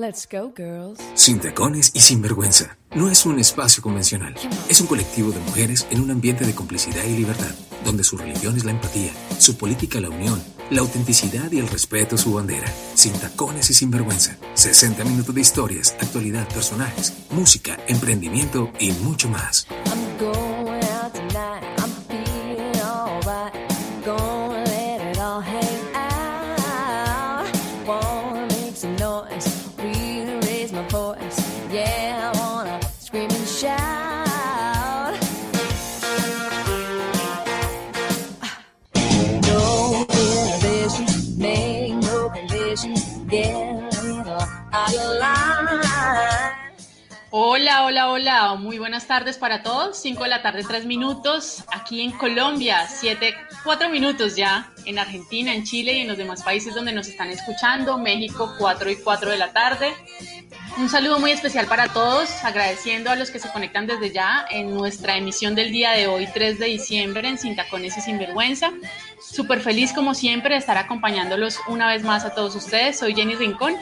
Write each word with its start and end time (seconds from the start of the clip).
Let's 0.00 0.26
go, 0.26 0.50
girls. 0.56 0.98
Sin 1.12 1.40
tacones 1.40 1.90
y 1.92 2.00
sin 2.00 2.22
vergüenza. 2.22 2.78
No 2.94 3.10
es 3.10 3.26
un 3.26 3.38
espacio 3.38 3.82
convencional. 3.82 4.34
Es 4.66 4.80
un 4.80 4.86
colectivo 4.86 5.30
de 5.30 5.40
mujeres 5.40 5.86
en 5.90 6.00
un 6.00 6.10
ambiente 6.10 6.46
de 6.46 6.54
complicidad 6.54 7.04
y 7.04 7.18
libertad, 7.18 7.54
donde 7.84 8.02
su 8.02 8.16
religión 8.16 8.56
es 8.56 8.64
la 8.64 8.70
empatía, 8.70 9.12
su 9.38 9.58
política 9.58 10.00
la 10.00 10.08
unión, 10.08 10.42
la 10.70 10.80
autenticidad 10.80 11.52
y 11.52 11.58
el 11.58 11.68
respeto 11.68 12.16
su 12.16 12.32
bandera. 12.32 12.72
Sin 12.94 13.12
tacones 13.12 13.68
y 13.68 13.74
sin 13.74 13.90
vergüenza. 13.90 14.38
60 14.54 15.04
minutos 15.04 15.34
de 15.34 15.42
historias, 15.42 15.94
actualidad, 16.00 16.48
personajes, 16.48 17.12
música, 17.32 17.78
emprendimiento 17.86 18.72
y 18.78 18.92
mucho 18.92 19.28
más. 19.28 19.66
I'm 20.20 20.49
Hola, 47.90 48.08
hola, 48.08 48.54
muy 48.54 48.78
buenas 48.78 49.08
tardes 49.08 49.36
para 49.36 49.64
todos. 49.64 50.00
5 50.00 50.22
de 50.22 50.28
la 50.30 50.42
tarde, 50.42 50.62
3 50.62 50.86
minutos. 50.86 51.64
Aquí 51.72 52.02
en 52.02 52.12
Colombia, 52.12 52.86
7, 52.86 53.34
4 53.64 53.88
minutos 53.88 54.36
ya. 54.36 54.72
En 54.84 55.00
Argentina, 55.00 55.52
en 55.52 55.64
Chile 55.64 55.94
y 55.94 56.02
en 56.02 56.06
los 56.06 56.16
demás 56.16 56.44
países 56.44 56.72
donde 56.72 56.92
nos 56.92 57.08
están 57.08 57.30
escuchando. 57.30 57.98
México, 57.98 58.54
4 58.60 58.90
y 58.92 58.94
4 58.94 59.30
de 59.32 59.36
la 59.38 59.52
tarde. 59.52 59.92
Un 60.78 60.88
saludo 60.88 61.18
muy 61.18 61.32
especial 61.32 61.66
para 61.66 61.88
todos, 61.88 62.30
agradeciendo 62.44 63.10
a 63.10 63.16
los 63.16 63.32
que 63.32 63.40
se 63.40 63.50
conectan 63.50 63.88
desde 63.88 64.12
ya 64.12 64.46
en 64.48 64.72
nuestra 64.72 65.16
emisión 65.16 65.56
del 65.56 65.72
día 65.72 65.90
de 65.90 66.06
hoy, 66.06 66.28
3 66.32 66.60
de 66.60 66.66
diciembre, 66.66 67.26
en 67.26 67.38
Sin 67.38 67.56
Tacones 67.56 67.98
y 67.98 68.02
Sin 68.02 68.18
Vergüenza. 68.18 68.70
Súper 69.20 69.60
feliz, 69.60 69.92
como 69.92 70.14
siempre, 70.14 70.54
de 70.54 70.60
estar 70.60 70.78
acompañándolos 70.78 71.58
una 71.66 71.88
vez 71.88 72.04
más 72.04 72.24
a 72.24 72.36
todos 72.36 72.54
ustedes. 72.54 73.00
Soy 73.00 73.16
Jenny 73.16 73.34
Rincón 73.34 73.74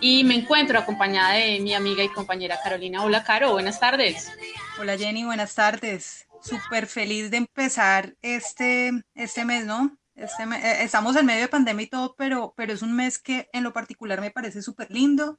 y 0.00 0.24
me 0.24 0.34
encuentro 0.34 0.78
acompañada 0.78 1.34
de 1.34 1.60
mi 1.60 1.74
amiga 1.74 2.02
y 2.04 2.08
compañera 2.08 2.58
Carolina. 2.62 3.02
Hola, 3.02 3.24
Caro, 3.24 3.52
buenas 3.52 3.80
tardes. 3.80 4.30
Hola 4.78 4.96
Jenny, 4.96 5.24
buenas 5.24 5.54
tardes. 5.54 6.26
Súper 6.40 6.86
feliz 6.86 7.30
de 7.30 7.38
empezar 7.38 8.14
este, 8.22 8.92
este 9.14 9.44
mes, 9.44 9.66
¿no? 9.66 9.96
Este 10.14 10.44
eh, 10.44 10.82
estamos 10.84 11.16
en 11.16 11.26
medio 11.26 11.42
de 11.42 11.48
pandemia 11.48 11.84
y 11.84 11.88
todo, 11.88 12.14
pero, 12.16 12.54
pero 12.56 12.72
es 12.72 12.82
un 12.82 12.94
mes 12.94 13.18
que 13.18 13.48
en 13.52 13.64
lo 13.64 13.72
particular 13.72 14.20
me 14.20 14.30
parece 14.30 14.62
súper 14.62 14.90
lindo. 14.90 15.38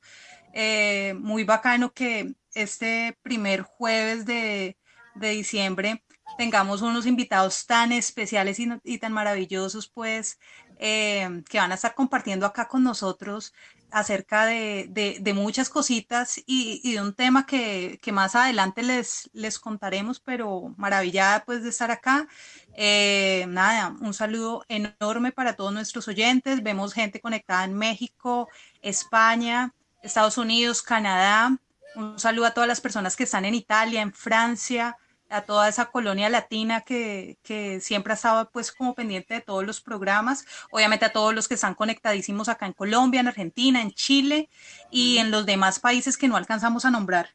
Eh, 0.53 1.13
muy 1.17 1.43
bacano 1.43 1.93
que 1.93 2.33
este 2.53 3.17
primer 3.21 3.61
jueves 3.61 4.25
de, 4.25 4.77
de 5.15 5.29
diciembre 5.29 6.03
tengamos 6.37 6.81
unos 6.81 7.05
invitados 7.05 7.65
tan 7.65 7.91
especiales 7.91 8.57
y 8.83 8.97
tan 8.97 9.13
maravillosos, 9.13 9.89
pues, 9.89 10.39
eh, 10.77 11.43
que 11.49 11.57
van 11.57 11.71
a 11.71 11.75
estar 11.75 11.93
compartiendo 11.93 12.45
acá 12.45 12.67
con 12.67 12.83
nosotros 12.83 13.53
acerca 13.91 14.45
de, 14.45 14.87
de- 14.89 15.33
muchas 15.33 15.69
cositas 15.69 16.37
y, 16.45 16.81
y 16.83 16.93
de 16.93 17.01
un 17.01 17.13
tema 17.13 17.45
que, 17.45 17.99
que 18.01 18.11
más 18.11 18.35
adelante 18.35 18.83
les, 18.83 19.29
les 19.33 19.59
contaremos, 19.59 20.19
pero 20.19 20.73
maravillada 20.77 21.43
pues 21.45 21.63
de 21.63 21.69
estar 21.69 21.91
acá. 21.91 22.27
Eh, 22.75 23.45
nada, 23.47 23.95
un 24.01 24.13
saludo 24.13 24.65
enorme 24.67 25.31
para 25.31 25.53
todos 25.53 25.73
nuestros 25.73 26.07
oyentes. 26.07 26.61
Vemos 26.61 26.93
gente 26.93 27.21
conectada 27.21 27.63
en 27.63 27.73
México, 27.73 28.49
España, 28.81 29.73
Estados 30.03 30.37
Unidos, 30.37 30.81
Canadá. 30.81 31.57
Un 31.95 32.19
saludo 32.19 32.45
a 32.45 32.53
todas 32.53 32.67
las 32.67 32.81
personas 32.81 33.15
que 33.15 33.23
están 33.23 33.45
en 33.45 33.55
Italia, 33.55 34.01
en 34.01 34.13
Francia, 34.13 34.97
a 35.29 35.41
toda 35.41 35.69
esa 35.69 35.85
colonia 35.85 36.29
latina 36.29 36.81
que, 36.81 37.37
que 37.43 37.79
siempre 37.79 38.13
ha 38.13 38.15
estado 38.15 38.49
pues 38.51 38.71
como 38.71 38.95
pendiente 38.95 39.35
de 39.35 39.41
todos 39.41 39.65
los 39.65 39.81
programas. 39.81 40.45
Obviamente 40.71 41.05
a 41.05 41.11
todos 41.11 41.33
los 41.33 41.47
que 41.47 41.53
están 41.53 41.75
conectadísimos 41.75 42.49
acá 42.49 42.65
en 42.65 42.73
Colombia, 42.73 43.21
en 43.21 43.27
Argentina, 43.27 43.81
en 43.81 43.91
Chile 43.91 44.49
y 44.91 45.17
en 45.19 45.31
los 45.31 45.45
demás 45.45 45.79
países 45.79 46.17
que 46.17 46.27
no 46.27 46.37
alcanzamos 46.37 46.85
a 46.85 46.91
nombrar. 46.91 47.29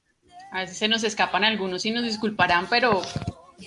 A 0.52 0.60
veces 0.60 0.78
se 0.78 0.88
nos 0.88 1.02
escapan 1.04 1.44
algunos 1.44 1.84
y 1.84 1.90
nos 1.90 2.04
disculparán, 2.04 2.66
pero 2.68 3.02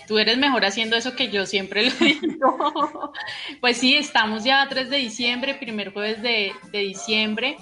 tú 0.07 0.19
eres 0.19 0.37
mejor 0.37 0.65
haciendo 0.65 0.95
eso 0.95 1.15
que 1.15 1.29
yo 1.29 1.45
siempre 1.45 1.89
lo 1.89 1.91
digo. 1.99 3.13
Pues 3.61 3.77
sí, 3.77 3.95
estamos 3.95 4.43
ya 4.43 4.61
a 4.61 4.69
3 4.69 4.89
de 4.89 4.97
diciembre, 4.97 5.55
primer 5.55 5.91
jueves 5.93 6.21
de, 6.21 6.51
de 6.71 6.79
diciembre, 6.79 7.57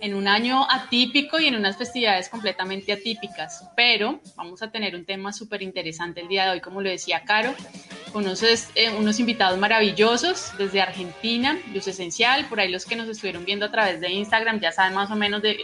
en 0.00 0.14
un 0.14 0.28
año 0.28 0.66
atípico 0.70 1.38
y 1.38 1.46
en 1.46 1.56
unas 1.56 1.76
festividades 1.76 2.28
completamente 2.28 2.92
atípicas, 2.92 3.68
pero 3.76 4.20
vamos 4.36 4.62
a 4.62 4.70
tener 4.70 4.94
un 4.94 5.04
tema 5.04 5.32
súper 5.32 5.62
interesante 5.62 6.20
el 6.20 6.28
día 6.28 6.44
de 6.44 6.50
hoy, 6.50 6.60
como 6.60 6.82
lo 6.82 6.90
decía 6.90 7.24
Caro, 7.24 7.54
con 8.12 8.24
unos, 8.24 8.42
eh, 8.42 8.90
unos 8.98 9.20
invitados 9.20 9.58
maravillosos 9.58 10.52
desde 10.58 10.80
Argentina, 10.80 11.58
Luz 11.72 11.88
Esencial, 11.88 12.46
por 12.46 12.60
ahí 12.60 12.70
los 12.70 12.84
que 12.84 12.96
nos 12.96 13.08
estuvieron 13.08 13.44
viendo 13.44 13.66
a 13.66 13.70
través 13.70 14.00
de 14.00 14.10
Instagram 14.10 14.60
ya 14.60 14.72
saben 14.72 14.94
más 14.94 15.10
o 15.10 15.16
menos 15.16 15.42
de, 15.42 15.58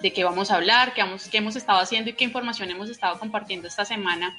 de 0.00 0.12
qué 0.12 0.24
vamos 0.24 0.50
a 0.50 0.56
hablar, 0.56 0.94
qué, 0.94 1.02
vamos, 1.02 1.28
qué 1.28 1.38
hemos 1.38 1.56
estado 1.56 1.80
haciendo 1.80 2.10
y 2.10 2.12
qué 2.14 2.24
información 2.24 2.70
hemos 2.70 2.88
estado 2.88 3.18
compartiendo 3.18 3.68
esta 3.68 3.84
semana 3.84 4.38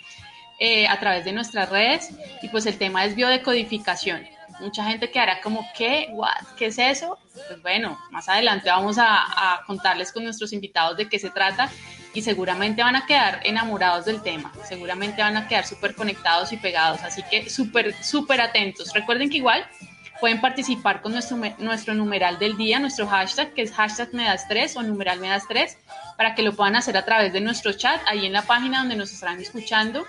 eh, 0.59 0.87
a 0.87 0.99
través 0.99 1.25
de 1.25 1.33
nuestras 1.33 1.69
redes. 1.69 2.09
Y 2.41 2.49
pues 2.49 2.65
el 2.65 2.77
tema 2.77 3.05
es 3.05 3.15
biodecodificación. 3.15 4.27
Mucha 4.61 4.85
gente 4.85 5.09
quedará 5.09 5.41
como, 5.41 5.67
¿qué? 5.75 6.07
What? 6.11 6.55
¿Qué 6.55 6.67
es 6.67 6.77
eso? 6.77 7.17
Pues 7.33 7.61
bueno, 7.61 7.99
más 8.11 8.29
adelante 8.29 8.69
vamos 8.69 8.97
a, 8.99 9.61
contarles 9.65 10.11
con 10.11 10.23
nuestros 10.23 10.53
invitados 10.53 10.97
de 10.97 11.09
qué 11.09 11.19
se 11.19 11.29
trata 11.29 11.69
y 12.13 12.21
seguramente 12.21 12.83
van 12.83 12.95
a 12.95 13.05
quedar 13.05 13.39
enamorados 13.43 14.05
del 14.05 14.21
tema, 14.21 14.51
seguramente 14.67 15.21
van 15.21 15.37
a 15.37 15.47
quedar 15.47 15.65
súper 15.65 15.95
conectados 15.95 16.51
y 16.51 16.57
pegados, 16.57 17.01
así 17.03 17.23
que 17.23 17.49
súper, 17.49 17.95
súper 18.03 18.41
atentos. 18.41 18.93
Recuerden 18.93 19.29
que 19.29 19.37
igual 19.37 19.65
pueden 20.19 20.39
participar 20.39 21.01
con 21.01 21.13
nuestro, 21.13 21.37
nuestro 21.57 21.93
numeral 21.93 22.37
del 22.37 22.55
día, 22.55 22.79
nuestro 22.79 23.07
hashtag, 23.07 23.53
que 23.53 23.63
es 23.63 23.71
hashtag 23.71 24.13
me 24.13 24.25
das 24.25 24.47
3 24.47 24.77
o 24.77 24.83
numeral 24.83 25.19
me 25.19 25.29
das 25.29 25.47
3, 25.47 25.77
para 26.15 26.35
que 26.35 26.43
lo 26.43 26.53
puedan 26.53 26.75
hacer 26.75 26.95
a 26.95 27.03
través 27.03 27.33
de 27.33 27.41
nuestro 27.41 27.73
chat, 27.73 28.01
ahí 28.07 28.25
en 28.25 28.33
la 28.33 28.43
página 28.43 28.79
donde 28.79 28.95
nos 28.95 29.11
estarán 29.11 29.39
escuchando. 29.41 30.05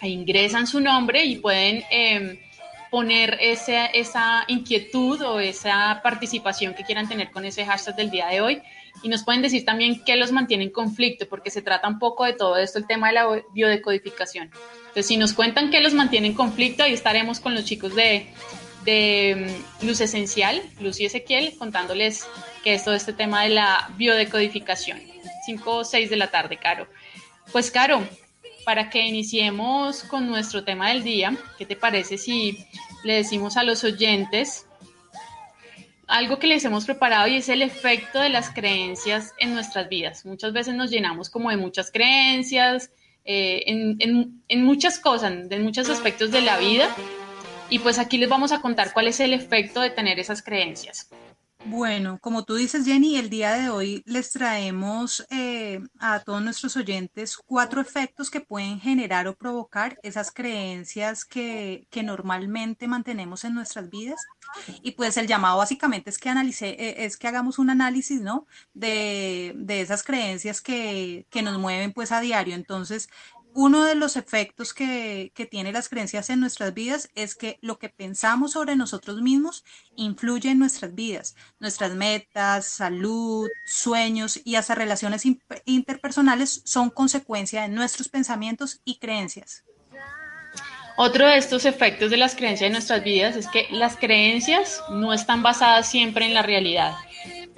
Ahí 0.00 0.12
ingresan 0.12 0.66
su 0.66 0.80
nombre 0.80 1.24
y 1.24 1.36
pueden 1.36 1.82
eh, 1.90 2.44
poner 2.94 3.38
ese, 3.40 3.90
esa 3.92 4.44
inquietud 4.46 5.20
o 5.22 5.40
esa 5.40 5.98
participación 6.00 6.74
que 6.74 6.84
quieran 6.84 7.08
tener 7.08 7.32
con 7.32 7.44
ese 7.44 7.66
hashtag 7.66 7.96
del 7.96 8.08
día 8.08 8.28
de 8.28 8.40
hoy. 8.40 8.62
Y 9.02 9.08
nos 9.08 9.24
pueden 9.24 9.42
decir 9.42 9.64
también 9.64 10.04
qué 10.04 10.14
los 10.14 10.30
mantiene 10.30 10.62
en 10.62 10.70
conflicto, 10.70 11.28
porque 11.28 11.50
se 11.50 11.60
trata 11.60 11.88
un 11.88 11.98
poco 11.98 12.24
de 12.24 12.34
todo 12.34 12.56
esto, 12.56 12.78
el 12.78 12.86
tema 12.86 13.08
de 13.08 13.14
la 13.14 13.42
biodecodificación. 13.52 14.52
Entonces, 14.78 15.08
si 15.08 15.16
nos 15.16 15.32
cuentan 15.32 15.72
qué 15.72 15.80
los 15.80 15.92
mantiene 15.92 16.28
en 16.28 16.34
conflicto, 16.34 16.84
ahí 16.84 16.92
estaremos 16.92 17.40
con 17.40 17.52
los 17.56 17.64
chicos 17.64 17.96
de, 17.96 18.28
de 18.84 19.64
um, 19.80 19.88
Luz 19.88 20.00
Esencial, 20.00 20.62
Luz 20.78 21.00
y 21.00 21.06
Ezequiel, 21.06 21.52
contándoles 21.58 22.28
qué 22.62 22.74
es 22.74 22.84
todo 22.84 22.94
este 22.94 23.12
tema 23.12 23.42
de 23.42 23.48
la 23.48 23.90
biodecodificación. 23.96 25.00
5 25.46 25.78
o 25.78 25.84
6 25.84 26.10
de 26.10 26.16
la 26.16 26.30
tarde, 26.30 26.58
Caro. 26.58 26.86
Pues, 27.50 27.72
Caro, 27.72 28.06
para 28.64 28.90
que 28.90 29.02
iniciemos 29.02 30.02
con 30.04 30.26
nuestro 30.26 30.64
tema 30.64 30.88
del 30.88 31.04
día, 31.04 31.36
¿qué 31.58 31.66
te 31.66 31.76
parece 31.76 32.18
si 32.18 32.58
le 33.04 33.14
decimos 33.14 33.56
a 33.56 33.62
los 33.62 33.84
oyentes 33.84 34.66
algo 36.06 36.38
que 36.38 36.46
les 36.46 36.64
hemos 36.64 36.84
preparado 36.84 37.26
y 37.28 37.36
es 37.36 37.48
el 37.48 37.62
efecto 37.62 38.20
de 38.20 38.28
las 38.28 38.50
creencias 38.50 39.32
en 39.38 39.54
nuestras 39.54 39.88
vidas? 39.88 40.24
Muchas 40.24 40.52
veces 40.52 40.74
nos 40.74 40.90
llenamos 40.90 41.30
como 41.30 41.50
de 41.50 41.56
muchas 41.56 41.90
creencias, 41.90 42.90
eh, 43.24 43.62
en, 43.66 43.96
en, 44.00 44.42
en 44.48 44.64
muchas 44.64 44.98
cosas, 44.98 45.32
en 45.50 45.62
muchos 45.62 45.88
aspectos 45.88 46.30
de 46.30 46.42
la 46.42 46.58
vida, 46.58 46.88
y 47.70 47.78
pues 47.78 47.98
aquí 47.98 48.18
les 48.18 48.28
vamos 48.28 48.52
a 48.52 48.60
contar 48.60 48.92
cuál 48.92 49.08
es 49.08 49.20
el 49.20 49.32
efecto 49.32 49.80
de 49.80 49.90
tener 49.90 50.18
esas 50.18 50.42
creencias. 50.42 51.08
Bueno, 51.66 52.18
como 52.20 52.44
tú 52.44 52.56
dices, 52.56 52.84
Jenny, 52.84 53.16
el 53.16 53.30
día 53.30 53.54
de 53.54 53.70
hoy 53.70 54.02
les 54.04 54.32
traemos 54.32 55.26
eh, 55.30 55.80
a 55.98 56.20
todos 56.20 56.42
nuestros 56.42 56.76
oyentes 56.76 57.38
cuatro 57.38 57.80
efectos 57.80 58.30
que 58.30 58.42
pueden 58.42 58.78
generar 58.80 59.26
o 59.28 59.34
provocar 59.34 59.98
esas 60.02 60.30
creencias 60.30 61.24
que, 61.24 61.86
que 61.90 62.02
normalmente 62.02 62.86
mantenemos 62.86 63.44
en 63.44 63.54
nuestras 63.54 63.88
vidas. 63.88 64.20
Y 64.82 64.92
pues 64.92 65.16
el 65.16 65.26
llamado 65.26 65.56
básicamente 65.56 66.10
es 66.10 66.18
que 66.18 66.28
analice, 66.28 66.68
eh, 66.78 67.06
es 67.06 67.16
que 67.16 67.28
hagamos 67.28 67.58
un 67.58 67.70
análisis, 67.70 68.20
¿no? 68.20 68.46
De, 68.74 69.54
de 69.56 69.80
esas 69.80 70.02
creencias 70.02 70.60
que, 70.60 71.26
que 71.30 71.40
nos 71.42 71.58
mueven 71.58 71.94
pues 71.94 72.12
a 72.12 72.20
diario. 72.20 72.54
Entonces, 72.54 73.08
uno 73.54 73.84
de 73.84 73.94
los 73.94 74.16
efectos 74.16 74.74
que, 74.74 75.32
que 75.34 75.46
tiene 75.46 75.72
las 75.72 75.88
creencias 75.88 76.28
en 76.28 76.40
nuestras 76.40 76.74
vidas 76.74 77.08
es 77.14 77.36
que 77.36 77.58
lo 77.62 77.78
que 77.78 77.88
pensamos 77.88 78.52
sobre 78.52 78.74
nosotros 78.74 79.22
mismos 79.22 79.64
influye 79.94 80.50
en 80.50 80.58
nuestras 80.58 80.94
vidas, 80.94 81.36
nuestras 81.60 81.94
metas, 81.94 82.66
salud, 82.66 83.48
sueños 83.64 84.40
y 84.44 84.56
hasta 84.56 84.74
relaciones 84.74 85.22
interpersonales 85.64 86.62
son 86.64 86.90
consecuencia 86.90 87.62
de 87.62 87.68
nuestros 87.68 88.08
pensamientos 88.08 88.80
y 88.84 88.98
creencias. 88.98 89.64
Otro 90.96 91.26
de 91.26 91.36
estos 91.36 91.64
efectos 91.64 92.10
de 92.10 92.16
las 92.16 92.34
creencias 92.34 92.66
en 92.66 92.72
nuestras 92.72 93.02
vidas 93.04 93.36
es 93.36 93.48
que 93.48 93.66
las 93.70 93.96
creencias 93.96 94.82
no 94.90 95.12
están 95.12 95.42
basadas 95.42 95.88
siempre 95.88 96.26
en 96.26 96.34
la 96.34 96.42
realidad. 96.42 96.92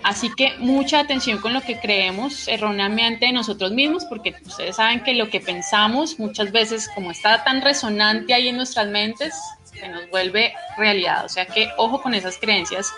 Así 0.02 0.30
que 0.36 0.56
mucha 0.58 1.00
atención 1.00 1.38
con 1.38 1.52
lo 1.52 1.62
que 1.62 1.80
creemos 1.80 2.46
erróneamente 2.48 3.26
de 3.26 3.32
nosotros 3.32 3.72
mismos, 3.72 4.04
porque 4.04 4.34
ustedes 4.44 4.76
saben 4.76 5.02
que 5.02 5.14
lo 5.14 5.30
que 5.30 5.40
pensamos 5.40 6.18
muchas 6.18 6.52
veces, 6.52 6.88
como 6.94 7.10
está 7.10 7.42
tan 7.44 7.62
resonante 7.62 8.34
ahí 8.34 8.48
en 8.48 8.56
nuestras 8.56 8.88
mentes, 8.88 9.34
se 9.64 9.88
nos 9.88 10.08
vuelve 10.10 10.52
realidad. 10.76 11.24
O 11.24 11.28
sea 11.28 11.46
que 11.46 11.70
ojo 11.76 12.02
con 12.02 12.14
esas 12.14 12.38
creencias 12.38 12.92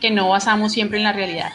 que 0.00 0.10
no 0.10 0.28
basamos 0.28 0.72
siempre 0.72 0.98
en 0.98 1.04
la 1.04 1.12
realidad. 1.12 1.52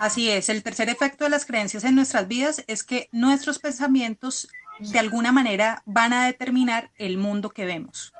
Así 0.00 0.30
es, 0.30 0.48
el 0.48 0.62
tercer 0.62 0.88
efecto 0.88 1.24
de 1.24 1.30
las 1.30 1.46
creencias 1.46 1.84
en 1.84 1.94
nuestras 1.94 2.26
vidas 2.26 2.64
es 2.66 2.82
que 2.82 3.08
nuestros 3.12 3.58
pensamientos 3.58 4.48
de 4.80 4.98
alguna 4.98 5.30
manera 5.30 5.82
van 5.84 6.12
a 6.12 6.26
determinar 6.26 6.90
el 6.96 7.18
mundo 7.18 7.50
que 7.50 7.64
vemos. 7.64 8.12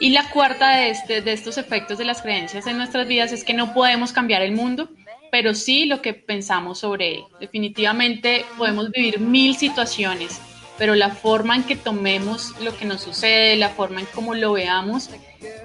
Y 0.00 0.10
la 0.10 0.30
cuarta 0.30 0.76
de, 0.76 0.88
este, 0.88 1.20
de 1.20 1.34
estos 1.34 1.58
efectos 1.58 1.98
de 1.98 2.06
las 2.06 2.22
creencias 2.22 2.66
en 2.66 2.78
nuestras 2.78 3.06
vidas 3.06 3.32
es 3.32 3.44
que 3.44 3.52
no 3.52 3.74
podemos 3.74 4.12
cambiar 4.12 4.40
el 4.40 4.52
mundo, 4.52 4.88
pero 5.30 5.54
sí 5.54 5.84
lo 5.84 6.00
que 6.00 6.14
pensamos 6.14 6.78
sobre 6.78 7.16
él. 7.16 7.24
Definitivamente 7.38 8.46
podemos 8.56 8.90
vivir 8.90 9.20
mil 9.20 9.54
situaciones, 9.56 10.40
pero 10.78 10.94
la 10.94 11.10
forma 11.10 11.54
en 11.54 11.64
que 11.64 11.76
tomemos 11.76 12.54
lo 12.62 12.74
que 12.74 12.86
nos 12.86 13.02
sucede, 13.02 13.56
la 13.56 13.68
forma 13.68 14.00
en 14.00 14.06
cómo 14.14 14.34
lo 14.34 14.54
veamos, 14.54 15.10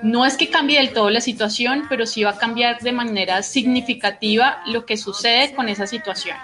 no 0.04 0.26
es 0.26 0.36
que 0.36 0.50
cambie 0.50 0.80
del 0.80 0.92
todo 0.92 1.10
la 1.10 1.22
situación, 1.22 1.86
pero 1.88 2.06
sí 2.06 2.26
va 2.26 2.32
a 2.32 2.38
cambiar 2.38 2.82
de 2.82 2.92
manera 2.92 3.42
significativa 3.42 4.62
lo 4.68 4.86
que 4.86 4.98
sucede 4.98 5.54
con 5.54 5.70
esa 5.70 5.88
situación. 5.88 6.36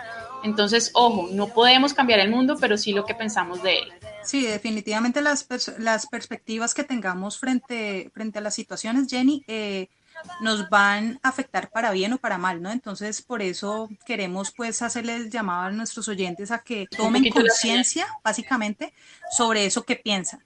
Entonces, 0.45 0.91
ojo, 0.93 1.27
no 1.33 1.47
podemos 1.47 1.93
cambiar 1.93 2.21
el 2.21 2.29
mundo, 2.29 2.55
pero 2.59 2.77
sí 2.77 2.93
lo 2.93 3.05
que 3.05 3.15
pensamos 3.15 3.61
de 3.61 3.79
él. 3.79 3.93
Sí, 4.23 4.45
definitivamente 4.45 5.21
las, 5.21 5.47
las 5.79 6.07
perspectivas 6.07 6.73
que 6.73 6.83
tengamos 6.83 7.39
frente, 7.39 8.11
frente 8.13 8.39
a 8.39 8.41
las 8.41 8.53
situaciones, 8.53 9.07
Jenny, 9.09 9.43
eh, 9.47 9.89
nos 10.41 10.69
van 10.69 11.19
a 11.23 11.29
afectar 11.29 11.69
para 11.69 11.91
bien 11.91 12.13
o 12.13 12.17
para 12.17 12.37
mal, 12.37 12.61
¿no? 12.61 12.71
Entonces, 12.71 13.21
por 13.21 13.41
eso 13.41 13.89
queremos 14.05 14.51
pues 14.51 14.81
hacerles 14.81 15.29
llamado 15.29 15.63
a 15.63 15.71
nuestros 15.71 16.07
oyentes 16.07 16.51
a 16.51 16.59
que 16.59 16.87
tomen 16.95 17.29
conciencia, 17.29 18.07
básicamente, 18.23 18.93
sobre 19.35 19.65
eso 19.65 19.83
que 19.83 19.95
piensan. 19.95 20.43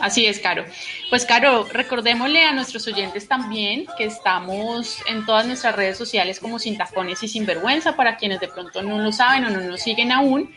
Así 0.00 0.26
es, 0.26 0.40
Caro. 0.40 0.64
Pues, 1.08 1.24
Caro, 1.24 1.64
recordémosle 1.72 2.44
a 2.44 2.52
nuestros 2.52 2.86
oyentes 2.88 3.28
también 3.28 3.86
que 3.96 4.04
estamos 4.04 4.98
en 5.06 5.24
todas 5.24 5.46
nuestras 5.46 5.76
redes 5.76 5.96
sociales 5.96 6.40
como 6.40 6.58
Sin 6.58 6.76
Tacones 6.76 7.22
y 7.22 7.28
Sinvergüenza, 7.28 7.96
para 7.96 8.16
quienes 8.16 8.40
de 8.40 8.48
pronto 8.48 8.82
no 8.82 8.98
lo 8.98 9.12
saben 9.12 9.44
o 9.44 9.50
no 9.50 9.60
nos 9.60 9.80
siguen 9.80 10.12
aún. 10.12 10.52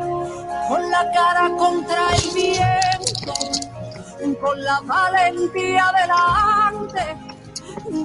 con 0.67 0.89
la 0.89 1.11
cara 1.11 1.49
contra 1.57 2.15
el 2.15 2.33
viento, 2.33 3.33
con 4.39 4.63
la 4.63 4.79
valentía 4.81 5.91
delante, 6.01 7.17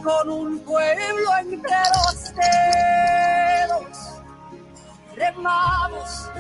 con 0.02 0.30
un 0.30 0.58
pueblo 0.60 1.36
entre 1.40 1.76
los 1.94 2.34
dedos. 2.34 3.96
Remamos 5.14 6.30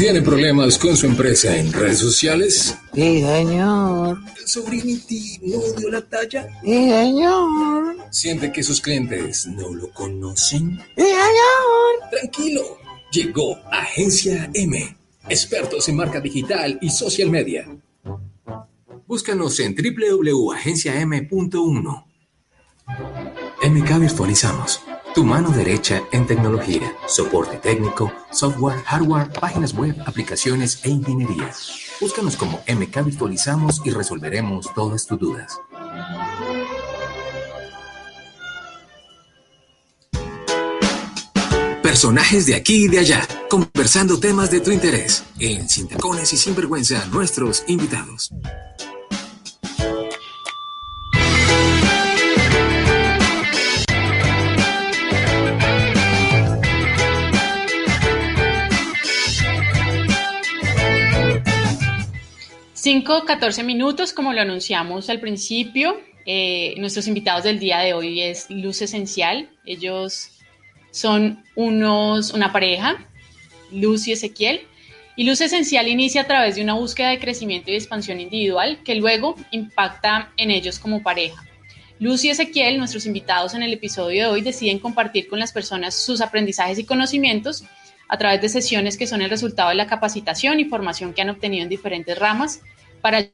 ¿Tiene 0.05 0.21
problemas 0.21 0.77
con 0.77 0.99
su 0.99 1.07
empresa 1.07 1.57
en 1.57 1.73
redes 1.73 2.01
sociales? 2.01 2.77
Sí, 2.93 3.23
señor. 3.23 4.19
¿El 4.39 4.47
sobrinity 4.47 5.39
no 5.45 5.63
dio 5.79 5.91
la 5.91 6.03
talla? 6.03 6.47
Sí, 6.63 6.91
señor. 6.91 7.97
¿Siente 8.11 8.53
que 8.53 8.63
sus 8.63 8.83
clientes 8.83 9.47
no 9.47 9.73
lo 9.73 9.91
conocen? 9.95 10.79
Sí, 10.95 11.05
señor. 11.05 12.11
Tranquilo, 12.11 12.77
llegó 13.11 13.57
Agencia 13.73 14.51
M, 14.53 14.95
expertos 15.31 15.89
en 15.89 15.97
marca 15.97 16.21
digital 16.21 16.79
y 16.83 16.91
social 16.91 17.31
media. 17.31 17.67
Búscanos 19.07 19.59
en 19.61 19.75
www.agenciam.1. 19.75 22.05
MK 23.71 23.99
Virtualizamos, 24.01 24.83
tu 25.15 25.25
mano 25.25 25.51
derecha 25.51 26.03
en 26.11 26.27
tecnología, 26.27 26.93
soporte 27.07 27.57
técnico, 27.59 28.13
software, 28.33 28.83
hardware, 28.83 29.31
páginas 29.31 29.73
web, 29.73 29.97
aplicaciones 30.07 30.81
e 30.83 30.91
ingeniería. 30.91 31.51
Búscanos 32.01 32.37
como 32.37 32.61
MK 32.67 33.05
Virtualizamos 33.05 33.81
y 33.85 33.91
resolveremos 33.91 34.75
todas 34.75 35.07
tus 35.07 35.19
dudas. 35.19 35.61
Personajes 41.81 42.47
de 42.47 42.57
aquí 42.57 42.87
y 42.87 42.89
de 42.89 42.99
allá, 42.99 43.29
conversando 43.49 44.19
temas 44.19 44.51
de 44.51 44.61
tu 44.61 44.73
interés. 44.73 45.23
En 45.39 45.69
Sin 45.69 45.87
Tacones 45.87 46.33
y 46.33 46.37
Sin 46.37 46.57
Vergüenza, 46.57 47.07
nuestros 47.07 47.63
invitados. 47.69 48.33
Cinco, 62.85 63.25
14 63.25 63.63
minutos, 63.63 64.13
como 64.13 64.35
lo 64.35 64.43
anunciamos 64.43 65.09
al 65.09 65.19
principio. 65.19 65.99
Eh, 66.27 66.75
nuestros 66.77 67.09
invitados 67.09 67.45
del 67.45 67.59
día 67.59 67.79
de 67.79 67.95
hoy 67.95 68.21
es 68.21 68.51
Luz 68.51 68.83
Esencial. 68.83 69.49
Ellos 69.65 70.33
son 70.91 71.43
unos, 71.57 72.35
una 72.35 72.53
pareja, 72.53 73.09
Luz 73.73 74.07
y 74.07 74.13
Ezequiel. 74.13 74.67
Y 75.17 75.25
Luz 75.25 75.41
Esencial 75.41 75.89
inicia 75.89 76.21
a 76.21 76.27
través 76.27 76.57
de 76.57 76.63
una 76.63 76.75
búsqueda 76.75 77.09
de 77.09 77.19
crecimiento 77.19 77.71
y 77.71 77.75
expansión 77.77 78.21
individual 78.21 78.79
que 78.85 78.97
luego 78.97 79.35
impacta 79.51 80.31
en 80.37 80.51
ellos 80.51 80.79
como 80.79 81.03
pareja. 81.03 81.43
Luz 82.01 82.23
y 82.25 82.29
Ezequiel, 82.29 82.77
nuestros 82.77 83.07
invitados 83.07 83.55
en 83.55 83.63
el 83.63 83.73
episodio 83.73 84.25
de 84.25 84.31
hoy, 84.31 84.43
deciden 84.43 84.79
compartir 84.79 85.27
con 85.27 85.39
las 85.39 85.53
personas 85.53 85.95
sus 85.95 86.21
aprendizajes 86.21 86.79
y 86.79 86.85
conocimientos 86.85 87.65
a 88.09 88.19
través 88.19 88.43
de 88.43 88.51
sesiones 88.51 88.99
que 88.99 89.07
son 89.07 89.23
el 89.23 89.31
resultado 89.31 89.71
de 89.71 89.75
la 89.75 89.87
capacitación 89.87 90.61
y 90.61 90.67
formación 90.67 91.15
que 91.15 91.23
han 91.23 91.31
obtenido 91.31 91.63
en 91.63 91.71
diferentes 91.71 92.19
ramas 92.19 92.61
para 93.05 93.31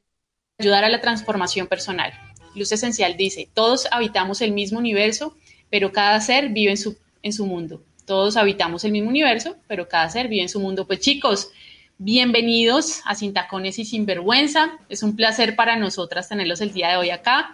ayudar 0.59 0.83
a 0.83 0.89
la 0.89 0.99
transformación 0.99 1.65
personal. 1.65 2.11
Luz 2.55 2.73
Esencial 2.73 3.15
dice, 3.15 3.47
todos 3.53 3.87
habitamos 3.89 4.41
el 4.41 4.51
mismo 4.51 4.77
universo, 4.77 5.37
pero 5.69 5.93
cada 5.93 6.19
ser 6.19 6.49
vive 6.49 6.71
en 6.71 6.77
su, 6.77 6.97
en 7.23 7.31
su 7.31 7.45
mundo. 7.45 7.81
Todos 8.05 8.35
habitamos 8.35 8.83
el 8.83 8.91
mismo 8.91 9.07
universo, 9.07 9.55
pero 9.69 9.87
cada 9.87 10.09
ser 10.09 10.27
vive 10.27 10.41
en 10.41 10.49
su 10.49 10.59
mundo. 10.59 10.85
Pues 10.85 10.99
chicos, 10.99 11.51
bienvenidos 11.97 12.99
a 13.05 13.15
Sin 13.15 13.31
Tacones 13.31 13.79
y 13.79 13.85
Sin 13.85 14.05
Vergüenza. 14.05 14.77
Es 14.89 15.03
un 15.03 15.15
placer 15.15 15.55
para 15.55 15.77
nosotras 15.77 16.27
tenerlos 16.27 16.59
el 16.59 16.73
día 16.73 16.89
de 16.89 16.97
hoy 16.97 17.09
acá. 17.09 17.53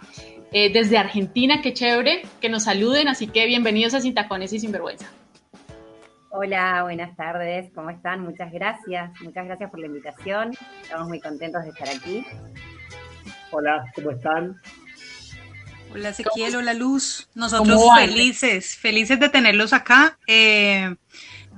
Eh, 0.50 0.72
desde 0.72 0.98
Argentina, 0.98 1.62
qué 1.62 1.72
chévere 1.72 2.22
que 2.40 2.48
nos 2.48 2.64
saluden, 2.64 3.06
así 3.06 3.28
que 3.28 3.46
bienvenidos 3.46 3.94
a 3.94 4.00
Sin 4.00 4.14
Tacones 4.14 4.52
y 4.52 4.58
Sin 4.58 4.72
Vergüenza. 4.72 5.08
Hola, 6.30 6.82
buenas 6.82 7.16
tardes, 7.16 7.70
¿cómo 7.74 7.90
están? 7.90 8.20
Muchas 8.20 8.52
gracias, 8.52 9.10
muchas 9.22 9.46
gracias 9.46 9.70
por 9.70 9.80
la 9.80 9.86
invitación. 9.86 10.52
Estamos 10.82 11.08
muy 11.08 11.20
contentos 11.20 11.62
de 11.64 11.70
estar 11.70 11.88
aquí. 11.88 12.24
Hola, 13.50 13.84
¿cómo 13.94 14.10
están? 14.10 14.60
Hola 15.92 16.10
Ezequiel, 16.10 16.56
hola 16.56 16.74
Luz. 16.74 17.28
Nosotros 17.34 17.80
felices, 17.96 18.76
felices 18.76 19.18
de 19.18 19.30
tenerlos 19.30 19.72
acá. 19.72 20.18
Eh, 20.26 20.94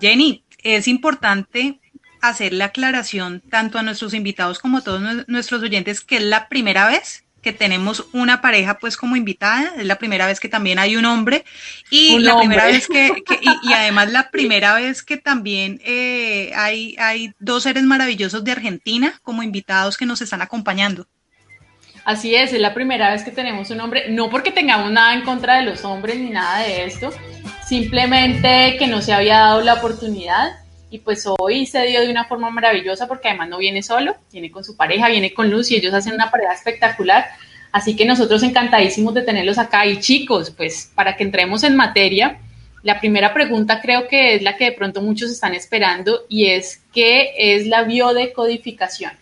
Jenny, 0.01 0.45
es 0.63 0.87
importante 0.87 1.81
hacer 2.23 2.53
la 2.53 2.67
aclaración 2.67 3.41
tanto 3.51 3.79
a 3.79 3.83
nuestros 3.83 4.15
invitados 4.15 4.61
como 4.61 4.79
a 4.79 4.85
todos 4.85 5.01
nue- 5.03 5.25
nuestros 5.27 5.63
oyentes 5.63 6.01
que 6.01 6.19
es 6.19 6.23
la 6.23 6.49
primera 6.49 6.87
vez 6.87 7.25
que 7.43 7.53
tenemos 7.53 8.07
una 8.13 8.41
pareja 8.41 8.79
pues 8.79 8.97
como 8.97 9.17
invitada, 9.17 9.73
es 9.79 9.87
la 9.87 9.97
primera 9.99 10.27
vez 10.27 10.41
que 10.41 10.49
también 10.49 10.79
hay 10.79 10.97
un 10.97 11.05
hombre. 11.07 11.45
Y 11.91 12.15
Un 12.17 12.25
la 12.25 12.35
hombre. 12.35 12.49
primera 12.49 12.67
vez 12.67 12.87
que, 12.89 13.13
que- 13.27 13.39
y, 13.41 13.69
y 13.71 13.73
además 13.73 14.11
la 14.13 14.31
primera 14.31 14.75
vez 14.75 15.03
que 15.03 15.17
también 15.17 15.81
eh, 15.85 16.53
hay, 16.57 16.97
hay 16.99 17.33
dos 17.39 17.63
seres 17.65 17.85
maravillosos 17.85 18.45
de 18.45 18.53
Argentina 18.53 19.19
como 19.23 19.43
invitados 19.43 19.97
que 19.97 20.07
nos 20.07 20.21
están 20.23 20.43
acompañando. 20.43 21.07
Así 22.05 22.35
es, 22.35 22.53
es 22.53 22.61
la 22.61 22.73
primera 22.75 23.11
vez 23.11 23.23
que 23.23 23.31
tenemos 23.31 23.71
un 23.71 23.81
hombre, 23.81 24.09
no 24.11 24.31
porque 24.31 24.51
tengamos 24.51 24.91
nada 24.91 25.13
en 25.15 25.23
contra 25.23 25.57
de 25.57 25.65
los 25.65 25.85
hombres 25.85 26.17
ni 26.19 26.31
nada 26.31 26.61
de 26.61 26.85
esto, 26.85 27.11
simplemente 27.67 28.77
que 28.79 28.87
no 28.87 29.03
se 29.03 29.13
había 29.13 29.39
dado 29.41 29.61
la 29.61 29.75
oportunidad 29.75 30.60
y 30.91 30.99
pues 30.99 31.25
hoy 31.39 31.67
se 31.67 31.87
dio 31.87 32.01
de 32.01 32.11
una 32.11 32.25
forma 32.25 32.51
maravillosa 32.51 33.07
porque 33.07 33.29
además 33.29 33.49
no 33.49 33.59
viene 33.59 33.83
solo, 33.83 34.17
viene 34.33 34.51
con 34.51 34.65
su 34.65 34.77
pareja, 34.77 35.09
viene 35.09 35.33
con 35.33 35.49
Luz 35.51 35.71
y 35.71 35.77
ellos 35.77 35.95
hacen 35.95 36.15
una 36.15 36.31
pareja 36.31 36.53
espectacular. 36.53 37.27
Así 37.71 37.95
que 37.95 38.05
nosotros 38.05 38.43
encantadísimos 38.43 39.15
de 39.15 39.23
tenerlos 39.23 39.59
acá. 39.59 39.87
Y 39.87 40.01
chicos, 40.01 40.51
pues 40.51 40.91
para 40.95 41.17
que 41.17 41.23
entremos 41.23 41.63
en 41.63 41.77
materia, 41.77 42.39
la 42.83 42.99
primera 42.99 43.33
pregunta 43.33 43.81
creo 43.81 44.09
que 44.09 44.35
es 44.35 44.43
la 44.43 44.57
que 44.57 44.67
de 44.67 44.73
pronto 44.73 45.01
muchos 45.01 45.31
están 45.31 45.55
esperando 45.55 46.23
y 46.29 46.47
es 46.47 46.83
¿qué 46.93 47.35
es 47.37 47.69
la 47.69 47.85
biodecodificación? 47.85 49.13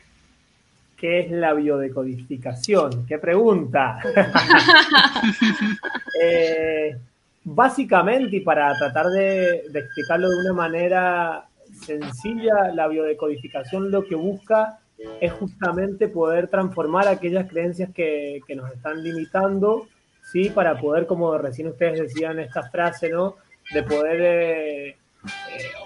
¿Qué 0.96 1.20
es 1.20 1.30
la 1.30 1.52
biodecodificación? 1.52 3.06
¡Qué 3.06 3.18
pregunta! 3.18 3.98
Eh, 6.20 6.96
básicamente, 7.44 8.38
y 8.38 8.40
para 8.40 8.76
tratar 8.76 9.06
de, 9.06 9.62
de 9.70 9.78
explicarlo 9.78 10.28
de 10.28 10.36
una 10.40 10.52
manera 10.52 11.47
sencilla, 11.78 12.72
la 12.74 12.88
biodecodificación 12.88 13.90
lo 13.90 14.04
que 14.04 14.14
busca 14.14 14.80
es 15.20 15.32
justamente 15.32 16.08
poder 16.08 16.48
transformar 16.48 17.06
aquellas 17.08 17.48
creencias 17.48 17.90
que, 17.94 18.40
que 18.46 18.56
nos 18.56 18.70
están 18.72 19.02
limitando, 19.02 19.86
¿sí? 20.22 20.50
Para 20.50 20.78
poder, 20.78 21.06
como 21.06 21.36
recién 21.38 21.68
ustedes 21.68 22.00
decían 22.00 22.38
esta 22.38 22.68
frase, 22.68 23.08
¿no? 23.08 23.36
De 23.72 23.82
poder 23.82 24.20
eh, 24.20 24.88
eh, 24.88 24.96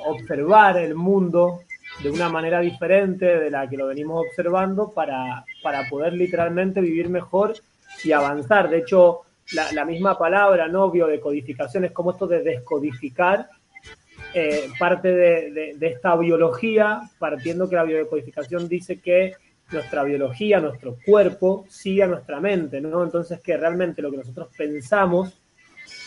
observar 0.06 0.78
el 0.78 0.94
mundo 0.94 1.61
de 2.02 2.11
una 2.11 2.28
manera 2.28 2.61
diferente 2.61 3.38
de 3.38 3.50
la 3.50 3.68
que 3.68 3.76
lo 3.76 3.87
venimos 3.87 4.25
observando 4.26 4.90
para, 4.90 5.44
para 5.62 5.88
poder 5.88 6.14
literalmente 6.14 6.80
vivir 6.80 7.08
mejor 7.08 7.54
y 8.02 8.12
avanzar. 8.12 8.70
De 8.70 8.78
hecho, 8.78 9.20
la, 9.52 9.70
la 9.72 9.84
misma 9.84 10.16
palabra, 10.16 10.68
¿no? 10.68 10.90
Biodecodificación 10.90 11.84
es 11.84 11.92
como 11.92 12.12
esto 12.12 12.26
de 12.26 12.42
descodificar 12.42 13.49
eh, 14.34 14.68
parte 14.78 15.08
de, 15.08 15.74
de- 15.78 15.86
esta 15.86 16.16
biología, 16.16 17.02
partiendo 17.18 17.68
que 17.68 17.76
la 17.76 17.84
biodecodificación 17.84 18.68
dice 18.68 19.00
que 19.00 19.34
nuestra 19.70 20.04
biología, 20.04 20.60
nuestro 20.60 20.96
cuerpo, 21.04 21.64
sigue 21.68 22.02
a 22.02 22.06
nuestra 22.06 22.40
mente, 22.40 22.80
¿no? 22.80 23.02
Entonces 23.02 23.40
que 23.40 23.56
realmente 23.56 24.02
lo 24.02 24.10
que 24.10 24.18
nosotros 24.18 24.48
pensamos 24.56 25.38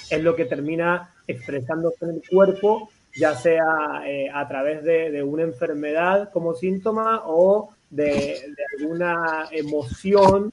es 0.10 0.24
lo 0.24 0.36
que 0.36 0.46
termina 0.46 1.14
expresándose 1.28 2.06
en 2.06 2.12
el 2.12 2.22
cuerpo, 2.30 2.90
ya 3.16 3.36
sea 3.36 4.04
eh, 4.06 4.30
a 4.32 4.48
través 4.48 4.84
de, 4.84 5.24
una 5.24 5.44
enfermedad 5.44 6.30
como 6.32 6.54
síntoma 6.54 7.24
o 7.26 7.70
de, 7.90 8.06
de 8.06 8.64
alguna 8.78 9.48
emoción 9.52 10.52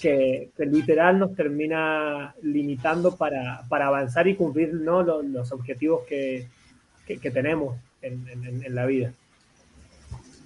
que, 0.00 0.50
que 0.56 0.66
literal 0.66 1.18
nos 1.18 1.34
termina 1.34 2.34
limitando 2.42 3.16
para, 3.16 3.62
para 3.68 3.86
avanzar 3.86 4.26
y 4.26 4.34
cumplir 4.34 4.74
¿no? 4.74 5.02
los, 5.02 5.24
los 5.24 5.52
objetivos 5.52 6.02
que, 6.06 6.48
que, 7.14 7.20
que 7.20 7.30
tenemos 7.30 7.76
en, 8.00 8.26
en- 8.28 8.64
en 8.64 8.74
la 8.74 8.86
vida. 8.86 9.12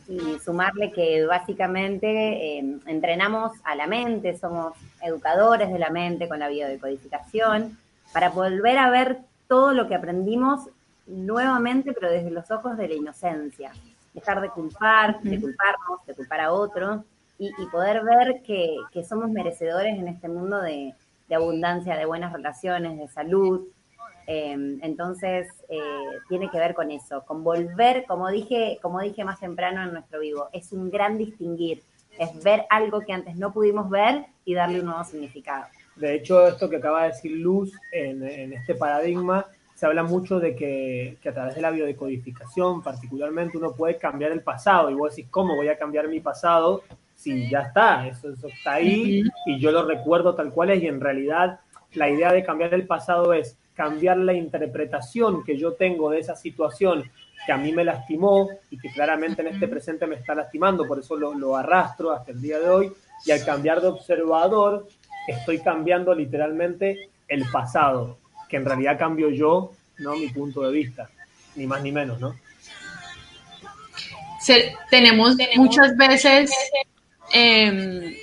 Y 0.09 0.39
sumarle 0.39 0.93
que 0.93 1.25
básicamente 1.27 2.59
eh, 2.59 2.79
entrenamos 2.87 3.53
a 3.65 3.75
la 3.75 3.87
mente, 3.89 4.39
somos 4.39 4.75
educadores 5.03 5.73
de 5.73 5.79
la 5.81 5.91
mente 5.91 6.29
con 6.29 6.39
la 6.39 6.49
biodecodificación, 6.49 7.77
para 8.13 8.29
volver 8.31 8.79
a 8.79 8.89
ver 8.89 9.19
todo 9.49 9.73
lo 9.73 9.89
que 9.89 9.97
aprendimos 9.97 10.69
nuevamente, 11.07 11.93
pero 11.93 12.11
desde 12.11 12.31
los 12.31 12.51
ojos 12.51 12.77
de 12.77 12.89
la 12.89 12.95
inocencia. 12.95 13.73
Dejar 14.15 14.41
de 14.41 14.49
culpar, 14.51 15.21
de 15.23 15.41
culparnos, 15.41 16.07
de 16.07 16.15
culpar 16.15 16.41
a 16.41 16.53
otros, 16.53 17.03
y, 17.39 17.49
y 17.49 17.67
poder 17.71 18.03
ver 18.05 18.43
que, 18.47 18.77
que 18.93 19.05
somos 19.05 19.29
merecedores 19.31 19.99
en 19.99 20.09
este 20.09 20.29
mundo 20.29 20.63
de, 20.63 20.95
de 21.29 21.35
abundancia, 21.35 21.97
de 21.97 22.07
buenas 22.07 22.33
relaciones, 22.33 22.97
de 22.97 23.09
salud, 23.09 23.67
Eh, 24.27 24.79
entonces, 24.83 25.47
eh, 25.69 25.79
tiene 26.29 26.51
que 26.51 26.59
ver 26.59 26.75
con 26.75 26.91
eso, 26.91 27.25
con 27.25 27.45
volver, 27.45 28.05
como 28.07 28.29
dije, 28.29 28.79
como 28.83 29.01
dije 29.01 29.25
más 29.25 29.39
temprano 29.39 29.83
en 29.83 29.93
nuestro 29.93 30.21
vivo, 30.21 30.49
es 30.53 30.73
un 30.73 30.91
gran 30.91 31.17
distinguir, 31.17 31.83
es 32.19 32.43
ver 32.43 32.67
algo 32.71 33.01
que 33.01 33.13
antes 33.13 33.37
no 33.37 33.53
pudimos 33.53 33.89
ver 33.89 34.27
y 34.45 34.55
darle 34.55 34.81
un 34.81 34.87
nuevo 34.87 35.05
significado. 35.05 35.67
De 35.95 36.15
hecho, 36.15 36.47
esto 36.47 36.69
que 36.69 36.77
acaba 36.77 37.03
de 37.03 37.09
decir 37.09 37.33
Luz 37.33 37.73
en, 37.93 38.23
en 38.27 38.53
este 38.53 38.75
paradigma, 38.75 39.47
se 39.77 39.85
habla 39.85 40.03
mucho 40.03 40.41
de 40.41 40.57
que, 40.57 41.19
que, 41.21 41.29
a 41.29 41.35
través 41.35 41.55
de 41.55 41.61
la 41.61 41.71
biodecodificación, 41.71 42.83
particularmente, 42.83 43.59
uno 43.59 43.73
puede 43.73 43.99
cambiar 43.99 44.33
el 44.33 44.41
pasado. 44.41 44.91
Y 44.91 44.95
vos 44.95 45.15
decís, 45.15 45.31
¿cómo 45.31 45.55
voy 45.55 45.69
a 45.69 45.79
cambiar 45.79 46.09
mi 46.09 46.21
pasado 46.21 46.83
si 47.15 47.51
ya 47.51 47.61
está? 47.61 48.07
Eso, 48.09 48.31
eso 48.31 48.49
está 48.49 48.75
ahí 48.75 49.23
y 49.45 49.61
yo 49.61 49.71
lo 49.73 49.85
recuerdo 49.87 50.35
tal 50.35 50.51
cual 50.51 50.71
es. 50.71 50.83
Y 50.83 50.87
en 50.87 50.99
realidad, 50.99 51.61
la 51.93 52.09
idea 52.09 52.33
de 52.33 52.43
cambiar 52.43 52.73
el 52.73 52.87
pasado 52.87 53.35
es 53.35 53.59
cambiar 53.77 54.17
la 54.17 54.33
interpretación 54.33 55.45
que 55.45 55.57
yo 55.57 55.75
tengo 55.75 56.11
de 56.11 56.21
esa 56.21 56.35
situación 56.35 57.11
que 57.45 57.53
a 57.53 57.57
mí 57.59 57.73
me 57.73 57.85
lastimó 57.85 58.49
y 58.71 58.79
que 58.79 58.91
claramente 58.91 59.43
en 59.43 59.49
este 59.49 59.69
presente 59.69 60.07
me 60.07 60.17
está 60.17 60.35
lastimando, 60.35 60.87
por 60.87 60.99
eso 60.99 61.15
lo, 61.17 61.35
lo 61.35 61.57
arrastro 61.57 62.11
hasta 62.11 62.33
el 62.33 62.41
día 62.41 62.59
de 62.59 62.69
hoy. 62.69 62.93
Y 63.25 63.31
al 63.31 63.45
cambiar 63.45 63.81
de 63.81 63.89
observador, 63.89 64.89
estoy 65.29 65.61
cambiando 65.61 66.15
literalmente 66.15 67.11
el 67.29 67.45
pasado, 67.51 68.19
que 68.49 68.57
en 68.57 68.65
realidad 68.65 68.99
cambio 68.99 69.31
yo, 69.31 69.73
¿no? 69.99 70.17
Mi 70.17 70.29
punto 70.29 70.63
de 70.63 70.73
vista, 70.73 71.09
ni 71.55 71.67
más 71.67 71.83
ni 71.83 71.93
menos, 71.93 72.19
¿no? 72.21 72.35
Se, 74.41 74.75
tenemos, 74.91 75.37
tenemos, 75.37 75.59
muchas 75.59 75.97
veces 75.97 76.51
eh, 77.33 78.17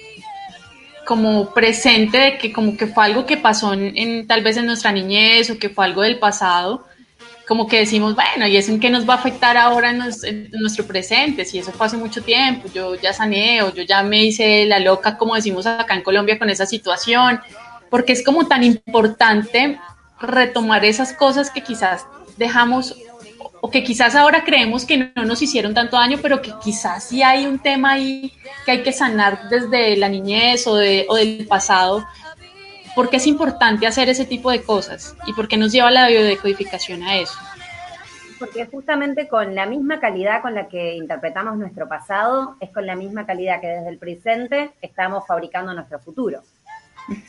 como 1.06 1.54
presente 1.54 2.18
de 2.18 2.38
que 2.38 2.54
como 2.54 2.78
que 2.78 2.88
fue 2.88 3.06
algo 3.06 3.26
que 3.26 3.38
pasó 3.38 3.74
en, 3.74 3.98
en, 3.98 4.28
tal 4.28 4.42
vez 4.42 4.58
en 4.58 4.66
nuestra 4.66 4.92
niñez 4.92 5.50
o 5.50 5.58
que 5.58 5.70
fue 5.70 5.86
algo 5.86 6.02
del 6.02 6.20
pasado, 6.20 6.86
como 7.48 7.68
que 7.68 7.80
decimos, 7.80 8.16
bueno, 8.16 8.48
¿y 8.48 8.56
eso 8.56 8.72
en 8.72 8.80
qué 8.80 8.90
nos 8.90 9.08
va 9.08 9.16
a 9.16 9.18
afectar 9.18 9.58
ahora 9.58 9.90
en, 9.90 9.98
nos, 9.98 10.24
en, 10.24 10.50
nuestro 10.52 10.86
presente? 10.86 11.46
Si 11.46 11.60
eso 11.60 11.72
fue 11.72 11.88
hace 11.88 11.98
mucho 11.98 12.22
tiempo, 12.22 12.70
yo 12.74 12.96
ya 12.96 13.14
sané 13.14 13.62
o 13.64 13.74
yo 13.74 13.84
ya 13.84 14.02
me 14.04 14.24
hice 14.24 14.66
la 14.66 14.80
loca, 14.80 15.18
como 15.18 15.36
decimos 15.36 15.66
acá 15.66 15.94
en 15.94 16.04
Colombia, 16.04 16.40
con 16.40 16.50
esa 16.50 16.66
situación, 16.66 17.42
porque 17.90 18.14
es 18.14 18.24
como 18.24 18.48
tan 18.48 18.64
importante 18.64 19.80
retomar 20.20 20.86
esas 20.86 21.14
cosas 21.14 21.50
que 21.50 21.62
quizás 21.62 22.06
dejamos 22.38 22.96
o 23.66 23.70
que 23.72 23.82
quizás 23.82 24.14
ahora 24.14 24.44
creemos 24.44 24.86
que 24.86 25.10
no 25.16 25.24
nos 25.24 25.42
hicieron 25.42 25.74
tanto 25.74 25.96
daño, 25.96 26.18
pero 26.22 26.42
que 26.42 26.52
quizás 26.62 27.06
sí 27.06 27.24
hay 27.24 27.46
un 27.46 27.60
tema 27.60 27.94
ahí 27.94 28.34
que 28.66 28.72
hay 28.72 28.84
que 28.84 28.92
sanar 28.92 29.48
desde 29.48 29.96
la 29.96 30.10
niñez 30.10 30.68
o, 30.68 30.76
de, 30.76 31.06
o 31.08 31.16
del 31.16 31.48
pasado. 31.48 32.04
¿Por 32.94 33.10
qué 33.10 33.18
es 33.18 33.26
importante 33.26 33.88
hacer 33.88 34.10
ese 34.10 34.26
tipo 34.26 34.52
de 34.52 34.62
cosas? 34.64 35.16
¿Y 35.28 35.32
por 35.32 35.48
qué 35.48 35.56
nos 35.56 35.72
lleva 35.72 35.92
la 35.92 36.10
biodecodificación 36.10 37.04
a 37.04 37.16
eso? 37.16 37.40
Porque 38.38 38.66
justamente 38.66 39.30
con 39.30 39.56
la 39.56 39.66
misma 39.66 40.02
calidad 40.02 40.42
con 40.42 40.54
la 40.54 40.68
que 40.68 40.96
interpretamos 40.96 41.58
nuestro 41.58 41.88
pasado, 41.88 42.58
es 42.60 42.70
con 42.70 42.86
la 42.86 42.98
misma 42.98 43.26
calidad 43.26 43.62
que 43.62 43.68
desde 43.68 43.88
el 43.88 43.98
presente 43.98 44.72
estamos 44.82 45.26
fabricando 45.26 45.74
nuestro 45.74 46.00
futuro. 46.00 46.42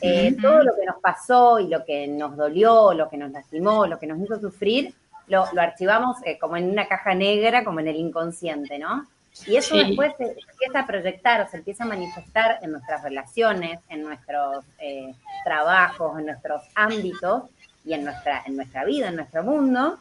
Eh, 0.01 0.35
todo 0.41 0.63
lo 0.63 0.75
que 0.75 0.85
nos 0.85 0.97
pasó 1.01 1.59
y 1.59 1.69
lo 1.69 1.85
que 1.85 2.07
nos 2.07 2.35
dolió, 2.35 2.93
lo 2.93 3.09
que 3.09 3.15
nos 3.15 3.31
lastimó, 3.31 3.87
lo 3.87 3.97
que 3.97 4.07
nos 4.07 4.19
hizo 4.19 4.37
sufrir, 4.37 4.93
lo, 5.27 5.45
lo 5.53 5.61
archivamos 5.61 6.17
eh, 6.25 6.37
como 6.39 6.57
en 6.57 6.69
una 6.69 6.87
caja 6.87 7.13
negra, 7.13 7.63
como 7.63 7.79
en 7.79 7.87
el 7.87 7.95
inconsciente, 7.95 8.77
¿no? 8.79 9.07
Y 9.45 9.57
eso 9.57 9.75
sí. 9.75 9.83
después 9.83 10.13
se 10.17 10.23
empieza 10.23 10.79
a 10.79 10.87
proyectar, 10.87 11.49
se 11.49 11.57
empieza 11.57 11.83
a 11.83 11.87
manifestar 11.87 12.59
en 12.61 12.71
nuestras 12.71 13.03
relaciones, 13.03 13.79
en 13.89 14.03
nuestros 14.03 14.63
eh, 14.79 15.13
trabajos, 15.43 16.17
en 16.19 16.27
nuestros 16.27 16.61
ámbitos 16.73 17.43
y 17.83 17.93
en 17.93 18.05
nuestra, 18.05 18.43
en 18.45 18.55
nuestra 18.55 18.85
vida, 18.85 19.09
en 19.09 19.17
nuestro 19.17 19.43
mundo. 19.43 19.99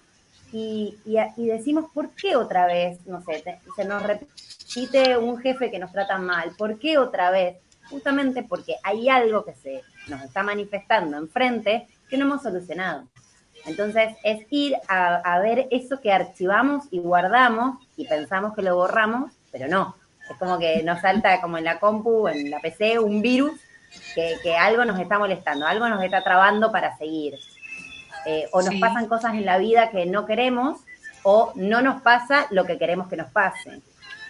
Y, 0.52 0.96
y, 1.04 1.16
y 1.36 1.46
decimos, 1.48 1.86
¿por 1.92 2.10
qué 2.10 2.36
otra 2.36 2.66
vez? 2.66 3.04
No 3.06 3.22
sé, 3.22 3.40
te, 3.40 3.58
se 3.74 3.84
nos 3.84 4.04
repite 4.04 5.16
un 5.16 5.38
jefe 5.38 5.70
que 5.70 5.80
nos 5.80 5.90
trata 5.90 6.16
mal. 6.18 6.52
¿Por 6.56 6.78
qué 6.78 6.96
otra 6.96 7.30
vez? 7.30 7.56
Justamente 7.90 8.44
porque 8.44 8.76
hay 8.84 9.08
algo 9.08 9.44
que 9.44 9.54
se 9.54 9.82
nos 10.06 10.22
está 10.22 10.44
manifestando 10.44 11.16
enfrente 11.16 11.88
que 12.08 12.16
no 12.16 12.26
hemos 12.26 12.42
solucionado. 12.42 13.08
Entonces 13.66 14.14
es 14.22 14.46
ir 14.50 14.76
a, 14.88 15.16
a, 15.16 15.38
ver 15.40 15.68
eso 15.70 16.00
que 16.00 16.12
archivamos 16.12 16.84
y 16.90 16.98
guardamos 16.98 17.78
y 17.96 18.06
pensamos 18.06 18.54
que 18.54 18.62
lo 18.62 18.76
borramos, 18.76 19.32
pero 19.50 19.68
no. 19.68 19.96
Es 20.30 20.36
como 20.38 20.58
que 20.58 20.82
nos 20.82 21.00
salta 21.00 21.40
como 21.40 21.58
en 21.58 21.64
la 21.64 21.78
compu, 21.78 22.28
en 22.28 22.50
la 22.50 22.60
PC, 22.60 22.98
un 22.98 23.22
virus 23.22 23.60
que, 24.14 24.36
que 24.42 24.56
algo 24.56 24.84
nos 24.84 24.98
está 24.98 25.18
molestando, 25.18 25.66
algo 25.66 25.88
nos 25.88 26.02
está 26.02 26.22
trabando 26.22 26.72
para 26.72 26.96
seguir. 26.96 27.34
Eh, 28.26 28.48
o 28.52 28.62
nos 28.62 28.70
sí. 28.70 28.80
pasan 28.80 29.06
cosas 29.06 29.34
en 29.34 29.44
la 29.44 29.58
vida 29.58 29.90
que 29.90 30.06
no 30.06 30.24
queremos 30.24 30.80
o 31.22 31.52
no 31.56 31.82
nos 31.82 32.00
pasa 32.02 32.46
lo 32.50 32.64
que 32.64 32.78
queremos 32.78 33.08
que 33.08 33.16
nos 33.16 33.30
pase. 33.30 33.82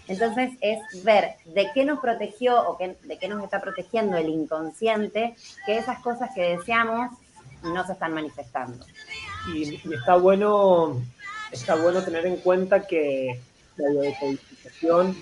Entonces 0.07 0.53
es 0.61 1.05
ver 1.05 1.37
de 1.47 1.71
qué 1.73 1.85
nos 1.85 2.01
protegió 2.01 2.69
o 2.69 2.77
qué, 2.77 2.97
de 3.03 3.19
qué 3.19 3.29
nos 3.29 3.43
está 3.43 3.61
protegiendo 3.61 4.17
el 4.17 4.29
inconsciente, 4.29 5.35
que 5.65 5.79
esas 5.79 6.01
cosas 6.01 6.31
que 6.35 6.57
deseamos 6.57 7.17
no 7.65 7.87
se 7.87 7.93
están 7.93 8.15
manifestando. 8.15 8.85
Y, 9.53 9.81
está 9.93 10.17
bueno 10.17 11.03
está 11.53 11.77
bueno 11.77 12.03
tener 12.03 12.27
en 12.27 12.37
cuenta 12.39 12.87
que 12.87 13.41
la 13.77 13.91
biodecodificación 13.91 15.17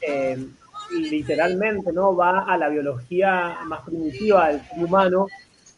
eh, 0.00 0.46
literalmente 0.90 1.92
no 1.92 2.16
va 2.16 2.40
a 2.40 2.56
la 2.58 2.68
biología 2.68 3.58
más 3.66 3.82
primitiva 3.84 4.48
del 4.48 4.62
humano 4.76 5.26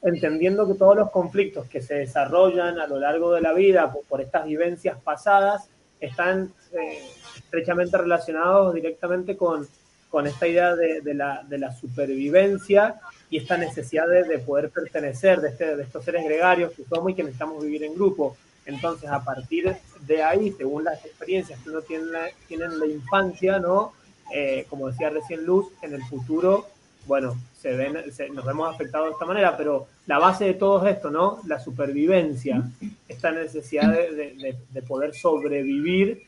entendiendo 0.02 0.66
que 0.66 0.74
todos 0.74 0.96
los 0.96 1.10
conflictos 1.10 1.66
que 1.66 1.82
se 1.82 1.94
desarrollan 1.94 2.78
a 2.78 2.86
lo 2.86 2.98
largo 2.98 3.32
de 3.32 3.40
la 3.40 3.52
vida 3.52 3.92
por, 3.92 4.04
por 4.04 4.20
estas 4.20 4.46
vivencias 4.46 4.96
pasadas 5.02 5.68
están 6.00 6.52
eh, 6.72 7.02
estrechamente 7.36 7.98
relacionados 7.98 8.74
directamente 8.74 9.36
con, 9.36 9.66
con 10.10 10.26
esta 10.26 10.46
idea 10.46 10.74
de, 10.74 11.00
de, 11.00 11.14
la, 11.14 11.44
de, 11.46 11.58
la, 11.58 11.72
supervivencia 11.72 12.96
y 13.30 13.36
esta 13.38 13.56
necesidad 13.56 14.08
de, 14.08 14.24
de 14.24 14.38
poder 14.38 14.70
pertenecer, 14.70 15.40
de, 15.40 15.50
este, 15.50 15.76
de, 15.76 15.82
estos 15.82 16.04
seres 16.04 16.24
gregarios 16.24 16.72
que 16.72 16.84
somos 16.84 17.12
y 17.12 17.14
que 17.14 17.22
necesitamos 17.22 17.62
vivir 17.62 17.84
en 17.84 17.94
grupo. 17.94 18.36
Entonces, 18.64 19.08
a 19.10 19.22
partir 19.22 19.74
de 20.06 20.22
ahí, 20.22 20.52
según 20.52 20.84
las 20.84 21.04
experiencias 21.04 21.60
que 21.60 21.70
uno 21.70 21.82
tiene, 21.82 22.04
tiene 22.46 22.66
en 22.66 22.78
la 22.78 22.86
infancia, 22.86 23.58
¿no? 23.58 23.92
Eh, 24.34 24.66
como 24.68 24.88
decía 24.88 25.10
recién 25.10 25.44
Luz, 25.44 25.68
en 25.82 25.94
el 25.94 26.02
futuro, 26.04 26.66
bueno, 27.06 27.34
se 27.58 27.74
ven, 27.74 28.12
se, 28.12 28.28
nos 28.28 28.44
vemos 28.44 28.72
afectados 28.74 29.08
de 29.08 29.12
esta 29.12 29.24
manera, 29.24 29.56
pero 29.56 29.88
la 30.06 30.18
base 30.18 30.44
de 30.44 30.54
todo 30.54 30.86
esto, 30.86 31.10
¿no? 31.10 31.40
La 31.46 31.58
supervivencia, 31.58 32.62
esta 33.08 33.30
necesidad 33.30 33.90
de 33.90 34.82
poder 34.86 35.14
sobrevivir 35.14 36.27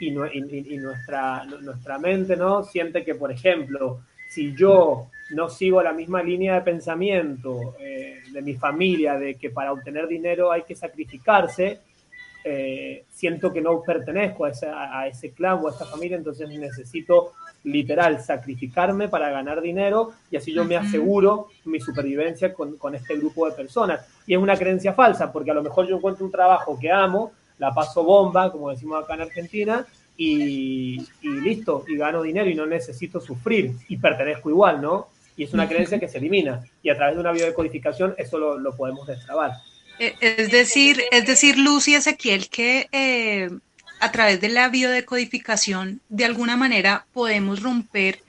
y, 0.00 0.08
y, 0.08 0.74
y, 0.74 0.78
nuestra, 0.78 1.44
nuestra 1.44 1.98
mente, 1.98 2.36
¿no? 2.36 2.64
Siente 2.64 3.04
que, 3.04 3.14
por 3.14 3.30
ejemplo, 3.30 4.00
si 4.30 4.54
yo 4.56 5.08
no 5.30 5.48
sigo 5.48 5.82
la 5.82 5.92
misma 5.92 6.22
línea 6.22 6.54
de 6.54 6.60
pensamiento 6.62 7.74
eh, 7.78 8.20
de 8.32 8.42
mi 8.42 8.54
familia, 8.54 9.18
de 9.18 9.34
que 9.36 9.50
para 9.50 9.72
obtener 9.72 10.08
dinero 10.08 10.50
hay 10.50 10.62
que 10.62 10.74
sacrificarse, 10.74 11.80
eh, 12.42 13.04
siento 13.10 13.52
que 13.52 13.60
no 13.60 13.82
pertenezco 13.82 14.46
a 14.46 14.50
ese, 14.50 14.66
a 14.66 15.06
ese 15.06 15.32
clan 15.32 15.58
o 15.62 15.68
a 15.68 15.72
esa 15.72 15.84
familia, 15.84 16.16
entonces 16.16 16.48
necesito 16.48 17.32
literal 17.64 18.22
sacrificarme 18.22 19.08
para 19.08 19.30
ganar 19.30 19.60
dinero 19.60 20.12
y 20.30 20.36
así 20.36 20.52
yo 20.52 20.64
me 20.64 20.76
aseguro 20.76 21.48
mi 21.66 21.78
supervivencia 21.78 22.54
con, 22.54 22.78
con, 22.78 22.94
este 22.94 23.16
grupo 23.16 23.46
de 23.48 23.52
personas. 23.52 24.06
Y 24.26 24.34
es 24.34 24.40
una 24.40 24.56
creencia 24.56 24.94
falsa, 24.94 25.30
porque 25.30 25.50
a 25.50 25.54
lo 25.54 25.62
mejor 25.62 25.86
yo 25.86 25.96
encuentro 25.96 26.24
un 26.24 26.32
trabajo 26.32 26.78
que 26.78 26.90
amo, 26.90 27.32
la 27.60 27.72
paso 27.72 28.02
bomba, 28.02 28.50
como 28.50 28.70
decimos 28.70 29.04
acá 29.04 29.14
en 29.14 29.20
Argentina, 29.20 29.86
y, 30.16 31.00
y 31.22 31.28
listo, 31.28 31.84
y 31.86 31.96
gano 31.96 32.22
dinero 32.22 32.50
y 32.50 32.54
no 32.54 32.66
necesito 32.66 33.20
sufrir 33.20 33.74
y 33.88 33.96
pertenezco 33.96 34.50
igual, 34.50 34.82
¿no? 34.82 35.06
y 35.40 35.44
es 35.44 35.54
una 35.54 35.66
creencia 35.66 35.98
que 35.98 36.06
se 36.06 36.18
elimina 36.18 36.62
y 36.82 36.90
a 36.90 36.96
través 36.96 37.14
de 37.14 37.20
una 37.22 37.32
biodecodificación 37.32 38.14
eso 38.18 38.38
lo, 38.38 38.58
lo 38.58 38.76
podemos 38.76 39.06
destrabar. 39.06 39.52
Es 39.98 40.50
decir, 40.50 41.02
es 41.10 41.26
decir, 41.26 41.58
Luz 41.58 41.88
y 41.88 41.94
Ezequiel, 41.94 42.50
que 42.50 42.88
eh, 42.92 43.48
a 44.00 44.12
través 44.12 44.42
de 44.42 44.50
la 44.50 44.68
biodecodificación 44.68 46.02
de 46.10 46.26
alguna 46.26 46.58
manera 46.58 47.06
podemos 47.14 47.62
romper 47.62 48.20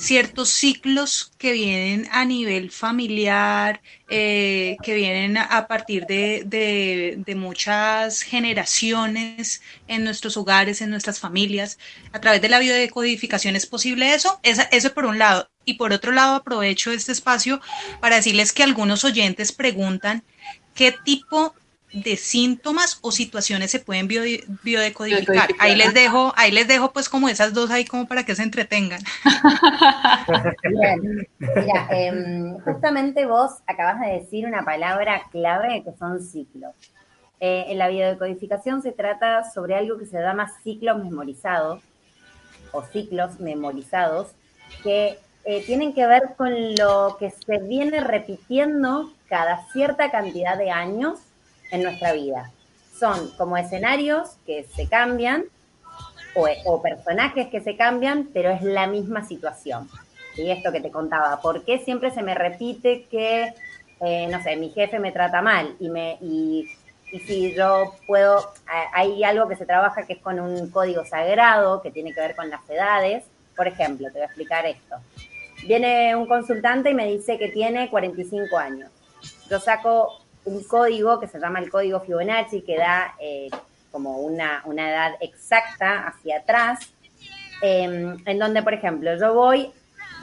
ciertos 0.00 0.48
ciclos 0.48 1.30
que 1.36 1.52
vienen 1.52 2.08
a 2.10 2.24
nivel 2.24 2.70
familiar, 2.70 3.82
eh, 4.08 4.78
que 4.82 4.94
vienen 4.94 5.36
a 5.36 5.66
partir 5.66 6.06
de, 6.06 6.42
de, 6.46 7.34
muchas 7.34 8.22
generaciones 8.22 9.60
en 9.88 10.02
nuestros 10.04 10.38
hogares, 10.38 10.80
en 10.80 10.88
nuestras 10.88 11.20
familias. 11.20 11.78
A 12.12 12.20
través 12.20 12.40
de 12.40 12.48
la 12.48 12.60
biodecodificación 12.60 13.56
es 13.56 13.66
posible 13.66 14.14
eso. 14.14 14.40
Esa, 14.42 14.62
eso 14.62 14.94
por 14.94 15.04
un 15.04 15.18
lado. 15.18 15.50
Y 15.66 15.74
por 15.74 15.92
otro 15.92 16.12
lado, 16.12 16.36
aprovecho 16.36 16.90
este 16.90 17.12
espacio 17.12 17.60
para 18.00 18.16
decirles 18.16 18.52
que 18.52 18.62
algunos 18.62 19.04
oyentes 19.04 19.52
preguntan 19.52 20.24
qué 20.74 20.94
tipo 21.04 21.54
de 21.92 22.16
síntomas 22.16 22.98
o 23.02 23.10
situaciones 23.10 23.70
se 23.70 23.80
pueden 23.80 24.06
bio, 24.06 24.22
biodecodificar. 24.62 25.50
Ahí 25.58 25.74
les 25.76 25.92
dejo, 25.92 26.32
ahí 26.36 26.52
les 26.52 26.68
dejo 26.68 26.92
pues 26.92 27.08
como 27.08 27.28
esas 27.28 27.52
dos 27.52 27.70
ahí 27.70 27.84
como 27.84 28.06
para 28.06 28.24
que 28.24 28.34
se 28.34 28.42
entretengan. 28.42 29.00
Bien. 30.62 31.28
Mira, 31.38 31.88
eh, 31.90 32.54
justamente 32.64 33.26
vos 33.26 33.52
acabas 33.66 34.00
de 34.00 34.20
decir 34.20 34.46
una 34.46 34.64
palabra 34.64 35.22
clave 35.30 35.82
que 35.84 35.92
son 35.98 36.22
ciclos. 36.22 36.74
Eh, 37.40 37.66
en 37.68 37.78
la 37.78 37.88
biodecodificación 37.88 38.82
se 38.82 38.92
trata 38.92 39.50
sobre 39.50 39.74
algo 39.74 39.98
que 39.98 40.06
se 40.06 40.20
llama 40.20 40.52
ciclos 40.62 41.02
memorizados 41.02 41.82
o 42.72 42.82
ciclos 42.82 43.40
memorizados 43.40 44.28
que 44.82 45.18
eh, 45.44 45.64
tienen 45.64 45.94
que 45.94 46.06
ver 46.06 46.34
con 46.36 46.52
lo 46.74 47.16
que 47.18 47.30
se 47.30 47.58
viene 47.58 48.00
repitiendo 48.00 49.10
cada 49.28 49.66
cierta 49.72 50.10
cantidad 50.10 50.58
de 50.58 50.70
años 50.70 51.18
en 51.70 51.82
nuestra 51.82 52.12
vida. 52.12 52.50
Son 52.98 53.30
como 53.36 53.56
escenarios 53.56 54.36
que 54.46 54.64
se 54.64 54.88
cambian 54.88 55.44
o, 56.34 56.82
personajes 56.82 57.48
que 57.48 57.60
se 57.60 57.76
cambian, 57.76 58.28
pero 58.32 58.50
es 58.50 58.62
la 58.62 58.86
misma 58.86 59.26
situación. 59.26 59.88
Y 60.36 60.50
esto 60.50 60.70
que 60.70 60.80
te 60.80 60.90
contaba, 60.90 61.40
¿por 61.40 61.64
qué 61.64 61.78
siempre 61.78 62.10
se 62.10 62.22
me 62.22 62.34
repite 62.34 63.06
que, 63.10 63.52
eh, 64.00 64.28
no 64.30 64.42
sé, 64.42 64.56
mi 64.56 64.70
jefe 64.70 64.98
me 64.98 65.12
trata 65.12 65.42
mal 65.42 65.74
y, 65.80 65.88
me, 65.88 66.18
y 66.20 66.66
si 67.18 67.52
yo 67.54 67.94
puedo, 68.06 68.52
hay 68.92 69.24
algo 69.24 69.48
que 69.48 69.56
se 69.56 69.66
trabaja 69.66 70.06
que 70.06 70.14
es 70.14 70.20
con 70.20 70.38
un 70.38 70.70
código 70.70 71.04
sagrado 71.04 71.82
que 71.82 71.90
tiene 71.90 72.12
que 72.12 72.20
ver 72.20 72.36
con 72.36 72.48
las 72.48 72.68
edades. 72.68 73.24
Por 73.56 73.66
ejemplo, 73.66 74.06
te 74.08 74.14
voy 74.14 74.22
a 74.22 74.26
explicar 74.26 74.66
esto. 74.66 74.96
Viene 75.66 76.14
un 76.14 76.26
consultante 76.26 76.90
y 76.90 76.94
me 76.94 77.06
dice 77.06 77.38
que 77.38 77.48
tiene 77.48 77.90
45 77.90 78.56
años. 78.56 78.90
Yo 79.50 79.58
saco 79.58 80.19
un 80.44 80.62
código 80.64 81.20
que 81.20 81.26
se 81.26 81.38
llama 81.38 81.58
el 81.58 81.70
código 81.70 82.00
Fibonacci, 82.00 82.62
que 82.62 82.76
da 82.76 83.14
eh, 83.20 83.50
como 83.90 84.18
una, 84.18 84.62
una, 84.64 84.90
edad 84.90 85.12
exacta 85.20 86.06
hacia 86.06 86.38
atrás, 86.38 86.92
eh, 87.62 88.14
en 88.24 88.38
donde, 88.38 88.62
por 88.62 88.74
ejemplo, 88.74 89.16
yo 89.18 89.34
voy, 89.34 89.70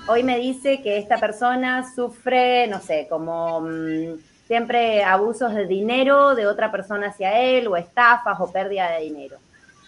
hoy 0.07 0.23
me 0.23 0.37
dice 0.37 0.81
que 0.81 0.97
esta 0.97 1.17
persona 1.19 1.89
sufre, 1.93 2.67
no 2.67 2.79
sé, 2.79 3.07
como 3.09 3.61
mmm, 3.61 4.17
siempre 4.47 5.03
abusos 5.03 5.53
de 5.53 5.67
dinero 5.67 6.33
de 6.33 6.47
otra 6.47 6.71
persona 6.71 7.07
hacia 7.07 7.39
él, 7.39 7.67
o 7.67 7.75
estafas, 7.75 8.39
o 8.39 8.51
pérdida 8.51 8.91
de 8.91 9.03
dinero. 9.03 9.37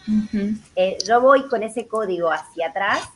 Uh 0.07 0.11
-huh. 0.11 0.57
eh, 0.75 0.97
yo 1.07 1.21
voy 1.21 1.47
con 1.47 1.63
ese 1.63 1.87
código 1.87 2.31
hacia 2.31 2.67
atrás 2.67 3.09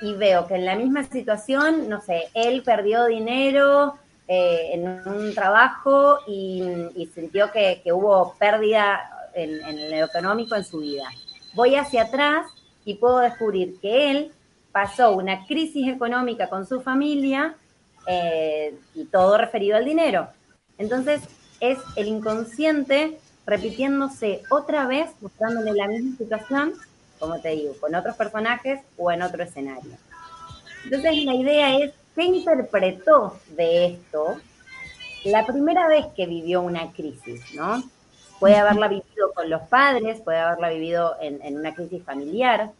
y 0.00 0.14
veo 0.14 0.46
que 0.46 0.56
en 0.56 0.64
la 0.64 0.74
misma 0.76 1.04
situación, 1.04 1.88
no 1.88 2.00
sé, 2.00 2.28
él 2.34 2.62
perdió 2.62 3.06
dinero 3.06 3.96
eh, 4.26 4.70
en 4.72 4.86
un 5.06 5.34
trabajo 5.34 6.18
y, 6.26 7.08
sintió 7.14 7.50
que, 7.52 7.82
hubo 7.92 8.34
pérdida 8.38 9.30
en, 9.34 9.64
en 9.64 9.90
lo 9.90 10.06
económico 10.06 10.54
en 10.54 10.64
su 10.64 10.78
vida. 10.78 11.08
Voy 11.54 11.76
hacia 11.76 12.04
atrás 12.04 12.46
y 12.84 12.94
puedo 12.94 13.18
descubrir 13.18 13.78
que 13.80 14.10
él 14.10 14.32
pasó 14.72 15.12
una 15.12 15.46
crisis 15.46 15.88
económica 15.88 16.48
con 16.48 16.66
su 16.66 16.80
familia 16.80 17.54
eh, 18.06 18.74
y 18.94 19.04
todo 19.04 19.38
referido 19.38 19.76
al 19.76 19.84
dinero. 19.84 20.28
Entonces 20.78 21.22
es 21.60 21.78
el 21.96 22.08
inconsciente 22.08 23.18
repitiéndose 23.46 24.42
otra 24.50 24.86
vez, 24.86 25.10
mostrándole 25.20 25.72
la 25.74 25.86
misma 25.86 26.16
situación, 26.16 26.72
como 27.18 27.40
te 27.40 27.50
digo, 27.50 27.74
con 27.80 27.94
otros 27.94 28.16
personajes 28.16 28.80
o 28.96 29.12
en 29.12 29.22
otro 29.22 29.44
escenario. 29.44 29.92
Entonces 30.84 31.24
la 31.24 31.34
idea 31.34 31.78
es, 31.78 31.92
¿qué 32.14 32.24
interpretó 32.24 33.38
de 33.48 33.86
esto 33.86 34.36
la 35.24 35.46
primera 35.46 35.88
vez 35.88 36.06
que 36.14 36.26
vivió 36.26 36.60
una 36.62 36.92
crisis, 36.92 37.54
¿no? 37.54 37.82
Puede 38.38 38.56
haberla 38.56 38.88
vivido 38.88 39.32
con 39.34 39.48
los 39.48 39.62
padres, 39.62 40.20
puede 40.20 40.38
haberla 40.38 40.68
vivido 40.70 41.16
en, 41.20 41.40
en 41.42 41.58
una 41.58 41.74
crisis 41.74 42.02
familiar. 42.02 42.72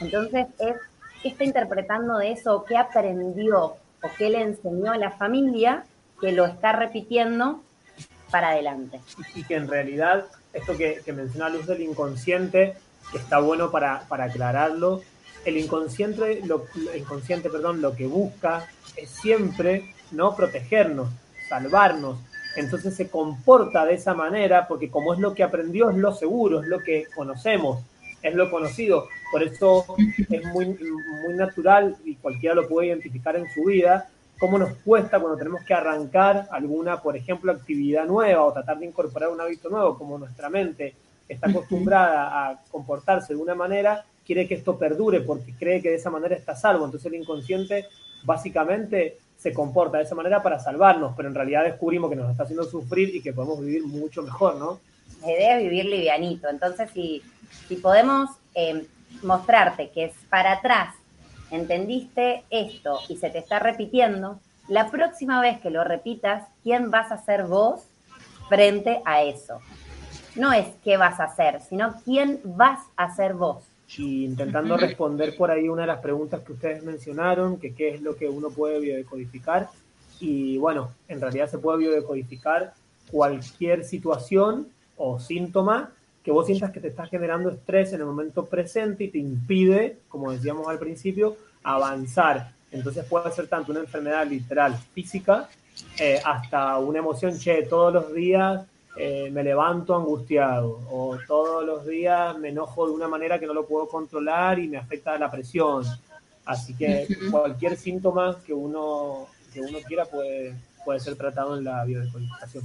Entonces 0.00 0.46
es, 0.58 0.76
¿qué 1.22 1.28
está 1.28 1.44
interpretando 1.44 2.18
de 2.18 2.32
eso? 2.32 2.64
¿Qué 2.64 2.76
aprendió 2.76 3.76
o 4.04 4.10
qué 4.18 4.28
le 4.28 4.42
enseñó 4.42 4.92
a 4.92 4.98
la 4.98 5.12
familia 5.12 5.84
que 6.20 6.32
lo 6.32 6.44
está 6.44 6.72
repitiendo 6.72 7.62
para 8.30 8.50
adelante. 8.50 9.00
Y 9.34 9.44
que 9.44 9.54
en 9.54 9.68
realidad, 9.68 10.24
esto 10.52 10.76
que, 10.76 11.00
que 11.04 11.12
menciona 11.12 11.48
Luz 11.48 11.66
del 11.66 11.82
inconsciente, 11.82 12.76
está 13.14 13.38
bueno 13.38 13.70
para, 13.70 14.00
para 14.08 14.24
aclararlo, 14.24 15.02
el 15.44 15.56
inconsciente, 15.56 16.40
lo, 16.44 16.66
inconsciente 16.96 17.50
perdón, 17.50 17.80
lo 17.80 17.94
que 17.94 18.06
busca 18.06 18.68
es 18.96 19.10
siempre 19.10 19.94
no 20.10 20.34
protegernos, 20.36 21.08
salvarnos. 21.48 22.18
Entonces 22.56 22.94
se 22.94 23.08
comporta 23.08 23.84
de 23.84 23.94
esa 23.94 24.14
manera 24.14 24.68
porque 24.68 24.90
como 24.90 25.12
es 25.12 25.20
lo 25.20 25.34
que 25.34 25.42
aprendió, 25.42 25.90
es 25.90 25.96
lo 25.96 26.14
seguro, 26.14 26.62
es 26.62 26.68
lo 26.68 26.78
que 26.80 27.06
conocemos, 27.14 27.82
es 28.22 28.34
lo 28.34 28.50
conocido. 28.50 29.08
Por 29.32 29.42
eso 29.42 29.84
es 30.30 30.44
muy, 30.46 30.66
muy 30.66 31.34
natural 31.34 31.96
y 32.04 32.14
cualquiera 32.16 32.54
lo 32.54 32.68
puede 32.68 32.88
identificar 32.88 33.36
en 33.36 33.50
su 33.52 33.64
vida, 33.64 34.08
cómo 34.38 34.58
nos 34.58 34.74
cuesta 34.84 35.18
cuando 35.18 35.38
tenemos 35.38 35.62
que 35.64 35.74
arrancar 35.74 36.48
alguna, 36.50 37.00
por 37.00 37.16
ejemplo, 37.16 37.52
actividad 37.52 38.06
nueva 38.06 38.44
o 38.44 38.52
tratar 38.52 38.78
de 38.78 38.86
incorporar 38.86 39.30
un 39.30 39.40
hábito 39.40 39.68
nuevo, 39.68 39.98
como 39.98 40.18
nuestra 40.18 40.48
mente 40.48 40.94
está 41.28 41.48
acostumbrada 41.48 42.50
a 42.50 42.60
comportarse 42.70 43.34
de 43.34 43.40
una 43.40 43.54
manera, 43.54 44.04
quiere 44.26 44.48
que 44.48 44.54
esto 44.54 44.78
perdure 44.78 45.20
porque 45.20 45.54
cree 45.58 45.82
que 45.82 45.90
de 45.90 45.96
esa 45.96 46.10
manera 46.10 46.34
está 46.34 46.54
salvo. 46.54 46.84
Entonces 46.84 47.12
el 47.12 47.20
inconsciente 47.20 47.86
básicamente 48.24 49.18
se 49.36 49.52
comporta 49.52 49.98
de 49.98 50.04
esa 50.04 50.14
manera 50.14 50.42
para 50.42 50.58
salvarnos, 50.58 51.14
pero 51.16 51.28
en 51.28 51.34
realidad 51.34 51.64
descubrimos 51.64 52.10
que 52.10 52.16
nos 52.16 52.30
está 52.30 52.44
haciendo 52.44 52.64
sufrir 52.64 53.14
y 53.14 53.20
que 53.20 53.32
podemos 53.32 53.60
vivir 53.60 53.84
mucho 53.84 54.22
mejor, 54.22 54.56
¿no? 54.56 54.80
La 55.22 55.32
idea 55.32 55.58
es 55.58 55.64
vivir 55.64 55.84
livianito. 55.84 56.48
Entonces, 56.48 56.90
si, 56.92 57.22
si 57.68 57.76
podemos 57.76 58.30
eh, 58.54 58.86
mostrarte 59.22 59.90
que 59.90 60.06
es 60.06 60.12
para 60.30 60.52
atrás 60.52 60.94
entendiste 61.50 62.44
esto 62.50 63.00
y 63.08 63.16
se 63.16 63.30
te 63.30 63.38
está 63.38 63.58
repitiendo, 63.58 64.40
la 64.68 64.90
próxima 64.90 65.40
vez 65.40 65.60
que 65.60 65.70
lo 65.70 65.84
repitas, 65.84 66.44
¿quién 66.62 66.90
vas 66.90 67.12
a 67.12 67.18
ser 67.18 67.44
vos 67.44 67.82
frente 68.48 69.02
a 69.04 69.22
eso? 69.22 69.60
No 70.36 70.52
es 70.52 70.66
qué 70.82 70.96
vas 70.96 71.20
a 71.20 71.24
hacer, 71.24 71.60
sino 71.60 71.94
quién 72.04 72.40
vas 72.44 72.80
a 72.96 73.14
ser 73.14 73.34
vos. 73.34 73.62
Y 73.96 74.24
intentando 74.24 74.76
responder 74.76 75.36
por 75.36 75.50
ahí 75.50 75.68
una 75.68 75.82
de 75.82 75.88
las 75.88 76.00
preguntas 76.00 76.40
que 76.42 76.52
ustedes 76.52 76.82
mencionaron, 76.82 77.58
que 77.58 77.74
qué 77.74 77.94
es 77.94 78.02
lo 78.02 78.16
que 78.16 78.28
uno 78.28 78.50
puede 78.50 78.80
biodecodificar. 78.80 79.68
Y 80.20 80.56
bueno, 80.58 80.92
en 81.08 81.20
realidad 81.20 81.48
se 81.48 81.58
puede 81.58 81.78
biodecodificar 81.78 82.74
cualquier 83.10 83.84
situación 83.84 84.68
o 84.96 85.18
síntoma 85.20 85.92
que 86.24 86.30
vos 86.30 86.46
sientas 86.46 86.70
que 86.70 86.80
te 86.80 86.88
está 86.88 87.06
generando 87.06 87.50
estrés 87.50 87.92
en 87.92 88.00
el 88.00 88.06
momento 88.06 88.46
presente 88.46 89.04
y 89.04 89.08
te 89.08 89.18
impide, 89.18 89.98
como 90.08 90.32
decíamos 90.32 90.66
al 90.68 90.78
principio, 90.78 91.36
avanzar. 91.62 92.52
Entonces 92.72 93.04
puede 93.04 93.30
ser 93.30 93.46
tanto 93.46 93.72
una 93.72 93.82
enfermedad 93.82 94.26
literal 94.26 94.74
física 94.94 95.48
eh, 95.98 96.20
hasta 96.24 96.78
una 96.78 97.00
emoción, 97.00 97.38
che, 97.38 97.62
todos 97.64 97.92
los 97.92 98.14
días 98.14 98.64
eh, 98.96 99.28
me 99.30 99.42
levanto 99.42 99.94
angustiado 99.94 100.80
o 100.90 101.18
todos 101.26 101.64
los 101.64 101.86
días 101.86 102.38
me 102.38 102.50
enojo 102.50 102.86
de 102.86 102.92
una 102.92 103.08
manera 103.08 103.38
que 103.38 103.46
no 103.46 103.54
lo 103.54 103.66
puedo 103.66 103.88
controlar 103.88 104.58
y 104.58 104.68
me 104.68 104.76
afecta 104.76 105.18
la 105.18 105.30
presión. 105.30 105.84
Así 106.44 106.74
que 106.74 107.08
cualquier 107.30 107.76
síntoma 107.76 108.36
que 108.46 108.52
uno, 108.52 109.26
que 109.52 109.60
uno 109.60 109.78
quiera 109.86 110.04
puede, 110.04 110.54
puede 110.84 111.00
ser 111.00 111.16
tratado 111.16 111.56
en 111.56 111.64
la 111.64 111.84
biodescodificación. 111.84 112.64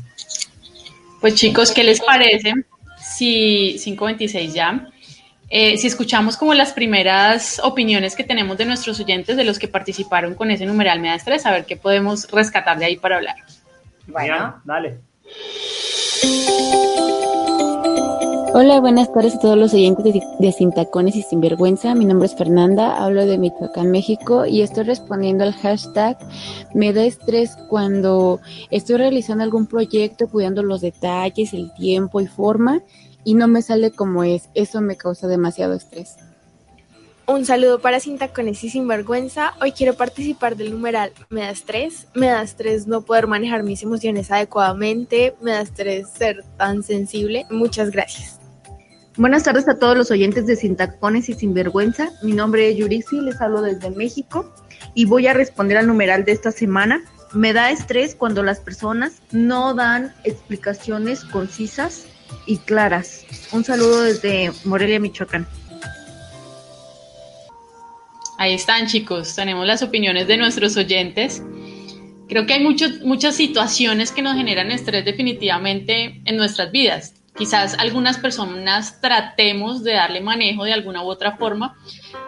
Pues 1.22 1.36
chicos, 1.36 1.72
¿qué 1.72 1.84
les 1.84 2.02
parece? 2.02 2.54
si 3.00 3.80
526 3.84 4.54
ya, 4.54 4.88
eh, 5.50 5.78
si 5.78 5.88
escuchamos 5.88 6.38
como 6.38 6.54
las 6.54 6.74
primeras 6.74 7.60
opiniones 7.64 8.16
que 8.16 8.24
tenemos 8.24 8.58
de 8.58 8.66
nuestros 8.66 9.00
oyentes, 9.00 9.36
de 9.36 9.44
los 9.44 9.58
que 9.58 9.68
participaron 9.68 10.36
con 10.36 10.52
ese 10.52 10.66
numeral 10.66 11.00
me 11.00 11.08
da 11.08 11.16
estrés, 11.16 11.46
a 11.46 11.52
ver 11.52 11.66
qué 11.66 11.76
podemos 11.76 12.30
rescatar 12.32 12.78
de 12.78 12.86
ahí 12.86 12.98
para 12.98 13.18
hablar. 13.18 13.36
Bueno, 14.08 14.36
Bien, 14.36 14.54
dale. 14.64 15.00
Hola, 18.52 18.80
buenas 18.82 19.14
tardes 19.14 19.36
a 19.36 19.40
todos 19.40 19.58
los 19.58 19.74
oyentes 19.74 20.16
de, 20.40 20.52
Sin 20.52 20.72
Tacones 20.72 21.16
y 21.16 21.22
Sinvergüenza. 21.22 21.96
Mi 21.96 22.06
nombre 22.06 22.26
es 22.26 22.36
Fernanda, 22.36 23.04
hablo 23.04 23.26
de 23.26 23.38
Michoacán, 23.38 23.92
México 23.92 24.46
y 24.46 24.62
estoy 24.62 24.84
respondiendo 24.84 25.44
al 25.44 25.54
hashtag 25.54 26.18
Me 26.74 26.92
da 26.92 27.04
estrés 27.04 27.56
cuando 27.70 28.40
estoy 28.70 28.98
realizando 28.98 29.44
algún 29.44 29.68
proyecto, 29.68 30.28
cuidando 30.28 30.64
los 30.64 30.82
detalles, 30.82 31.54
el 31.54 31.74
tiempo 31.74 32.20
y 32.22 32.28
forma 32.28 32.82
y 33.24 33.36
no 33.36 33.48
me 33.48 33.62
sale 33.62 33.92
como 33.92 34.24
es. 34.24 34.50
Eso 34.56 34.82
me 34.82 34.98
causa 34.98 35.28
demasiado 35.28 35.74
estrés. 35.74 36.18
Un 37.30 37.46
saludo 37.46 37.78
para 37.78 38.00
Sin 38.00 38.18
Tacones 38.18 38.64
y 38.64 38.72
Sinvergüenza. 38.72 39.54
Hoy 39.62 39.72
quiero 39.72 39.94
participar 39.94 40.58
del 40.58 40.72
numeral 40.72 41.12
Me 41.30 41.42
da 41.42 41.52
estrés. 41.52 42.08
Me 42.16 42.26
da 42.26 42.42
estrés 42.42 42.88
no 42.88 43.04
poder 43.04 43.28
manejar 43.28 43.62
mis 43.62 43.84
emociones 43.84 44.32
adecuadamente. 44.32 45.36
Me 45.40 45.52
da 45.52 45.62
estrés 45.62 46.10
ser 46.10 46.44
tan 46.58 46.82
sensible. 46.82 47.46
Muchas 47.52 47.92
gracias. 47.92 48.40
Buenas 49.16 49.44
tardes 49.44 49.70
a 49.70 49.78
todos 49.78 49.96
los 49.96 50.10
oyentes 50.10 50.48
de 50.48 50.56
Sin 50.56 50.76
Tacones 50.76 51.30
y 51.30 51.36
Sinvergüenza. 51.36 52.10
Mi 52.24 52.32
nombre 52.32 52.68
es 52.68 52.78
Yurixi, 52.78 53.22
les 53.22 53.40
hablo 53.40 53.62
desde 53.62 53.92
México 53.92 54.52
y 54.96 55.06
voy 55.06 55.28
a 55.28 55.34
responder 55.34 55.78
al 55.78 55.86
numeral 55.86 56.26
de 56.26 56.32
esta 56.32 56.52
semana. 56.52 57.04
Me 57.32 57.54
da 57.54 57.70
estrés 57.70 58.16
cuando 58.16 58.42
las 58.42 58.60
personas 58.60 59.22
no 59.32 59.76
dan 59.76 60.16
explicaciones 60.24 61.26
concisas 61.26 62.08
y 62.48 62.58
claras. 62.58 63.24
Un 63.52 63.64
saludo 63.64 64.02
desde 64.02 64.52
Morelia, 64.66 65.00
Michoacán. 65.00 65.46
Ahí 68.40 68.54
están, 68.54 68.88
chicos. 68.88 69.36
Tenemos 69.36 69.68
las 69.68 69.84
opiniones 69.84 70.26
de 70.28 70.38
nuestros 70.38 70.78
oyentes. 70.78 71.44
Creo 72.30 72.46
que 72.46 72.54
hay 72.54 72.64
muchas 72.64 73.36
situaciones 73.36 74.14
que 74.14 74.22
nos 74.22 74.38
generan 74.38 74.72
estrés 74.72 75.04
definitivamente 75.04 76.22
en 76.24 76.38
nuestras 76.38 76.72
vidas. 76.72 77.16
quizás 77.38 77.78
algunas 77.78 78.18
personas 78.18 79.02
tratemos 79.02 79.84
de 79.84 79.94
darle 79.94 80.22
manejo 80.22 80.64
de 80.64 80.72
alguna 80.72 81.04
u 81.04 81.08
otra 81.08 81.36
forma, 81.36 81.78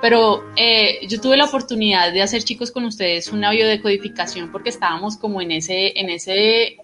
pero 0.01 0.43
eh, 0.57 0.99
yo 1.07 1.19
tuve 1.21 1.37
la 1.37 1.45
oportunidad 1.45 2.11
de 2.11 2.21
hacer, 2.21 2.43
chicos, 2.43 2.71
con 2.71 2.83
ustedes 2.85 3.31
una 3.31 3.51
biodecodificación 3.51 4.51
porque 4.51 4.69
estábamos 4.69 5.15
como 5.17 5.41
en 5.41 5.51
ese, 5.51 5.97
en 5.97 6.09
ese, 6.09 6.77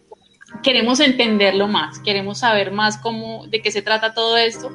queremos 0.64 1.02
entenderlo 1.02 1.68
más, 1.68 2.00
queremos 2.00 2.40
saber 2.40 2.72
más 2.72 2.98
cómo, 2.98 3.46
de 3.48 3.62
qué 3.62 3.72
se 3.72 3.82
trata 3.82 4.14
todo 4.14 4.38
esto. 4.38 4.72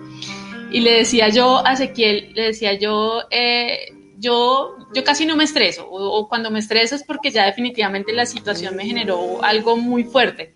Y 0.71 0.81
le 0.81 0.93
decía 0.93 1.31
yo 1.31 1.67
a 1.67 1.73
Ezequiel, 1.73 2.33
le 2.35 2.43
decía 2.43 2.75
yo, 2.79 3.23
eh, 3.31 3.93
yo, 4.23 4.77
yo 4.95 5.05
casi 5.05 5.27
no 5.27 5.37
me 5.37 5.45
estreso, 5.45 5.87
o, 5.91 6.29
cuando 6.29 6.51
me 6.51 6.61
estreso 6.61 6.95
es 6.95 7.03
porque 7.03 7.31
ya 7.31 7.45
definitivamente 7.45 8.13
la 8.13 8.25
situación 8.25 8.77
me 8.77 8.87
generó 8.87 9.43
algo 9.43 9.77
muy 9.77 10.05
fuerte 10.05 10.55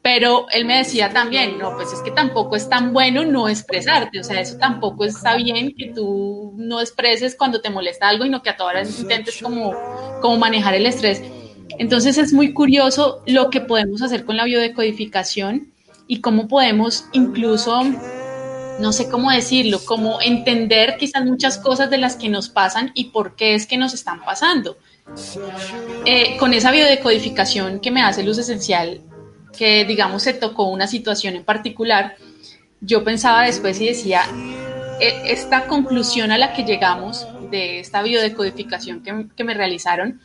pero 0.00 0.46
él 0.52 0.64
me 0.64 0.78
decía 0.78 1.12
también, 1.12 1.58
no, 1.58 1.74
pues 1.74 1.92
es 1.92 2.00
que 2.00 2.10
tampoco 2.10 2.56
es 2.56 2.68
tan 2.68 2.92
bueno 2.92 3.26
no 3.26 3.48
expresarte, 3.48 4.20
o 4.20 4.24
sea, 4.24 4.40
eso 4.40 4.56
tampoco 4.56 5.04
está 5.04 5.36
bien 5.36 5.74
que 5.76 5.92
tú 5.92 6.54
no 6.56 6.80
expreses 6.80 7.36
cuando 7.36 7.60
te 7.60 7.68
molesta 7.68 8.08
algo 8.08 8.24
y 8.24 8.30
no 8.30 8.42
que 8.42 8.48
a 8.48 8.56
todas 8.56 8.74
horas 8.74 9.00
intentes 9.00 9.42
como, 9.42 9.74
como 10.22 10.38
manejar 10.38 10.74
el 10.74 10.86
estrés. 10.86 11.22
Entonces 11.78 12.16
es 12.16 12.32
muy 12.32 12.54
curioso 12.54 13.22
lo 13.26 13.50
que 13.50 13.60
podemos 13.60 14.00
hacer 14.00 14.24
con 14.24 14.36
la 14.36 14.44
biodecodificación 14.44 15.72
y 16.06 16.20
cómo 16.20 16.48
podemos 16.48 17.04
incluso, 17.12 17.82
no 18.78 18.92
sé 18.92 19.08
cómo 19.08 19.30
decirlo, 19.30 19.80
como 19.84 20.20
entender 20.20 20.96
quizás 20.98 21.24
muchas 21.24 21.58
cosas 21.58 21.90
de 21.90 21.98
las 21.98 22.16
que 22.16 22.28
nos 22.28 22.48
pasan 22.48 22.92
y 22.94 23.04
por 23.06 23.34
qué 23.36 23.54
es 23.54 23.66
que 23.66 23.76
nos 23.76 23.94
están 23.94 24.24
pasando. 24.24 24.76
Eh, 26.04 26.36
con 26.38 26.54
esa 26.54 26.70
biodecodificación 26.70 27.80
que 27.80 27.90
me 27.90 28.02
hace 28.02 28.22
Luz 28.22 28.38
Esencial, 28.38 29.00
que 29.56 29.84
digamos 29.84 30.22
se 30.22 30.34
tocó 30.34 30.64
una 30.64 30.86
situación 30.86 31.34
en 31.36 31.44
particular, 31.44 32.16
yo 32.80 33.02
pensaba 33.04 33.42
después 33.44 33.80
y 33.80 33.86
decía, 33.86 34.22
"E- 35.00 35.32
esta 35.32 35.66
conclusión 35.66 36.30
a 36.30 36.38
la 36.38 36.52
que 36.52 36.62
llegamos 36.64 37.26
de 37.50 37.80
esta 37.80 38.02
biodecodificación 38.02 39.02
que, 39.02 39.26
que 39.36 39.44
me 39.44 39.54
realizaron, 39.54 40.20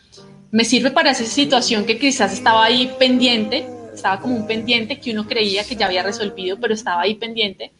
me 0.51 0.65
sirve 0.65 0.91
para 0.91 1.11
esa 1.11 1.23
situación 1.25 1.85
que 1.85 1.97
quizás 1.97 2.31
estaba 2.33 2.63
ahí 2.63 2.91
pendiente, 2.99 3.65
estaba 3.93 4.19
como 4.19 4.35
un 4.35 4.45
pendiente 4.45 4.99
que 4.99 5.11
uno 5.11 5.25
creía 5.25 5.63
que 5.63 5.75
ya 5.75 5.87
había 5.87 6.03
resolvido, 6.03 6.57
pero 6.59 6.73
estaba 6.73 7.01
ahí 7.01 7.15
pendiente, 7.15 7.71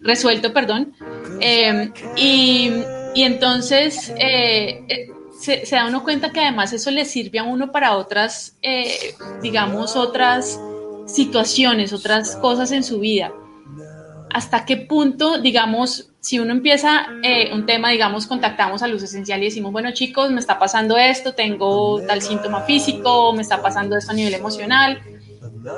resuelto, 0.00 0.52
perdón. 0.52 0.94
Eh, 1.40 1.90
y, 2.16 2.72
y 3.14 3.22
entonces 3.22 4.12
eh, 4.18 4.84
eh, 4.88 5.08
se, 5.38 5.64
se 5.66 5.76
da 5.76 5.86
uno 5.86 6.02
cuenta 6.02 6.30
que 6.32 6.40
además 6.40 6.72
eso 6.72 6.90
le 6.90 7.04
sirve 7.04 7.38
a 7.38 7.44
uno 7.44 7.72
para 7.72 7.96
otras, 7.96 8.56
eh, 8.62 9.14
digamos, 9.42 9.96
otras 9.96 10.60
situaciones, 11.06 11.92
otras 11.92 12.36
cosas 12.36 12.72
en 12.72 12.82
su 12.82 13.00
vida. 13.00 13.32
¿Hasta 14.30 14.64
qué 14.64 14.76
punto, 14.76 15.38
digamos, 15.38 16.10
si 16.20 16.40
uno 16.40 16.50
empieza 16.50 17.06
un 17.52 17.66
tema, 17.66 17.90
digamos, 17.90 18.26
contactamos 18.26 18.82
a 18.82 18.88
Luz 18.88 19.04
Esencial 19.04 19.40
y 19.40 19.44
decimos, 19.44 19.70
bueno 19.70 19.92
chicos, 19.92 20.32
me 20.32 20.40
está 20.40 20.58
pasando 20.58 20.96
esto, 20.96 21.34
tengo 21.34 22.00
tal 22.04 22.20
síntoma 22.20 22.62
físico, 22.62 23.32
me 23.32 23.42
está 23.42 23.62
pasando 23.62 23.96
esto 23.96 24.10
a 24.10 24.14
nivel 24.14 24.34
emocional, 24.34 25.00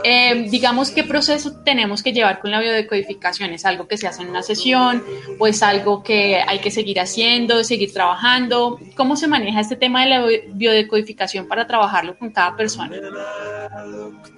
eh, 0.05 0.47
digamos, 0.51 0.91
¿qué 0.91 1.05
proceso 1.05 1.63
tenemos 1.65 2.03
que 2.03 2.13
llevar 2.13 2.41
con 2.41 2.51
la 2.51 2.61
biodecodificación? 2.61 3.51
¿Es 3.51 3.65
algo 3.65 3.87
que 3.89 3.97
se 3.99 4.07
hace 4.07 4.23
en 4.23 4.31
una 4.31 4.43
sesión 4.43 5.03
o 5.39 5.47
es 5.47 5.63
algo 5.63 6.03
que 6.03 6.37
hay 6.47 6.59
que 6.61 6.71
seguir 6.71 7.01
haciendo, 7.01 7.63
seguir 7.65 7.93
trabajando? 7.93 8.79
¿Cómo 8.97 9.17
se 9.17 9.27
maneja 9.29 9.61
este 9.61 9.77
tema 9.77 10.05
de 10.05 10.11
la 10.11 10.27
biodecodificación 10.55 11.47
para 11.49 11.67
trabajarlo 11.67 12.17
con 12.19 12.31
cada 12.31 12.57
persona? 12.57 12.97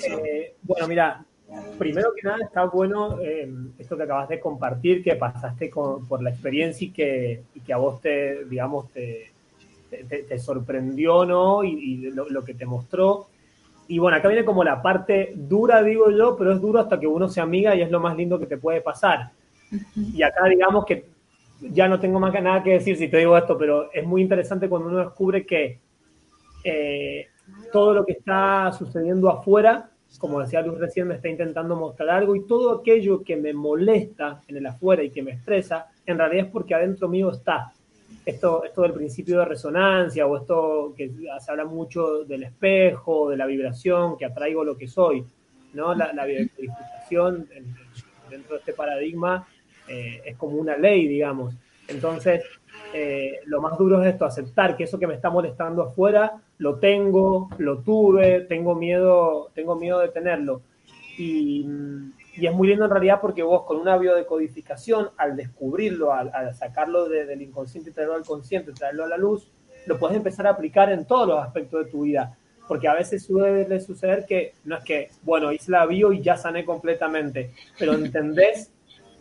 Eh, 0.06 0.54
bueno, 0.62 0.88
mira, 0.88 1.24
primero 1.78 2.12
que 2.14 2.22
nada 2.26 2.38
está 2.44 2.64
bueno 2.64 3.18
eh, 3.22 3.48
esto 3.78 3.96
que 3.96 4.02
acabas 4.04 4.28
de 4.28 4.40
compartir, 4.40 5.02
que 5.02 5.16
pasaste 5.16 5.70
con- 5.70 6.06
por 6.06 6.22
la 6.22 6.30
experiencia 6.30 6.86
y 6.86 6.90
que, 6.90 7.42
y 7.54 7.60
que 7.60 7.72
a 7.72 7.76
vos 7.78 8.00
te, 8.00 8.44
digamos, 8.44 8.88
te, 8.92 9.30
te- 9.90 10.22
te- 10.24 10.38
sorprendió, 10.38 11.24
¿no? 11.24 11.64
Y, 11.64 11.70
y 11.70 11.96
lo, 12.10 12.28
lo 12.28 12.44
que 12.44 12.54
te 12.54 12.66
mostró. 12.66 13.28
Y 13.88 13.98
bueno, 13.98 14.18
acá 14.18 14.28
viene 14.28 14.44
como 14.44 14.62
la 14.62 14.82
parte 14.82 15.32
dura, 15.34 15.82
digo 15.82 16.10
yo, 16.10 16.36
pero 16.36 16.52
es 16.52 16.60
duro 16.60 16.78
hasta 16.78 17.00
que 17.00 17.06
uno 17.06 17.28
se 17.28 17.40
amiga 17.40 17.74
y 17.74 17.80
es 17.80 17.90
lo 17.90 18.00
más 18.00 18.14
lindo 18.16 18.38
que 18.38 18.46
te 18.46 18.58
puede 18.58 18.82
pasar. 18.82 19.30
Y 19.94 20.22
acá 20.22 20.46
digamos 20.46 20.84
que 20.84 21.06
ya 21.60 21.88
no 21.88 21.98
tengo 21.98 22.20
más 22.20 22.32
que 22.32 22.40
nada 22.40 22.62
que 22.62 22.72
decir 22.72 22.96
si 22.96 23.08
te 23.08 23.16
digo 23.16 23.36
esto, 23.36 23.56
pero 23.56 23.90
es 23.92 24.06
muy 24.06 24.22
interesante 24.22 24.68
cuando 24.68 24.88
uno 24.88 24.98
descubre 24.98 25.44
que 25.44 25.80
eh, 26.64 27.28
todo 27.72 27.94
lo 27.94 28.04
que 28.04 28.12
está 28.12 28.70
sucediendo 28.72 29.30
afuera, 29.30 29.90
como 30.18 30.40
decía 30.40 30.62
Luz 30.62 30.78
recién, 30.78 31.08
me 31.08 31.14
está 31.14 31.28
intentando 31.28 31.74
mostrar 31.74 32.10
algo 32.10 32.36
y 32.36 32.46
todo 32.46 32.78
aquello 32.78 33.22
que 33.22 33.36
me 33.36 33.52
molesta 33.52 34.42
en 34.48 34.58
el 34.58 34.66
afuera 34.66 35.02
y 35.02 35.10
que 35.10 35.22
me 35.22 35.32
estresa, 35.32 35.88
en 36.06 36.18
realidad 36.18 36.46
es 36.46 36.52
porque 36.52 36.74
adentro 36.74 37.08
mío 37.08 37.30
está. 37.30 37.72
Esto, 38.28 38.62
esto 38.64 38.82
del 38.82 38.92
principio 38.92 39.38
de 39.38 39.44
resonancia 39.46 40.26
o 40.26 40.36
esto 40.36 40.92
que 40.96 41.08
se 41.40 41.50
habla 41.50 41.64
mucho 41.64 42.24
del 42.24 42.42
espejo, 42.42 43.30
de 43.30 43.36
la 43.38 43.46
vibración, 43.46 44.18
que 44.18 44.26
atraigo 44.26 44.64
lo 44.64 44.76
que 44.76 44.86
soy, 44.86 45.24
¿no? 45.72 45.94
La, 45.94 46.12
la 46.12 46.26
en- 46.28 47.74
dentro 48.28 48.54
de 48.54 48.58
este 48.60 48.72
paradigma 48.74 49.48
eh, 49.86 50.20
es 50.26 50.36
como 50.36 50.56
una 50.58 50.76
ley, 50.76 51.08
digamos. 51.08 51.54
Entonces, 51.86 52.42
eh, 52.92 53.40
lo 53.46 53.60
más 53.62 53.78
duro 53.78 54.02
es 54.02 54.12
esto, 54.12 54.24
aceptar 54.26 54.76
que 54.76 54.84
eso 54.84 54.98
que 54.98 55.06
me 55.06 55.14
está 55.14 55.30
molestando 55.30 55.82
afuera 55.82 56.32
lo 56.58 56.78
tengo, 56.78 57.48
lo 57.58 57.78
tuve, 57.82 58.42
tengo 58.42 58.74
miedo, 58.74 59.50
tengo 59.54 59.76
miedo 59.76 60.00
de 60.00 60.08
tenerlo. 60.08 60.60
Y, 61.16 61.64
mm, 61.66 62.12
y 62.40 62.46
es 62.46 62.52
muy 62.52 62.68
lindo 62.68 62.84
en 62.84 62.90
realidad 62.90 63.20
porque 63.20 63.42
vos 63.42 63.64
con 63.64 63.78
una 63.78 63.96
biodecodificación, 63.96 65.10
al 65.16 65.36
descubrirlo, 65.36 66.12
al, 66.12 66.54
sacarlo 66.54 67.08
de- 67.08 67.26
del 67.26 67.42
inconsciente 67.42 67.90
y 67.90 67.92
traerlo 67.92 68.14
al 68.14 68.24
consciente, 68.24 68.72
traerlo 68.72 69.04
a 69.04 69.08
la 69.08 69.16
luz, 69.16 69.50
lo 69.86 69.98
puedes 69.98 70.16
empezar 70.16 70.46
a 70.46 70.50
aplicar 70.50 70.90
en 70.92 71.04
todos 71.06 71.26
los 71.28 71.38
aspectos 71.42 71.84
de 71.84 71.90
tu 71.90 72.02
vida. 72.02 72.36
Porque 72.68 72.86
a 72.86 72.94
veces 72.94 73.24
suele 73.24 73.80
suceder 73.80 74.26
que 74.26 74.52
no 74.64 74.76
es 74.76 74.84
que, 74.84 75.10
bueno, 75.22 75.50
hice 75.52 75.70
la 75.70 75.86
bio 75.86 76.12
y 76.12 76.20
ya 76.20 76.36
sané 76.36 76.64
completamente, 76.64 77.50
pero 77.78 77.94
entendés 77.94 78.70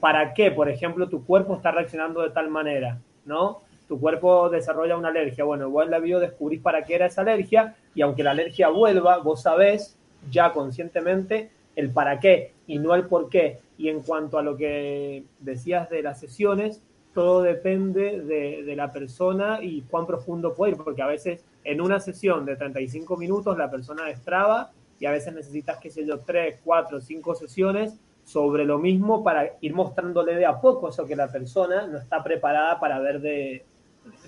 para 0.01 0.33
qué, 0.33 0.51
por 0.51 0.69
ejemplo, 0.69 1.07
tu 1.07 1.25
cuerpo 1.25 1.55
está 1.55 1.71
reaccionando 1.71 2.21
de 2.21 2.29
tal 2.31 2.49
manera, 2.49 2.99
¿no? 3.25 3.61
Tu 3.87 3.97
cuerpo 3.99 4.49
desarrolla 4.49 4.97
una 4.97 5.07
alergia. 5.07 5.45
Bueno, 5.45 5.69
vos 5.69 5.85
en 5.85 5.91
la 5.91 5.99
bio 5.99 6.19
descubrís 6.19 6.61
para 6.61 6.83
qué 6.83 6.95
era 6.95 7.05
esa 7.05 7.21
alergia 7.21 7.75
y 7.95 8.01
aunque 8.01 8.21
la 8.21 8.31
alergia 8.31 8.67
vuelva, 8.67 9.19
vos 9.19 9.41
sabés 9.43 9.97
ya 10.29 10.51
conscientemente 10.51 11.49
el 11.77 11.91
para 11.91 12.19
qué 12.19 12.51
y 12.65 12.79
no 12.79 12.93
el 12.95 13.05
por 13.05 13.29
qué. 13.29 13.59
Y 13.77 13.87
en 13.87 14.01
cuanto 14.01 14.37
a 14.37 14.41
lo 14.41 14.57
que 14.57 15.23
decías 15.39 15.89
de 15.89 16.01
las 16.01 16.19
sesiones, 16.19 16.81
todo 17.13 17.41
depende 17.41 18.21
de, 18.21 18.75
la 18.75 18.91
persona 18.91 19.59
y 19.61 19.81
cuán 19.83 20.05
profundo 20.05 20.53
puede 20.53 20.73
ir, 20.73 20.77
porque 20.77 21.01
a 21.01 21.07
veces 21.07 21.45
en 21.63 21.79
una 21.79 21.99
sesión 21.99 22.45
de 22.45 22.55
35 22.55 23.15
minutos 23.15 23.57
la 23.57 23.71
persona 23.71 24.05
destraba 24.05 24.71
y 24.99 25.05
a 25.05 25.11
veces 25.11 25.33
necesitas, 25.33 25.79
qué 25.79 25.89
sé 25.89 26.05
yo, 26.05 26.19
3, 26.19 26.59
4, 26.63 26.99
5 26.99 27.35
sesiones 27.35 27.97
sobre 28.23 28.65
lo 28.65 28.77
mismo 28.79 29.23
para 29.23 29.53
ir 29.61 29.73
mostrándole 29.73 30.35
de 30.35 30.45
a 30.45 30.59
poco 30.59 30.89
eso 30.89 31.05
que 31.05 31.15
la 31.15 31.31
persona 31.31 31.87
no 31.87 31.97
está 31.97 32.23
preparada 32.23 32.79
para 32.79 32.99
ver 32.99 33.21
de, 33.21 33.65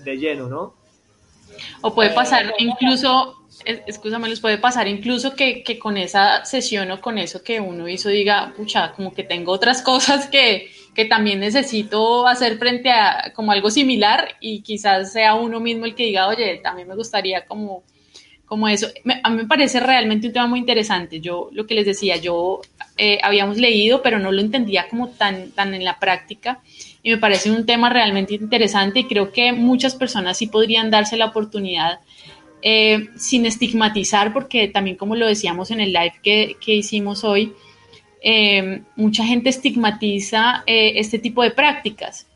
de 0.04 0.18
lleno, 0.18 0.48
¿no? 0.48 0.74
O 1.82 1.94
puede 1.94 2.10
pasar 2.10 2.54
incluso, 2.58 3.36
es- 3.64 3.80
escúchame, 3.86 4.34
puede 4.36 4.58
pasar 4.58 4.88
incluso 4.88 5.34
que, 5.34 5.62
que 5.62 5.78
con 5.78 5.96
esa 5.96 6.44
sesión 6.44 6.90
o 6.90 7.00
con 7.00 7.18
eso 7.18 7.42
que 7.42 7.60
uno 7.60 7.88
hizo 7.88 8.08
diga, 8.08 8.52
pucha, 8.56 8.92
como 8.92 9.12
que 9.12 9.24
tengo 9.24 9.52
otras 9.52 9.82
cosas 9.90 10.26
que, 10.28 10.70
que 10.94 11.04
también 11.04 11.40
necesito 11.40 12.26
hacer 12.26 12.58
frente 12.58 12.90
a 12.90 13.32
como 13.34 13.52
algo 13.52 13.70
similar 13.70 14.36
y 14.40 14.62
quizás 14.62 15.12
sea 15.12 15.34
uno 15.34 15.60
mismo 15.60 15.86
el 15.86 15.94
que 15.94 16.04
diga, 16.04 16.28
oye, 16.28 16.56
también 16.62 16.88
me 16.88 16.94
gustaría 16.96 17.46
como, 17.46 17.84
como 18.46 18.68
eso. 18.68 18.88
A 19.22 19.30
mí 19.30 19.36
me 19.36 19.46
parece 19.46 19.80
realmente 19.80 20.26
un 20.26 20.32
tema 20.32 20.46
muy 20.46 20.58
interesante. 20.58 21.20
Yo, 21.20 21.48
lo 21.52 21.66
que 21.66 21.74
les 21.74 21.86
decía, 21.86 22.16
yo 22.16 22.60
eh, 22.96 23.18
habíamos 23.22 23.58
leído, 23.58 24.02
pero 24.02 24.18
no 24.18 24.32
lo 24.32 24.40
entendía 24.40 24.88
como 24.88 25.08
tan, 25.10 25.52
tan 25.52 25.74
en 25.74 25.84
la 25.84 25.98
práctica 25.98 26.60
y 27.02 27.10
me 27.10 27.16
parece 27.16 27.50
un 27.50 27.66
tema 27.66 27.88
realmente 27.88 28.34
interesante 28.34 29.00
y 29.00 29.04
creo 29.04 29.32
que 29.32 29.52
muchas 29.52 29.94
personas 29.94 30.38
sí 30.38 30.46
podrían 30.46 30.90
darse 30.90 31.16
la 31.16 31.26
oportunidad 31.26 32.00
eh, 32.62 33.08
sin 33.16 33.46
estigmatizar, 33.46 34.34
porque 34.34 34.68
también 34.68 34.96
como 34.96 35.16
lo 35.16 35.26
decíamos 35.26 35.70
en 35.70 35.80
el 35.80 35.92
live 35.92 36.14
que, 36.22 36.56
que 36.60 36.74
hicimos 36.74 37.24
hoy, 37.24 37.54
eh, 38.22 38.82
mucha 38.96 39.24
gente 39.24 39.48
estigmatiza 39.48 40.62
eh, 40.66 40.92
este 40.96 41.18
tipo 41.18 41.42
de 41.42 41.52
prácticas 41.52 42.26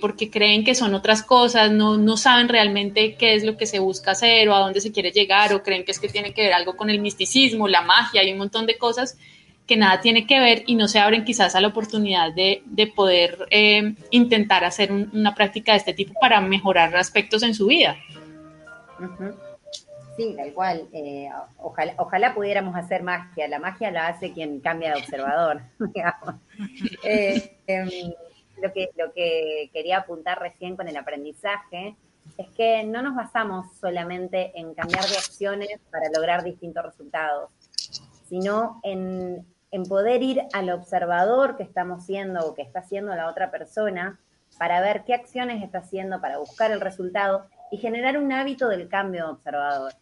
porque 0.00 0.30
creen 0.30 0.62
que 0.62 0.76
son 0.76 0.94
otras 0.94 1.24
cosas, 1.24 1.72
no, 1.72 1.98
no 1.98 2.16
saben 2.16 2.48
realmente 2.48 3.16
qué 3.16 3.34
es 3.34 3.42
lo 3.42 3.56
que 3.56 3.66
se 3.66 3.80
busca 3.80 4.12
hacer 4.12 4.48
o 4.48 4.54
a 4.54 4.60
dónde 4.60 4.80
se 4.80 4.92
quiere 4.92 5.10
llegar 5.10 5.52
o 5.52 5.64
creen 5.64 5.84
que 5.84 5.90
es 5.90 5.98
que 5.98 6.08
tiene 6.08 6.32
que 6.32 6.42
ver 6.42 6.52
algo 6.52 6.76
con 6.76 6.88
el 6.88 7.00
misticismo, 7.00 7.66
la 7.66 7.82
magia 7.82 8.22
y 8.22 8.30
un 8.30 8.38
montón 8.38 8.66
de 8.66 8.78
cosas 8.78 9.18
que 9.66 9.76
nada 9.76 10.00
tiene 10.00 10.26
que 10.26 10.38
ver 10.40 10.62
y 10.66 10.74
no 10.76 10.86
se 10.88 10.98
abren 11.00 11.24
quizás 11.24 11.54
a 11.56 11.60
la 11.60 11.68
oportunidad 11.68 12.32
de, 12.32 12.62
de 12.66 12.86
poder 12.86 13.46
eh, 13.50 13.94
intentar 14.10 14.64
hacer 14.64 14.92
un- 14.92 15.10
una 15.12 15.34
práctica 15.34 15.72
de 15.72 15.78
este 15.78 15.92
tipo 15.94 16.14
para 16.20 16.40
mejorar 16.40 16.94
aspectos 16.96 17.42
en 17.42 17.54
su 17.54 17.66
vida. 17.66 17.96
Sí, 20.16 20.34
tal 20.36 20.52
cual. 20.54 20.88
Eh, 20.92 21.28
ojalá, 21.58 21.92
ojalá 21.98 22.34
pudiéramos 22.34 22.74
hacer 22.74 23.02
magia. 23.02 23.48
La 23.48 23.58
magia 23.58 23.90
la 23.90 24.06
hace 24.08 24.32
quien 24.32 24.60
cambia 24.60 24.94
de 24.94 25.00
observador. 25.00 25.60
Eh, 27.04 27.58
em, 27.66 27.88
lo, 28.62 28.72
que, 28.72 28.88
lo 28.96 29.12
que 29.12 29.68
quería 29.74 29.98
apuntar 29.98 30.40
recién 30.40 30.74
con 30.76 30.88
el 30.88 30.96
aprendizaje 30.96 31.94
es 32.38 32.46
que 32.56 32.82
no 32.84 33.02
nos 33.02 33.14
basamos 33.14 33.66
solamente 33.78 34.52
en 34.58 34.72
cambiar 34.74 35.04
de 35.06 35.16
acciones 35.18 35.68
para 35.90 36.08
lograr 36.14 36.42
distintos 36.44 36.82
resultados, 36.84 37.50
sino 38.28 38.80
en, 38.82 39.44
en 39.70 39.84
poder 39.84 40.22
ir 40.22 40.42
al 40.52 40.70
observador 40.70 41.56
que 41.56 41.62
estamos 41.62 42.04
siendo 42.04 42.40
o 42.40 42.54
que 42.54 42.62
está 42.62 42.80
haciendo 42.80 43.14
la 43.14 43.28
otra 43.28 43.50
persona 43.50 44.18
para 44.58 44.80
ver 44.80 45.04
qué 45.04 45.14
acciones 45.14 45.62
está 45.62 45.78
haciendo 45.78 46.20
para 46.20 46.38
buscar 46.38 46.70
el 46.70 46.80
resultado 46.80 47.46
y 47.70 47.78
generar 47.78 48.16
un 48.18 48.32
hábito 48.32 48.68
del 48.68 48.88
cambio 48.88 49.26
de 49.26 49.32
observador. 49.32 49.92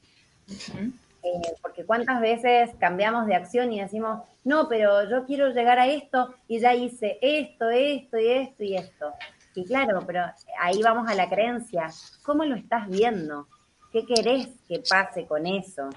Eh, 1.25 1.55
porque 1.63 1.87
cuántas 1.87 2.21
veces 2.21 2.71
cambiamos 2.79 3.27
de 3.27 3.35
acción 3.35 3.73
y 3.73 3.81
decimos, 3.81 4.23
no, 4.45 4.69
pero 4.69 5.09
yo 5.09 5.25
quiero 5.25 5.49
llegar 5.49 5.79
a 5.79 5.87
esto 5.87 6.35
y 6.47 6.61
ya 6.61 6.75
hice 6.75 7.19
esto, 7.23 7.71
esto 7.71 8.19
y 8.19 8.29
esto 8.29 8.63
y 8.63 8.77
esto. 8.77 9.15
Y 9.55 9.65
claro, 9.65 10.01
pero 10.07 10.25
ahí 10.61 10.83
vamos 10.83 11.09
a 11.09 11.15
la 11.15 11.29
creencia. 11.31 11.89
¿Cómo 12.23 12.45
lo 12.45 12.57
estás 12.57 12.89
viendo? 12.89 13.49
¿Qué 13.95 14.05
querés 14.05 14.49
que 14.67 14.83
pase 14.91 15.25
con 15.25 15.47
eso? 15.47 15.89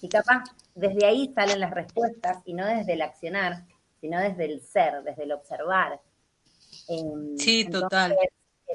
Y 0.00 0.08
capaz 0.08 0.42
desde 0.74 1.06
ahí 1.06 1.32
salen 1.36 1.60
las 1.60 1.70
respuestas 1.70 2.38
y 2.44 2.52
no 2.52 2.66
desde 2.66 2.94
el 2.94 3.02
accionar, 3.02 3.62
sino 4.00 4.18
desde 4.18 4.46
el 4.46 4.60
ser, 4.60 5.04
desde 5.04 5.22
el 5.22 5.30
observar. 5.30 6.00
Em, 6.88 7.38
sí, 7.38 7.64
total. 7.70 8.16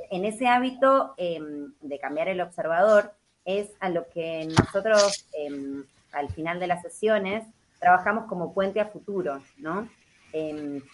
En 0.10 0.24
ese 0.24 0.48
hábito 0.48 1.13
em, 1.18 1.74
de 1.82 2.00
cambiar 2.00 2.30
el 2.30 2.39
observador, 2.39 3.13
es 3.44 3.70
a 3.82 3.89
lo 3.89 4.08
que 4.08 4.48
nosotros 4.48 5.26
em, 5.34 5.84
al 6.13 6.30
final 6.30 6.58
de 6.62 6.68
las 6.68 6.82
sesiones 6.82 7.46
trabajamos 7.82 8.30
como 8.30 8.54
puente 8.54 8.80
a 8.80 8.86
futuro, 8.86 9.44
¿no? 9.58 9.89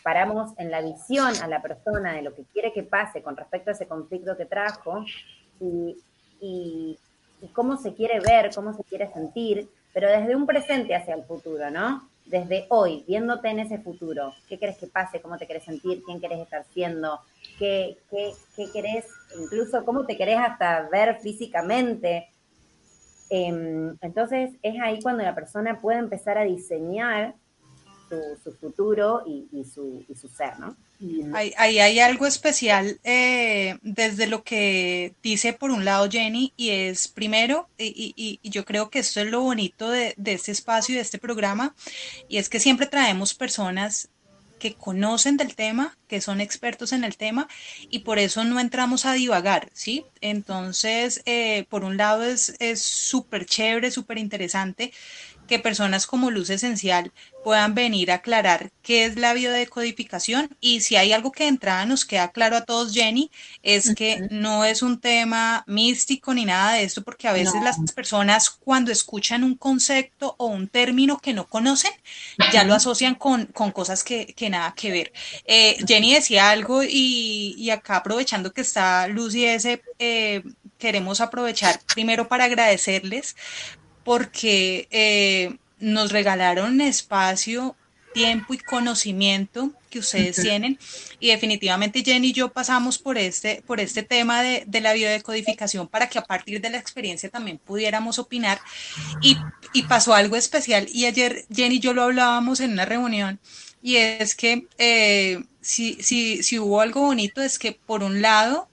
Paramos 0.02 0.58
en 0.58 0.72
la 0.72 0.82
visión 0.82 1.36
a 1.40 1.48
la 1.48 1.62
persona 1.62 2.14
de 2.14 2.24
lo 2.24 2.34
que 2.34 2.46
quiere 2.46 2.74
que 2.74 2.82
pase 2.82 3.22
con 3.22 3.38
respecto 3.38 3.70
a 3.70 3.74
ese 3.74 3.86
conflicto 3.86 4.36
que 4.36 4.46
trajo 4.46 5.06
y, 5.60 5.98
y, 6.40 6.98
cómo 7.54 7.78
se 7.78 7.94
quiere 7.94 8.20
ver, 8.20 8.54
cómo 8.54 8.74
se 8.74 8.84
quiere 8.84 9.12
sentir, 9.12 9.70
pero 9.94 10.10
desde 10.10 10.36
un 10.36 10.46
presente 10.46 10.96
hacia 10.96 11.16
el 11.16 11.24
futuro, 11.24 11.70
¿no? 11.72 12.10
Desde 12.26 12.66
hoy, 12.70 13.04
viéndote 13.08 13.50
en 13.50 13.60
ese 13.60 13.78
futuro, 13.78 14.34
qué 14.50 14.58
querés 14.58 14.78
que 14.78 14.88
pase, 14.88 15.22
cómo 15.22 15.38
te 15.38 15.46
querés 15.46 15.64
sentir, 15.64 16.02
quién 16.04 16.20
querés 16.20 16.40
estar 16.40 16.66
siendo, 16.74 17.20
qué, 17.60 17.98
qué, 18.10 18.32
qué 18.56 18.72
querés, 18.72 19.06
incluso 19.40 19.86
cómo 19.86 20.06
te 20.06 20.18
querés 20.18 20.40
hasta 20.40 20.90
ver 20.90 21.20
físicamente, 21.20 22.30
Em, 23.30 23.98
entonces 24.02 24.52
es 24.62 24.80
ahí 24.82 25.02
cuando 25.02 25.24
la 25.24 25.34
persona 25.34 25.82
puede 25.82 26.00
empezar 26.00 26.38
a 26.38 26.44
diseñar 26.44 27.36
su, 28.44 28.52
futuro 28.54 29.24
y, 29.26 29.66
su, 29.66 30.06
ser, 30.30 30.60
¿no? 30.60 30.76
Ahí, 31.34 31.80
hay 31.80 32.00
algo 32.00 32.26
especial 32.26 33.00
eh, 33.04 33.78
desde 33.82 34.28
lo 34.28 34.44
que 34.44 35.14
dice 35.22 35.54
por 35.54 35.72
un 35.72 35.84
lado 35.84 36.10
Jenny 36.10 36.54
y 36.56 36.70
es 36.70 37.08
primero, 37.08 37.68
y, 37.78 38.40
yo 38.44 38.64
creo 38.66 38.90
que 38.90 39.00
esto 39.00 39.20
es 39.20 39.28
lo 39.28 39.42
bonito 39.42 39.90
de, 39.90 40.14
de 40.18 40.34
este 40.34 40.52
espacio 40.52 40.94
y 40.94 40.96
de 40.96 41.02
este 41.02 41.20
programa, 41.20 41.76
y 42.30 42.38
es 42.38 42.50
que 42.50 42.60
siempre 42.60 42.88
traemos 42.88 43.34
personas 43.34 44.10
que 44.60 44.74
conocen 44.74 45.38
del 45.38 45.54
tema, 45.56 45.98
que 46.08 46.22
son 46.22 46.40
expertos 46.40 46.94
en 46.94 47.04
el 47.04 47.18
tema 47.18 47.48
y 47.90 48.00
por 48.00 48.20
eso 48.20 48.44
no 48.46 48.60
entramos 48.60 49.06
a 49.06 49.14
divagar, 49.14 49.70
¿sí? 49.74 50.06
Entonces, 50.22 51.22
eh, 51.26 51.66
por 51.70 51.84
un 51.84 51.98
lado 51.98 52.24
es 52.24 52.82
súper 52.82 53.46
chévere, 53.46 53.92
súper 53.92 54.18
interesante 54.18 54.94
que 55.48 55.60
personas 55.60 56.08
como 56.08 56.32
Luz 56.32 56.50
Esencial 56.50 57.12
puedan 57.44 57.76
venir 57.76 58.12
a 58.12 58.16
aclarar 58.16 58.72
qué 58.82 59.06
es 59.06 59.18
la 59.18 59.34
biodecodificación 59.34 60.50
y 60.60 60.82
si 60.82 60.96
hay 60.96 61.14
algo 61.14 61.32
que 61.32 61.44
de 61.44 61.50
entrada 61.50 61.86
nos 61.86 62.04
queda 62.04 62.32
claro 62.32 62.58
a 62.58 62.66
todos, 62.66 62.92
Jenny, 62.92 63.30
es 63.62 63.94
que 63.94 64.28
no 64.32 64.66
es 64.66 64.82
un 64.82 65.00
tema 65.00 65.64
místico 65.68 66.34
ni 66.34 66.46
nada 66.46 66.74
de 66.74 66.84
esto, 66.84 67.04
porque 67.04 67.28
a 67.28 67.34
veces 67.34 67.62
las 67.62 67.78
personas 67.94 68.50
cuando 68.50 68.92
escuchan 68.92 69.44
un 69.44 69.56
concepto 69.56 70.34
o 70.40 70.48
un 70.48 70.68
término 70.68 71.20
que 71.20 71.34
no 71.34 71.46
conocen, 71.48 71.92
ya 72.52 72.64
lo 72.64 72.74
asocian 72.74 73.14
con, 73.14 73.46
cosas 73.46 74.04
que, 74.04 74.34
nada 74.50 74.74
que 74.76 74.92
ver. 74.92 75.14
Eh, 75.46 75.78
Jenny 75.88 76.16
decía 76.16 76.50
algo 76.50 76.82
y, 76.84 77.70
acá 77.70 77.98
aprovechando 77.98 78.54
que 78.54 78.62
está 78.62 79.08
Luz 79.08 79.36
y 79.36 79.46
ese, 79.46 79.84
eh, 80.00 80.42
queremos 80.78 81.22
aprovechar 81.22 81.80
primero 81.94 82.28
para 82.28 82.46
agradecerles 82.46 83.36
porque 84.06 84.88
eh, 84.92 85.58
nos 85.80 86.14
regalaron 86.14 86.80
espacio, 86.80 87.76
tiempo 88.14 88.54
y 88.54 88.60
conocimiento 88.60 89.72
que 89.90 90.00
ustedes 90.00 90.38
tienen. 90.38 90.80
Y 91.20 91.28
definitivamente 91.30 92.04
Jenny 92.06 92.28
y 92.28 92.34
yo 92.34 92.50
pasamos 92.50 92.98
por 92.98 93.18
este, 93.18 93.62
por 93.68 93.82
este 93.82 94.04
tema 94.04 94.42
de, 94.42 94.64
de, 94.68 94.80
la 94.80 94.94
biodecodificación 94.94 95.90
para 95.90 96.08
que 96.08 96.20
a 96.20 96.24
partir 96.24 96.62
de 96.62 96.70
la 96.70 96.78
experiencia 96.78 97.30
también 97.30 97.58
pudiéramos 97.58 98.20
opinar. 98.20 98.62
Y, 99.22 99.36
y, 99.74 99.84
pasó 99.84 100.14
algo 100.14 100.38
especial. 100.38 100.88
Y 100.94 101.06
ayer 101.06 101.46
Jenny 101.54 101.76
y 101.76 101.80
yo 101.80 101.94
lo 101.94 102.04
hablábamos 102.04 102.62
en 102.62 102.72
una 102.72 102.86
reunión 102.86 103.40
y 103.82 103.98
es 103.98 104.36
que 104.36 104.68
eh, 104.78 105.44
si, 105.62 106.02
si, 106.02 106.42
si 106.44 106.60
hubo 106.60 106.80
algo 106.80 107.02
bonito 107.02 107.42
es 107.42 107.60
que 107.60 107.72
por 107.74 108.04
un 108.04 108.22
lado 108.22 108.68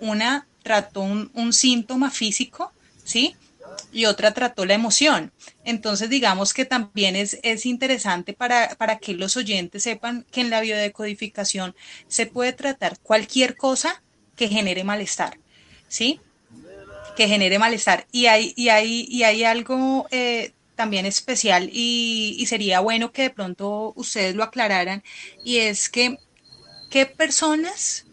una 0.00 0.46
trató 0.62 1.00
un, 1.00 1.30
un 1.34 1.52
síntoma 1.52 2.10
físico, 2.10 2.72
¿sí? 3.04 3.36
Y 3.94 4.06
otra 4.06 4.34
trató 4.34 4.66
la 4.66 4.74
emoción. 4.74 5.32
Entonces, 5.64 6.10
digamos 6.10 6.52
que 6.52 6.64
también 6.64 7.14
es, 7.14 7.38
es 7.42 7.64
interesante 7.64 8.34
para, 8.34 8.74
para, 8.74 8.98
que 8.98 9.14
los 9.14 9.36
oyentes 9.36 9.84
sepan 9.84 10.26
que 10.32 10.40
en 10.40 10.50
la 10.50 10.60
biodecodificación 10.60 11.74
se 12.08 12.26
puede 12.26 12.52
tratar 12.52 12.98
cualquier 12.98 13.56
cosa 13.56 14.02
que 14.36 14.48
genere 14.48 14.82
malestar, 14.82 15.38
¿sí? 15.88 16.20
Que 17.16 17.28
genere 17.28 17.58
malestar. 17.60 18.06
Y 18.10 18.26
hay, 18.26 18.52
y 18.56 18.68
hay, 18.68 19.06
y 19.08 19.22
hay 19.22 19.44
algo 19.44 20.08
eh, 20.10 20.52
también 20.74 21.06
especial 21.06 21.70
y, 21.72 22.36
y 22.36 22.46
sería 22.46 22.80
bueno 22.80 23.12
que 23.12 23.22
de 23.22 23.30
pronto 23.30 23.92
ustedes 23.94 24.34
lo 24.34 24.42
aclararan, 24.42 25.04
y 25.44 25.58
es 25.58 25.88
que, 25.88 26.18
¿qué 26.90 27.06
personas 27.06 28.06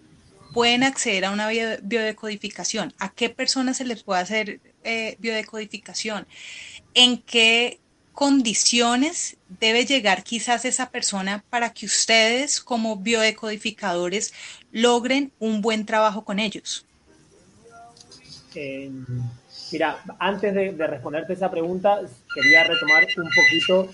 pueden 0.53 0.83
acceder 0.83 1.25
a 1.25 1.31
una 1.31 1.47
biodecodificación? 1.47 2.93
¿A 2.99 3.11
qué 3.11 3.29
personas 3.29 3.77
se 3.77 3.85
les 3.85 4.03
puede 4.03 4.21
hacer 4.21 4.59
eh, 4.83 5.15
biodecodificación, 5.19 6.27
en 6.93 7.17
qué 7.21 7.79
condiciones 8.13 9.37
debe 9.59 9.85
llegar 9.85 10.23
quizás 10.23 10.65
esa 10.65 10.89
persona 10.89 11.43
para 11.49 11.73
que 11.73 11.85
ustedes 11.85 12.59
como 12.59 12.97
biodecodificadores 12.97 14.33
logren 14.71 15.31
un 15.39 15.61
buen 15.61 15.85
trabajo 15.85 16.23
con 16.23 16.39
ellos? 16.39 16.85
Eh, 18.53 18.91
mira, 19.71 20.03
antes 20.19 20.53
de, 20.53 20.87
responderte 20.87 21.33
esa 21.33 21.49
pregunta, 21.49 22.01
quería 22.33 22.63
retomar 22.65 23.07
un 23.17 23.29
poquito 23.29 23.89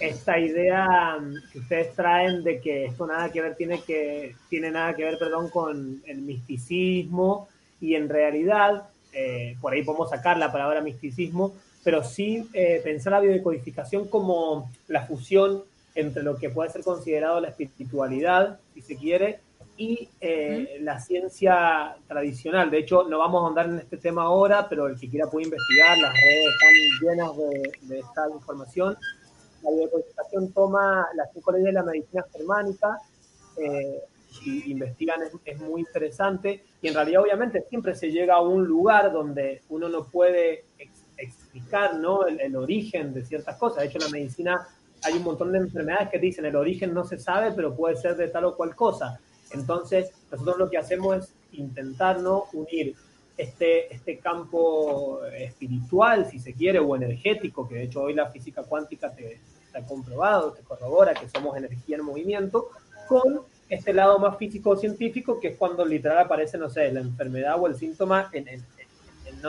esta 0.00 0.38
idea 0.38 1.18
que 1.52 1.60
ustedes 1.60 1.94
traen 1.94 2.42
de 2.42 2.60
que 2.60 2.86
esto 2.86 3.06
nada 3.06 3.30
que 3.30 3.40
ver 3.40 3.54
tiene 3.54 3.80
que 3.82 4.34
tiene 4.50 4.70
nada 4.70 4.94
que 4.94 5.04
ver, 5.04 5.18
perdón, 5.18 5.48
con 5.50 6.02
el 6.06 6.18
misticismo 6.18 7.48
y 7.80 7.94
en 7.94 8.08
realidad 8.08 8.88
eh, 9.14 9.56
por 9.60 9.72
ahí 9.72 9.82
podemos 9.82 10.10
sacar 10.10 10.36
la 10.38 10.52
palabra 10.52 10.80
misticismo, 10.80 11.54
pero 11.82 12.02
sí 12.02 12.48
eh, 12.52 12.80
pensar 12.82 13.12
la 13.12 13.20
biodecodificación 13.20 14.08
como 14.08 14.70
la 14.88 15.06
fusión 15.06 15.62
entre 15.94 16.22
lo 16.22 16.36
que 16.36 16.50
puede 16.50 16.70
ser 16.70 16.82
considerado 16.82 17.40
la 17.40 17.48
espiritualidad, 17.48 18.58
si 18.72 18.82
se 18.82 18.96
quiere, 18.96 19.40
y 19.76 20.08
eh, 20.20 20.78
la 20.80 21.00
ciencia 21.00 21.96
tradicional. 22.06 22.70
De 22.70 22.78
hecho, 22.78 23.04
no 23.04 23.18
vamos 23.18 23.44
a 23.44 23.48
andar 23.48 23.66
en 23.66 23.78
este 23.78 23.96
tema 23.96 24.22
ahora, 24.22 24.68
pero 24.68 24.86
el 24.86 24.98
que 24.98 25.08
quiera 25.08 25.28
puede 25.28 25.46
investigar, 25.46 25.98
las 25.98 26.12
redes 26.12 26.46
están 26.54 27.08
llenas 27.08 27.36
de, 27.88 27.98
esta 27.98 28.28
información. 28.32 28.96
La 29.62 29.70
biodecodificación 29.70 30.52
toma 30.52 31.06
las 31.14 31.28
cinco 31.32 31.52
leyes 31.52 31.66
de 31.66 31.72
la 31.72 31.82
medicina 31.82 32.24
germánica, 32.32 32.98
y 34.44 34.70
investigan 34.70 35.20
es, 35.44 35.60
muy 35.60 35.82
interesante 35.82 36.64
y 36.80 36.88
en 36.88 36.94
realidad 36.94 37.22
obviamente 37.22 37.64
siempre 37.68 37.94
se 37.94 38.10
llega 38.10 38.34
a 38.34 38.40
un 38.42 38.64
lugar 38.64 39.12
donde 39.12 39.62
uno 39.68 39.88
no 39.88 40.04
puede 40.04 40.64
explicar 41.16 41.96
¿no? 41.96 42.26
El, 42.26 42.56
origen 42.56 43.14
de 43.14 43.24
ciertas 43.24 43.56
cosas. 43.56 43.82
De 43.82 43.86
hecho, 43.86 43.98
en 43.98 44.04
la 44.04 44.10
medicina 44.10 44.68
hay 45.02 45.14
un 45.14 45.22
montón 45.22 45.52
de 45.52 45.58
enfermedades 45.58 46.08
que 46.10 46.18
dicen 46.18 46.44
el 46.46 46.56
origen 46.56 46.92
no 46.92 47.04
se 47.04 47.18
sabe, 47.18 47.52
pero 47.52 47.74
puede 47.74 47.96
ser 47.96 48.16
de 48.16 48.28
tal 48.28 48.46
o 48.46 48.56
cual 48.56 48.74
cosa. 48.74 49.20
Entonces, 49.52 50.10
nosotros 50.30 50.58
lo 50.58 50.70
que 50.70 50.78
hacemos 50.78 51.16
es 51.16 51.34
intentar 51.52 52.20
¿no? 52.20 52.44
unir 52.52 52.94
este, 53.36 53.92
este 53.94 54.18
campo 54.18 55.24
espiritual, 55.26 56.26
si 56.30 56.38
se 56.38 56.54
quiere, 56.54 56.78
o 56.78 56.96
energético, 56.96 57.68
que 57.68 57.76
de 57.76 57.82
hecho 57.84 58.02
hoy 58.02 58.14
la 58.14 58.30
física 58.30 58.62
cuántica 58.62 59.12
te, 59.14 59.40
te 59.70 59.78
ha 59.78 59.84
comprobado, 59.84 60.52
te 60.52 60.62
corrobora 60.62 61.14
que 61.14 61.28
somos 61.28 61.56
energía 61.56 61.96
en 61.96 62.04
movimiento, 62.04 62.70
con 63.08 63.42
este 63.74 63.92
lado 63.92 64.18
más 64.18 64.36
físico-científico, 64.38 65.38
que 65.40 65.48
es 65.48 65.56
cuando 65.56 65.84
literal 65.84 66.18
aparece, 66.18 66.58
no 66.58 66.68
sé, 66.68 66.90
la 66.92 67.00
enfermedad 67.00 67.60
o 67.60 67.66
el 67.66 67.76
síntoma 67.76 68.30
en, 68.32 68.48
en, 68.48 68.64
en 69.26 69.46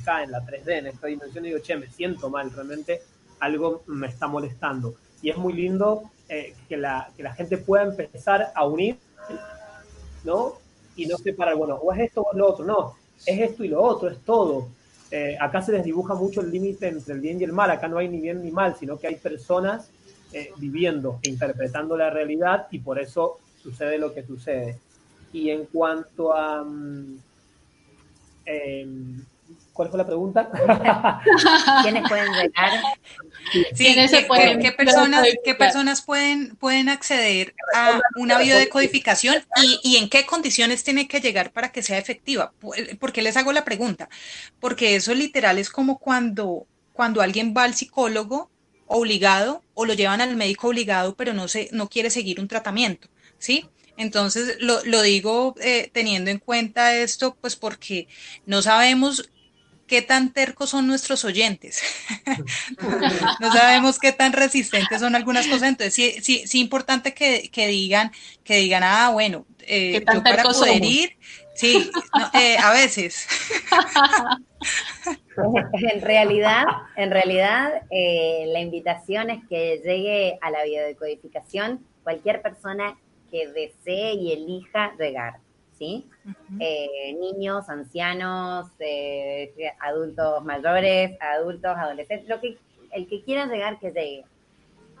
acá 0.00 0.22
en 0.22 0.30
la 0.30 0.44
3D, 0.44 0.78
en 0.78 0.86
esta 0.88 1.06
dimensión, 1.06 1.44
y 1.44 1.48
digo, 1.48 1.60
che, 1.60 1.76
me 1.76 1.88
siento 1.88 2.30
mal, 2.30 2.50
realmente 2.50 3.00
algo 3.40 3.82
me 3.86 4.08
está 4.08 4.26
molestando. 4.26 4.94
Y 5.22 5.30
es 5.30 5.36
muy 5.36 5.52
lindo 5.52 6.02
eh, 6.28 6.54
que, 6.68 6.76
la, 6.76 7.10
que 7.16 7.22
la 7.22 7.34
gente 7.34 7.58
pueda 7.58 7.84
empezar 7.84 8.52
a 8.54 8.66
unir, 8.66 8.98
¿no? 10.24 10.54
Y 10.96 11.06
no 11.06 11.16
separar, 11.16 11.56
bueno, 11.56 11.76
o 11.76 11.92
es 11.92 12.00
esto 12.00 12.22
o 12.22 12.32
es 12.32 12.38
lo 12.38 12.48
otro, 12.48 12.64
no, 12.64 12.96
es 13.24 13.40
esto 13.40 13.64
y 13.64 13.68
lo 13.68 13.82
otro, 13.82 14.08
es 14.10 14.18
todo. 14.20 14.68
Eh, 15.10 15.36
acá 15.40 15.62
se 15.62 15.72
les 15.72 15.84
dibuja 15.84 16.14
mucho 16.14 16.42
el 16.42 16.50
límite 16.50 16.88
entre 16.88 17.14
el 17.14 17.20
bien 17.20 17.40
y 17.40 17.44
el 17.44 17.52
mal, 17.52 17.70
acá 17.70 17.88
no 17.88 17.98
hay 17.98 18.08
ni 18.08 18.20
bien 18.20 18.42
ni 18.42 18.50
mal, 18.50 18.76
sino 18.76 18.98
que 18.98 19.06
hay 19.06 19.16
personas 19.16 19.90
eh, 20.32 20.52
viviendo 20.58 21.18
e 21.22 21.30
interpretando 21.30 21.96
la 21.96 22.10
realidad 22.10 22.66
y 22.70 22.80
por 22.80 22.98
eso 22.98 23.38
sucede 23.62 23.98
lo 23.98 24.14
que 24.14 24.24
sucede. 24.24 24.78
Y 25.32 25.50
en 25.50 25.66
cuanto 25.66 26.34
a... 26.34 26.64
mm, 26.64 27.18
em, 28.46 29.24
¿Cuál 29.72 29.88
fue 29.90 29.98
la 29.98 30.06
pregunta? 30.06 30.50
¿Quiénes 31.82 32.08
pueden 32.08 32.32
llegar? 32.32 32.70
Sí, 33.52 33.64
¿Quiénes 33.76 34.10
se 34.10 34.20
¿qué, 34.22 34.26
pueden 34.26 34.58
qué 34.60 34.72
personas, 34.72 35.26
qué 35.44 35.54
personas 35.54 36.02
pueden, 36.02 36.56
pueden 36.56 36.88
acceder 36.88 37.54
a 37.74 38.00
una 38.16 38.38
biodecodificación 38.38 39.36
y, 39.62 39.80
y 39.84 39.96
en 39.96 40.08
qué 40.10 40.26
condiciones 40.26 40.82
tiene 40.84 41.06
que 41.08 41.20
llegar 41.20 41.52
para 41.52 41.70
que 41.72 41.82
sea 41.82 41.98
efectiva? 41.98 42.52
Pu- 42.60 42.98
¿Por 42.98 43.12
qué 43.12 43.22
les 43.22 43.36
hago 43.36 43.52
la 43.52 43.64
pregunta? 43.64 44.08
Porque 44.60 44.96
eso 44.96 45.14
literal 45.14 45.58
es 45.58 45.70
como 45.70 45.98
cuando, 45.98 46.66
cuando 46.92 47.22
alguien 47.22 47.54
va 47.56 47.62
al 47.64 47.74
psicólogo 47.74 48.50
obligado 48.86 49.62
o 49.74 49.86
lo 49.86 49.94
llevan 49.94 50.20
al 50.20 50.36
médico 50.36 50.68
obligado, 50.68 51.14
pero 51.14 51.34
no, 51.34 51.46
se, 51.48 51.68
no 51.72 51.88
quiere 51.88 52.10
seguir 52.10 52.40
un 52.40 52.48
tratamiento, 52.48 53.08
¿sí? 53.38 53.68
Entonces, 53.96 54.56
lo, 54.60 54.84
lo 54.84 55.02
digo 55.02 55.54
eh, 55.60 55.90
teniendo 55.92 56.30
en 56.30 56.38
cuenta 56.38 56.94
esto, 56.94 57.36
pues 57.40 57.56
porque 57.56 58.06
no 58.46 58.62
sabemos 58.62 59.28
qué 59.88 60.02
tan 60.02 60.32
tercos 60.32 60.70
son 60.70 60.86
nuestros 60.86 61.24
oyentes. 61.24 61.82
no 63.40 63.52
sabemos 63.52 63.98
qué 63.98 64.12
tan 64.12 64.32
resistentes 64.32 65.00
son 65.00 65.16
algunas 65.16 65.46
cosas. 65.48 65.70
Entonces, 65.70 65.94
sí, 65.94 66.14
sí, 66.22 66.46
sí 66.46 66.60
importante 66.60 67.14
que, 67.14 67.48
que 67.50 67.66
digan, 67.66 68.12
que 68.44 68.58
digan, 68.58 68.84
ah, 68.84 69.10
bueno, 69.10 69.46
eh, 69.68 69.92
¿Qué 69.92 70.00
tan 70.02 70.16
yo 70.18 70.22
para 70.22 70.42
poder 70.44 70.54
somos? 70.54 70.80
ir, 70.88 71.16
sí, 71.54 71.90
no, 72.16 72.40
eh, 72.40 72.56
a 72.58 72.70
veces. 72.72 73.26
En 75.72 76.00
realidad, 76.02 76.64
en 76.96 77.12
realidad 77.12 77.82
eh, 77.90 78.44
la 78.48 78.58
invitación 78.58 79.30
es 79.30 79.38
que 79.48 79.80
llegue 79.84 80.36
a 80.40 80.50
la 80.50 80.64
biodecodificación 80.64 81.86
cualquier 82.02 82.42
persona 82.42 82.98
que 83.30 83.48
desee 83.48 84.14
y 84.14 84.32
elija 84.32 84.94
llegar, 84.98 85.38
¿sí? 85.72 86.08
Eh, 86.58 87.16
niños, 87.18 87.68
ancianos, 87.68 88.66
eh, 88.78 89.52
adultos 89.80 90.44
mayores, 90.44 91.16
adultos, 91.20 91.76
adolescentes, 91.76 92.28
lo 92.28 92.40
que, 92.40 92.58
el 92.92 93.06
que 93.08 93.22
quiera 93.22 93.46
llegar, 93.46 93.78
que 93.78 93.92
llegue. 93.92 94.24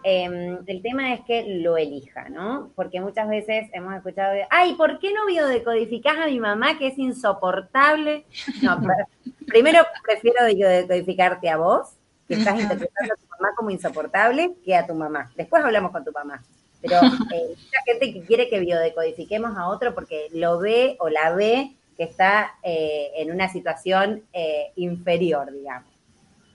Eh, 0.04 0.58
el 0.66 0.82
tema 0.82 1.12
es 1.12 1.20
que 1.22 1.44
lo 1.60 1.76
elija, 1.76 2.28
¿no? 2.28 2.70
Porque 2.76 3.00
muchas 3.00 3.28
veces 3.28 3.68
hemos 3.72 3.94
escuchado, 3.96 4.32
de, 4.32 4.46
ay, 4.50 4.74
¿por 4.74 4.98
qué 5.00 5.12
no 5.12 5.26
biodecodificás 5.26 6.18
a 6.18 6.26
mi 6.26 6.38
mamá 6.38 6.78
que 6.78 6.88
es 6.88 6.98
insoportable? 6.98 8.24
No, 8.62 8.78
primero 9.46 9.84
prefiero 10.04 10.46
biodecodificarte 10.46 11.50
a 11.50 11.56
vos, 11.56 11.94
que 12.28 12.34
estás 12.34 12.60
interpretando 12.60 13.14
a 13.14 13.16
tu 13.16 13.26
mamá 13.28 13.54
como 13.56 13.70
insoportable, 13.70 14.54
que 14.64 14.76
a 14.76 14.86
tu 14.86 14.94
mamá. 14.94 15.32
Después 15.36 15.64
hablamos 15.64 15.90
con 15.90 16.04
tu 16.04 16.12
mamá. 16.12 16.44
Pero 16.80 16.96
eh, 17.34 17.48
mucha 17.48 17.82
gente 17.86 18.12
que 18.12 18.22
quiere 18.22 18.48
que 18.48 18.60
biodecodifiquemos 18.60 19.56
a 19.56 19.68
otro 19.68 19.94
porque 19.94 20.28
lo 20.32 20.58
ve 20.58 20.96
o 21.00 21.08
la 21.08 21.32
ve 21.32 21.76
que 21.96 22.04
está 22.04 22.52
eh, 22.62 23.10
en 23.16 23.32
una 23.32 23.48
situación 23.48 24.22
eh, 24.32 24.72
inferior, 24.76 25.52
digamos. 25.52 25.90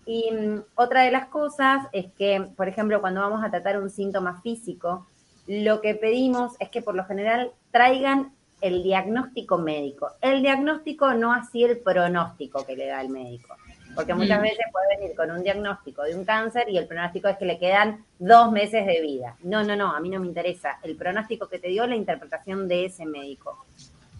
Y 0.05 0.31
mm, 0.31 0.63
otra 0.75 1.03
de 1.03 1.11
las 1.11 1.27
cosas 1.27 1.87
es 1.91 2.05
que, 2.13 2.47
por 2.55 2.67
ejemplo, 2.67 3.01
cuando 3.01 3.21
vamos 3.21 3.43
a 3.43 3.51
tratar 3.51 3.81
un 3.81 3.89
síntoma 3.89 4.41
físico, 4.41 5.07
lo 5.47 5.81
que 5.81 5.95
pedimos 5.95 6.53
es 6.59 6.69
que 6.69 6.81
por 6.81 6.95
lo 6.95 7.05
general 7.05 7.51
traigan 7.71 8.33
el 8.61 8.81
diagnóstico 8.81 9.57
médico. 9.57 10.11
El 10.21 10.41
diagnóstico 10.41 11.13
no 11.13 11.33
así 11.33 11.65
el 11.65 11.79
pronóstico 11.79 12.65
que 12.65 12.77
le 12.77 12.87
da 12.87 13.01
el 13.01 13.09
médico. 13.09 13.55
Porque 13.95 14.13
muchas 14.13 14.39
Mm. 14.39 14.43
veces 14.43 14.65
puede 14.71 14.97
venir 14.97 15.15
con 15.15 15.29
un 15.31 15.43
diagnóstico 15.43 16.03
de 16.03 16.15
un 16.15 16.25
cáncer 16.25 16.67
y 16.69 16.77
el 16.77 16.87
pronóstico 16.87 17.27
es 17.27 17.37
que 17.37 17.45
le 17.45 17.59
quedan 17.59 18.03
dos 18.19 18.51
meses 18.51 18.85
de 18.85 19.01
vida. 19.01 19.35
No, 19.43 19.63
no, 19.63 19.75
no, 19.75 19.95
a 19.95 19.99
mí 19.99 20.09
no 20.09 20.19
me 20.19 20.27
interesa. 20.27 20.79
El 20.83 20.95
pronóstico 20.95 21.47
que 21.47 21.59
te 21.59 21.67
dio 21.67 21.85
la 21.85 21.95
interpretación 21.95 22.67
de 22.67 22.85
ese 22.85 23.05
médico, 23.05 23.65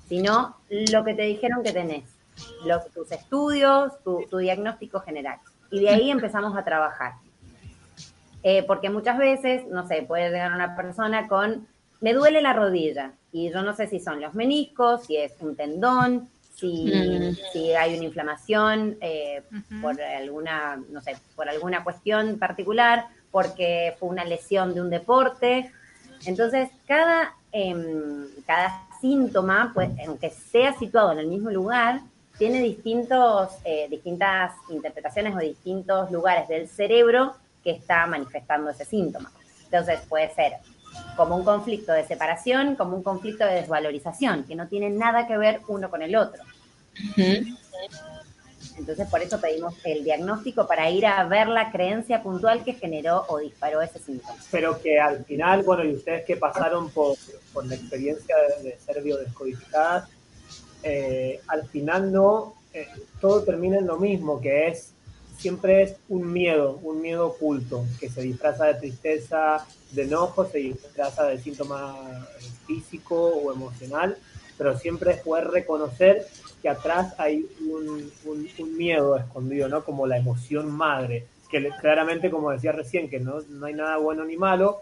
sino 0.07 0.57
lo 0.69 1.03
que 1.03 1.13
te 1.15 1.24
dijeron 1.24 1.63
que 1.63 1.71
tenés, 1.71 2.03
los, 2.65 2.88
tus 2.91 3.11
estudios, 3.11 3.93
tu, 4.03 4.28
tu 4.30 4.38
diagnóstico 4.38 4.99
general. 4.99 5.39
Y 5.71 5.82
de 5.82 5.89
ahí 5.89 6.11
empezamos 6.11 6.55
a 6.55 6.63
trabajar. 6.63 7.13
Eh, 8.43 8.63
porque 8.63 8.89
muchas 8.89 9.17
veces, 9.17 9.65
no 9.67 9.88
sé, 9.88 10.03
puede 10.03 10.30
llegar 10.30 10.53
una 10.53 10.76
persona 10.76 11.28
con, 11.28 11.65
me 12.01 12.13
duele 12.13 12.41
la 12.41 12.53
rodilla, 12.53 13.13
y 13.32 13.49
yo 13.49 13.63
no 13.63 13.74
sé 13.74 13.88
si 13.88 13.99
son 13.99 14.19
los 14.21 14.34
meniscos, 14.36 15.05
si 15.05 15.15
es 15.17 15.34
un 15.39 15.55
tendón, 15.55 16.30
si, 16.55 16.85
Mm. 16.85 17.35
si 17.51 17.73
hay 17.73 17.95
una 17.95 18.05
inflamación 18.05 18.97
eh, 19.01 19.41
por 19.81 19.99
alguna, 20.01 20.81
no 20.89 21.01
sé, 21.01 21.17
por 21.35 21.49
alguna 21.49 21.83
cuestión 21.83 22.37
particular, 22.39 23.07
porque 23.31 23.95
fue 23.99 24.09
una 24.09 24.23
lesión 24.23 24.73
de 24.73 24.81
un 24.81 24.89
deporte. 24.89 25.71
Entonces, 26.25 26.69
cada, 26.87 27.33
em, 27.51 28.27
cada 28.45 28.87
síntoma, 29.01 29.71
pues, 29.73 29.89
aunque 30.07 30.29
sea 30.29 30.73
situado 30.77 31.11
en 31.11 31.19
el 31.19 31.27
mismo 31.27 31.49
lugar, 31.49 31.99
tiene 32.37 32.61
distintos, 32.61 33.49
eh, 33.65 33.87
distintas 33.89 34.53
interpretaciones 34.69 35.35
o 35.35 35.39
distintos 35.39 36.11
lugares 36.11 36.47
del 36.47 36.67
cerebro 36.67 37.35
que 37.63 37.71
está 37.71 38.05
manifestando 38.07 38.69
ese 38.69 38.85
síntoma. 38.85 39.31
Entonces, 39.65 39.99
puede 40.07 40.33
ser 40.33 40.53
como 41.15 41.35
un 41.35 41.43
conflicto 41.43 41.91
de 41.91 42.05
separación, 42.05 42.75
como 42.75 42.95
un 42.95 43.03
conflicto 43.03 43.45
de 43.45 43.55
desvalorización, 43.55 44.43
que 44.43 44.55
no 44.55 44.67
tiene 44.67 44.89
nada 44.89 45.27
que 45.27 45.37
ver 45.37 45.61
uno 45.67 45.89
con 45.89 46.01
el 46.01 46.15
otro. 46.15 46.43
Entonces, 48.77 49.07
por 49.07 49.21
eso 49.21 49.39
pedimos 49.39 49.75
el 49.83 50.03
diagnóstico 50.03 50.65
para 50.67 50.89
ir 50.89 51.05
a 51.05 51.23
ver 51.25 51.47
la 51.47 51.71
creencia 51.71 52.23
puntual 52.23 52.63
que 52.63 52.73
generó 52.73 53.25
o 53.27 53.37
disparó 53.37 53.81
ese 53.81 53.99
síntoma. 53.99 54.35
pero 54.51 54.81
que 54.81 54.99
al 54.99 55.23
final, 55.25 55.63
bueno, 55.63 55.83
y 55.83 55.93
ustedes 55.93 56.25
que 56.25 56.37
pasaron 56.37 56.89
por, 56.89 57.15
por 57.53 57.65
la 57.65 57.75
experiencia 57.75 58.35
de, 58.35 58.69
de 58.69 58.79
ser 58.79 59.03
biodescodificadas, 59.03 60.09
eh, 60.83 61.39
al 61.47 61.67
final 61.67 62.11
no, 62.11 62.55
eh, 62.73 62.87
todo 63.21 63.43
termina 63.43 63.77
en 63.77 63.87
lo 63.87 63.97
mismo, 63.97 64.41
que 64.41 64.67
es, 64.67 64.92
siempre 65.43 65.83
es 65.83 65.95
un 66.07 66.31
miedo, 66.31 66.79
un 66.83 67.01
miedo 67.01 67.27
oculto, 67.27 67.83
que 67.99 68.09
se 68.09 68.21
disfraza 68.21 68.63
de 68.67 68.75
tristeza, 68.75 69.65
de 69.91 70.03
enojo, 70.03 70.45
se 70.45 70.59
disfraza 70.59 71.25
de 71.25 71.37
síntoma 71.37 71.97
eh, 72.39 72.43
físico 72.65 73.15
o 73.27 73.51
emocional, 73.51 74.17
pero 74.57 74.79
siempre 74.79 75.11
es 75.11 75.17
poder 75.19 75.49
reconocer 75.49 76.25
que 76.61 76.69
atrás 76.69 77.13
hay 77.17 77.45
un, 77.69 78.09
un- 78.23 78.77
miedo 78.77 79.17
escondido, 79.17 79.67
¿no? 79.67 79.83
Como 79.83 80.07
la 80.07 80.17
emoción 80.17 80.71
madre, 80.71 81.25
que 81.49 81.69
claramente, 81.81 82.31
como 82.31 82.51
decía 82.51 82.71
recién, 82.71 83.09
que 83.09 83.19
no, 83.19 83.41
no 83.49 83.65
hay 83.65 83.73
nada 83.73 83.97
bueno 83.97 84.23
ni 84.23 84.37
malo, 84.37 84.81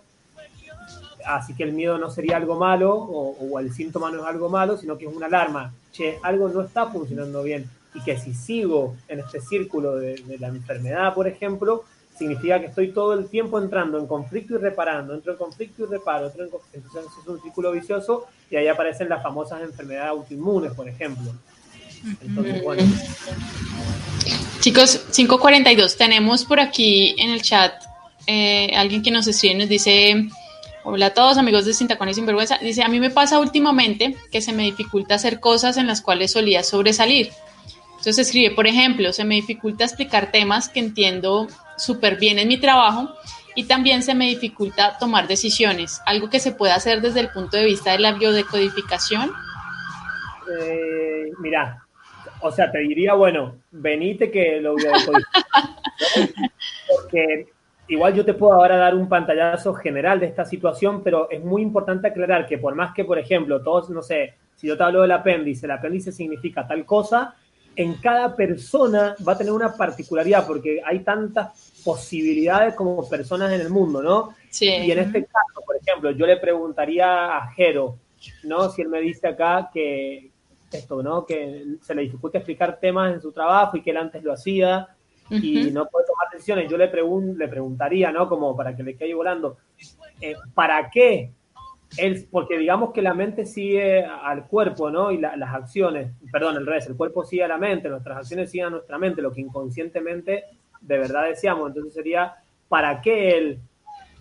así 1.26 1.56
que 1.56 1.64
el 1.64 1.74
miedo 1.74 1.98
no 1.98 2.12
sería 2.12 2.38
algo 2.38 2.56
malo 2.60 2.94
o, 2.96 3.36
o 3.50 3.60
el 3.60 3.74
síntoma 3.74 4.12
no 4.12 4.20
es 4.22 4.26
algo 4.28 4.48
malo, 4.48 4.78
sino 4.78 4.96
que 4.98 5.06
es 5.08 5.14
una 5.14 5.26
alarma. 5.26 5.74
Che, 5.92 6.20
algo 6.22 6.48
no 6.50 6.62
está 6.62 6.86
funcionando 6.88 7.42
bien 7.42 7.68
y 7.94 8.02
que 8.02 8.18
si 8.18 8.34
sigo 8.34 8.96
en 9.08 9.20
este 9.20 9.42
círculo 9.42 9.96
de, 9.96 10.16
de 10.16 10.40
la 10.40 10.48
enfermedad, 10.48 11.14
por 11.14 11.28
ejemplo, 11.28 11.84
significa 12.18 12.60
que 12.60 12.68
estoy 12.68 12.92
todo 12.92 13.14
el 13.14 13.28
tiempo 13.28 13.60
entrando 13.60 13.98
en 13.98 14.08
conflicto 14.08 14.56
y 14.56 14.58
reparando, 14.58 15.14
entro 15.14 15.32
en 15.32 15.38
conflicto 15.38 15.84
y 15.84 15.88
reparo, 15.88 16.28
entro 16.28 16.44
en 16.44 16.52
conflicto. 16.52 16.88
Entonces 16.88 17.12
es 17.22 17.28
un 17.28 17.42
círculo 17.42 17.72
vicioso 17.72 18.28
y 18.50 18.58
ahí 18.58 18.68
aparecen 18.68 19.10
las 19.10 19.24
famosas 19.24 19.62
enfermedades 19.62 20.12
autoinmunes, 20.12 20.74
por 20.74 20.88
ejemplo. 20.88 21.32
Entonces, 22.22 22.64
bueno, 22.64 22.84
Chicos, 24.60 24.98
542, 25.12 25.98
tenemos 25.98 26.46
por 26.46 26.60
aquí 26.60 27.16
en 27.18 27.32
el 27.32 27.42
chat 27.42 27.74
eh, 28.28 28.72
alguien 28.76 29.02
que 29.02 29.10
nos 29.10 29.26
escribe 29.28 29.56
y 29.56 29.58
nos 29.58 29.70
dice, 29.70 30.28
hola 30.84 31.08
a 31.08 31.14
todos 31.16 31.40
amigos 31.40 31.66
de 31.66 31.74
Sintacones 31.74 32.16
Sin 32.16 32.28
Vergüenza, 32.28 32.60
dice, 32.60 32.84
a 32.84 32.88
mí 32.88 33.00
me 33.00 33.10
pasa 33.10 33.40
últimamente 33.40 34.16
que 34.32 34.42
se 34.42 34.54
me 34.54 34.64
dificulta 34.64 35.16
hacer 35.16 35.40
cosas 35.40 35.78
en 35.78 35.88
las 35.88 36.02
cuales 36.02 36.32
solía 36.32 36.64
sobresalir. 36.64 37.32
Entonces 38.02 38.26
escribe, 38.26 38.56
por 38.56 38.66
ejemplo, 38.66 39.14
se 39.14 39.24
me 39.24 39.36
dificulta 39.36 39.84
explicar 39.84 40.32
temas 40.32 40.70
que 40.70 40.80
entiendo 40.80 41.48
súper 41.78 42.18
bien 42.18 42.40
en 42.40 42.48
mi 42.48 42.58
trabajo 42.58 43.14
y 43.54 43.66
también 43.66 44.02
se 44.02 44.16
me 44.16 44.26
dificulta 44.26 44.98
tomar 44.98 45.28
decisiones, 45.28 46.02
algo 46.08 46.28
que 46.28 46.40
se 46.40 46.52
puede 46.52 46.74
hacer 46.74 47.02
desde 47.02 47.20
el 47.20 47.30
punto 47.30 47.58
de 47.58 47.66
vista 47.66 47.92
de 47.92 48.00
la 48.00 48.14
biodecodificación. 48.14 49.32
eh, 50.60 51.32
mirá, 51.42 51.86
o 52.40 52.52
sea, 52.52 52.72
te 52.72 52.80
diría, 52.80 53.14
bueno, 53.14 53.58
venite 53.70 54.32
que 54.32 54.60
lo 54.60 54.74
decodificar. 54.74 55.24
Porque 56.90 57.50
igual 57.88 58.16
yo 58.16 58.26
te 58.26 58.34
puedo 58.34 58.54
ahora 58.54 58.78
dar 58.78 58.96
un 58.96 59.08
pantallazo 59.08 59.76
general 59.76 60.20
de 60.20 60.26
esta 60.26 60.44
situación, 60.44 61.04
pero 61.04 61.30
es 61.30 61.44
muy 61.44 61.62
importante 61.62 62.08
aclarar 62.08 62.48
que 62.48 62.58
por 62.58 62.74
más 62.74 62.96
que, 62.96 63.06
por 63.06 63.20
ejemplo, 63.20 63.62
todos, 63.62 63.92
no 63.92 64.02
sé, 64.02 64.34
si 64.56 64.66
yo 64.66 64.76
te 64.76 64.82
hablo 64.82 65.04
del 65.04 65.12
apéndice, 65.12 65.68
el 65.68 65.72
apéndice 65.74 66.12
significa 66.12 66.68
tal 66.68 66.84
cosa, 66.84 67.36
en 67.76 67.96
cada 67.96 68.36
persona 68.36 69.16
va 69.28 69.34
a 69.34 69.38
tener 69.38 69.54
una 69.54 69.76
particularidad, 69.76 70.46
porque 70.46 70.82
hay 70.86 71.00
tantas 71.00 71.72
posibilidades 71.84 72.76
como 72.76 73.08
personas 73.08 73.52
en 73.54 73.62
el 73.62 73.70
mundo, 73.70 74.02
¿no? 74.02 74.36
Sí. 74.50 74.68
Y 74.68 74.92
en 74.92 75.00
este 75.00 75.24
caso, 75.26 75.62
por 75.66 75.76
ejemplo, 75.78 76.12
yo 76.12 76.26
le 76.26 76.38
preguntaría 76.38 77.38
a 77.38 77.48
Jero, 77.54 77.98
¿no? 78.44 78.70
Si 78.70 78.82
él 78.82 78.90
me 78.90 79.00
dice 79.02 79.28
acá 79.30 79.70
que 79.74 80.30
esto, 80.72 81.02
¿no? 81.02 81.26
Que 81.26 81.66
se 81.82 81.96
le 81.96 82.04
dificulta 82.04 82.38
explicar 82.38 82.80
temas 82.80 83.14
en 83.14 83.22
su 83.22 83.32
trabajo 83.32 83.78
y 83.78 83.82
que 83.82 83.92
él 83.92 83.98
antes 83.98 84.24
lo 84.24 84.34
hacía 84.34 84.88
y 85.30 85.72
no 85.72 85.88
puede 85.88 86.06
tomar 86.08 86.28
decisiones. 86.34 86.70
Yo 86.70 86.78
le, 86.78 86.92
pregun- 86.92 87.38
le 87.38 87.48
preguntaría, 87.48 88.12
¿no? 88.12 88.28
Como 88.28 88.56
para 88.56 88.76
que 88.76 88.84
le 88.84 88.96
quede 88.96 89.14
volando, 89.14 89.58
eh, 90.20 90.36
¿para 90.54 90.90
qué? 90.90 91.32
Él, 91.98 92.26
porque 92.32 92.58
digamos 92.58 92.92
que 92.94 93.02
la 93.02 93.14
mente 93.14 93.46
sigue 93.46 94.04
al 94.06 94.48
cuerpo, 94.48 94.90
¿no? 94.90 95.12
Y 95.12 95.18
la- 95.18 95.36
las 95.36 95.54
acciones, 95.54 96.12
perdón, 96.32 96.56
el 96.58 96.66
revés, 96.66 96.88
el 96.88 96.96
cuerpo 96.96 97.24
sigue 97.26 97.44
a 97.44 97.48
la 97.48 97.58
mente, 97.58 97.90
nuestras 97.90 98.18
acciones 98.18 98.50
siguen 98.50 98.68
a 98.68 98.70
nuestra 98.72 98.98
mente, 98.98 99.22
lo 99.22 99.32
que 99.32 99.42
inconscientemente 99.42 100.46
de 100.80 100.98
verdad 100.98 101.26
deseamos. 101.26 101.68
Entonces 101.68 101.94
sería, 101.94 102.36
¿para 102.70 103.02
qué 103.02 103.38
él 103.38 103.60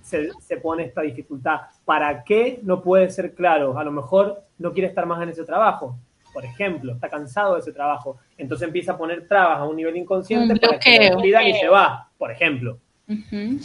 se, 0.02 0.30
se 0.40 0.56
pone 0.56 0.84
esta 0.84 1.02
dificultad? 1.02 1.60
¿Para 1.84 2.24
qué 2.24 2.58
no 2.62 2.82
puede 2.82 3.08
ser 3.10 3.34
claro? 3.34 3.78
A 3.78 3.84
lo 3.84 3.92
mejor 3.92 4.42
no 4.58 4.72
quiere 4.72 4.88
estar 4.88 5.06
más 5.06 5.22
en 5.22 5.28
ese 5.28 5.44
trabajo, 5.44 5.96
por 6.32 6.44
ejemplo, 6.44 6.92
está 6.94 7.08
cansado 7.08 7.54
de 7.54 7.60
ese 7.60 7.72
trabajo. 7.72 8.18
Entonces 8.38 8.66
empieza 8.66 8.92
a 8.92 8.98
poner 8.98 9.26
trabas 9.26 9.58
a 9.58 9.64
un 9.64 9.76
nivel 9.76 9.96
inconsciente 9.96 10.54
Un 10.54 10.58
para 10.60 10.78
que 10.78 10.90
bloqueo. 10.98 11.14
despidan 11.16 11.46
y 11.46 11.54
se 11.54 11.68
va, 11.68 12.08
por 12.18 12.30
ejemplo, 12.30 12.78
Ujú. 13.08 13.58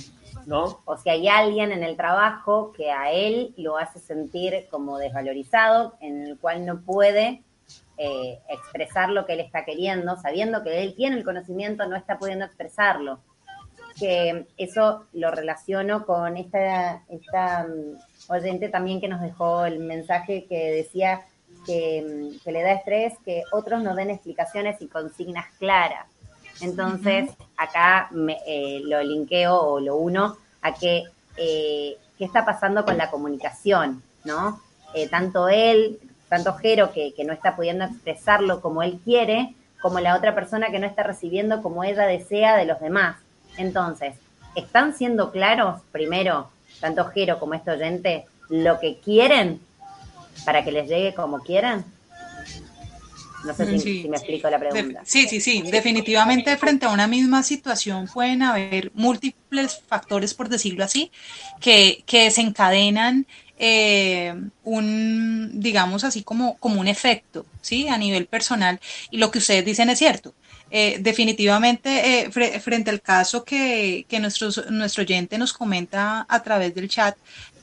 ¿No? 0.46 0.82
O 0.86 0.98
si 0.98 1.10
hay 1.10 1.28
alguien 1.28 1.72
en 1.72 1.84
el 1.84 1.98
trabajo 1.98 2.72
que 2.72 2.92
a 2.92 3.12
él 3.12 3.54
lo 3.58 3.78
hace 3.78 4.00
sentir 4.00 4.68
como 4.70 4.98
desvalorizado, 4.98 5.96
en 6.02 6.26
el 6.26 6.38
cual 6.38 6.66
no 6.66 6.82
puede 6.82 7.44
eh, 7.98 8.40
expresar 8.50 9.10
lo 9.10 9.26
que 9.26 9.34
él 9.34 9.40
está 9.40 9.64
queriendo, 9.64 10.18
sabiendo 10.18 10.64
que 10.64 10.84
él 10.84 10.96
tiene 10.96 11.18
el 11.18 11.24
conocimiento, 11.24 11.88
no 11.88 11.96
está 11.96 12.20
pudiendo 12.20 12.46
expresarlo. 12.46 13.20
Que 13.98 14.48
eso 14.58 15.06
lo 15.14 15.32
relaciono 15.32 16.06
con 16.06 16.36
esta, 16.36 17.04
esta 17.08 17.64
mm, 17.64 18.32
oyente 18.32 18.68
también 18.68 19.00
que 19.00 19.08
nos 19.08 19.22
dejó 19.22 19.66
el 19.66 19.80
mensaje 19.80 20.46
que 20.46 20.72
decía 20.72 21.22
que, 21.66 22.04
mm, 22.06 22.44
que 22.44 22.52
le 22.52 22.62
da 22.62 22.74
estrés 22.74 23.14
que 23.24 23.44
otros 23.54 23.82
no 23.82 23.96
den 23.96 24.10
explicaciones 24.10 24.82
y 24.82 24.88
consignas 24.88 25.46
claras. 25.58 26.08
Entonces, 26.62 27.30
acá 27.58 28.08
me, 28.12 28.38
eh, 28.48 28.82
lo 28.84 29.02
linkeo 29.02 29.56
o 29.56 29.80
lo 29.80 29.98
uno 29.98 30.38
a 30.62 30.74
que 30.74 31.04
eh, 31.38 31.98
qué 32.18 32.26
está 32.26 32.46
pasando 32.46 32.86
con 32.86 32.98
la 32.98 33.12
comunicación, 33.12 34.02
¿no? 34.24 34.62
Eh, 34.94 35.10
tanto 35.10 35.50
él, 35.50 36.00
tanto 36.30 36.54
Jero, 36.54 36.92
que, 36.94 37.14
que 37.14 37.26
no 37.26 37.34
está 37.34 37.56
pudiendo 37.56 37.86
expresarlo 37.86 38.62
como 38.62 38.84
él 38.84 39.00
quiere, 39.04 39.54
como 39.82 40.00
la 40.00 40.16
otra 40.16 40.34
persona 40.34 40.72
que 40.72 40.80
no 40.80 40.88
está 40.88 41.04
recibiendo 41.04 41.62
como 41.62 41.84
ella 41.84 42.04
desea 42.08 42.56
de 42.56 42.66
los 42.66 42.80
demás. 42.80 43.18
Entonces, 43.58 44.16
¿están 44.56 44.96
siendo 44.96 45.32
claros, 45.32 45.82
primero, 45.92 46.50
tanto 46.80 47.06
Jero 47.06 47.40
como 47.40 47.54
este 47.54 47.72
oyente, 47.72 48.26
lo 48.50 48.80
que 48.80 49.00
quieren 49.00 49.60
para 50.46 50.64
que 50.64 50.72
les 50.72 50.88
llegue 50.88 51.14
como 51.14 51.40
quieran? 51.40 51.86
No 53.46 53.54
sé 53.54 53.66
si, 53.74 53.80
Sí. 53.80 54.02
si 54.04 54.08
me 54.10 54.18
explico 54.18 54.50
la 54.50 54.60
pregunta. 54.60 55.02
Sí, 55.06 55.28
sí, 55.28 55.40
sí. 55.40 55.64
Definitivamente 55.72 56.58
frente 56.58 56.86
a 56.86 56.90
una 56.90 57.08
misma 57.08 57.44
situación 57.44 58.08
pueden 58.14 58.42
haber 58.42 58.92
múltiples 58.96 59.82
factores, 59.88 60.34
por 60.34 60.50
decirlo 60.50 60.84
así, 60.84 61.12
que, 61.62 62.04
que 62.06 62.24
desencadenan 62.26 63.26
eh, 63.58 64.34
un, 64.64 65.52
digamos 65.62 66.04
así, 66.04 66.24
como, 66.24 66.58
como 66.58 66.82
un 66.82 66.88
efecto, 66.88 67.46
¿sí? 67.62 67.88
A 67.88 67.98
nivel 67.98 68.26
personal. 68.26 68.80
Y 69.12 69.18
lo 69.18 69.32
que 69.32 69.38
ustedes 69.40 69.64
dicen 69.64 69.90
es 69.90 70.00
cierto. 70.00 70.34
Eh, 70.72 70.98
definitivamente, 71.00 72.22
eh, 72.22 72.30
fre- 72.32 72.60
frente 72.60 72.90
al 72.90 73.02
caso 73.02 73.44
que, 73.46 74.06
que 74.10 74.20
nuestros- 74.20 74.70
nuestro 74.72 75.04
oyente 75.04 75.38
nos 75.38 75.54
comenta 75.54 76.26
a 76.28 76.44
través 76.44 76.74
del 76.76 76.90
chat, 76.90 77.16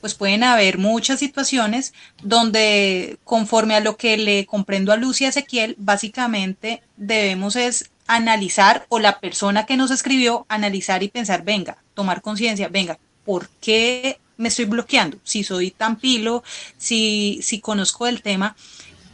pues 0.03 0.15
pueden 0.15 0.43
haber 0.43 0.77
muchas 0.79 1.19
situaciones 1.19 1.93
donde 2.21 3.19
conforme 3.23 3.73
a 3.75 3.79
lo 3.79 3.95
que 3.95 4.17
le 4.17 4.45
comprendo 4.45 4.91
a 4.91 4.97
Lucia 4.97 5.29
Ezequiel, 5.29 5.75
básicamente 5.79 6.83
debemos 6.97 7.55
es 7.55 7.89
analizar 8.05 8.85
o 8.89 8.99
la 8.99 9.21
persona 9.21 9.65
que 9.65 9.77
nos 9.77 9.91
escribió 9.91 10.45
analizar 10.49 11.03
y 11.03 11.07
pensar, 11.09 11.45
venga, 11.45 11.77
tomar 11.93 12.21
conciencia, 12.21 12.67
venga, 12.67 12.99
¿por 13.23 13.49
qué 13.61 14.19
me 14.35 14.49
estoy 14.49 14.65
bloqueando? 14.65 15.19
Si 15.23 15.45
soy 15.45 15.71
tan 15.71 15.97
pilo, 16.01 16.43
si, 16.75 17.39
si 17.41 17.61
conozco 17.61 18.05
el 18.05 18.21
tema, 18.21 18.57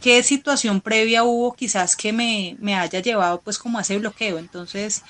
¿qué 0.00 0.22
situación 0.22 0.80
previa 0.80 1.24
hubo 1.24 1.54
quizás 1.54 1.96
que 1.96 2.12
me, 2.12 2.56
me 2.60 2.74
haya 2.76 3.00
llevado 3.00 3.42
pues 3.42 3.58
como 3.58 3.78
a 3.78 3.82
ese 3.82 3.98
bloqueo? 3.98 4.38
Entonces, 4.38 5.04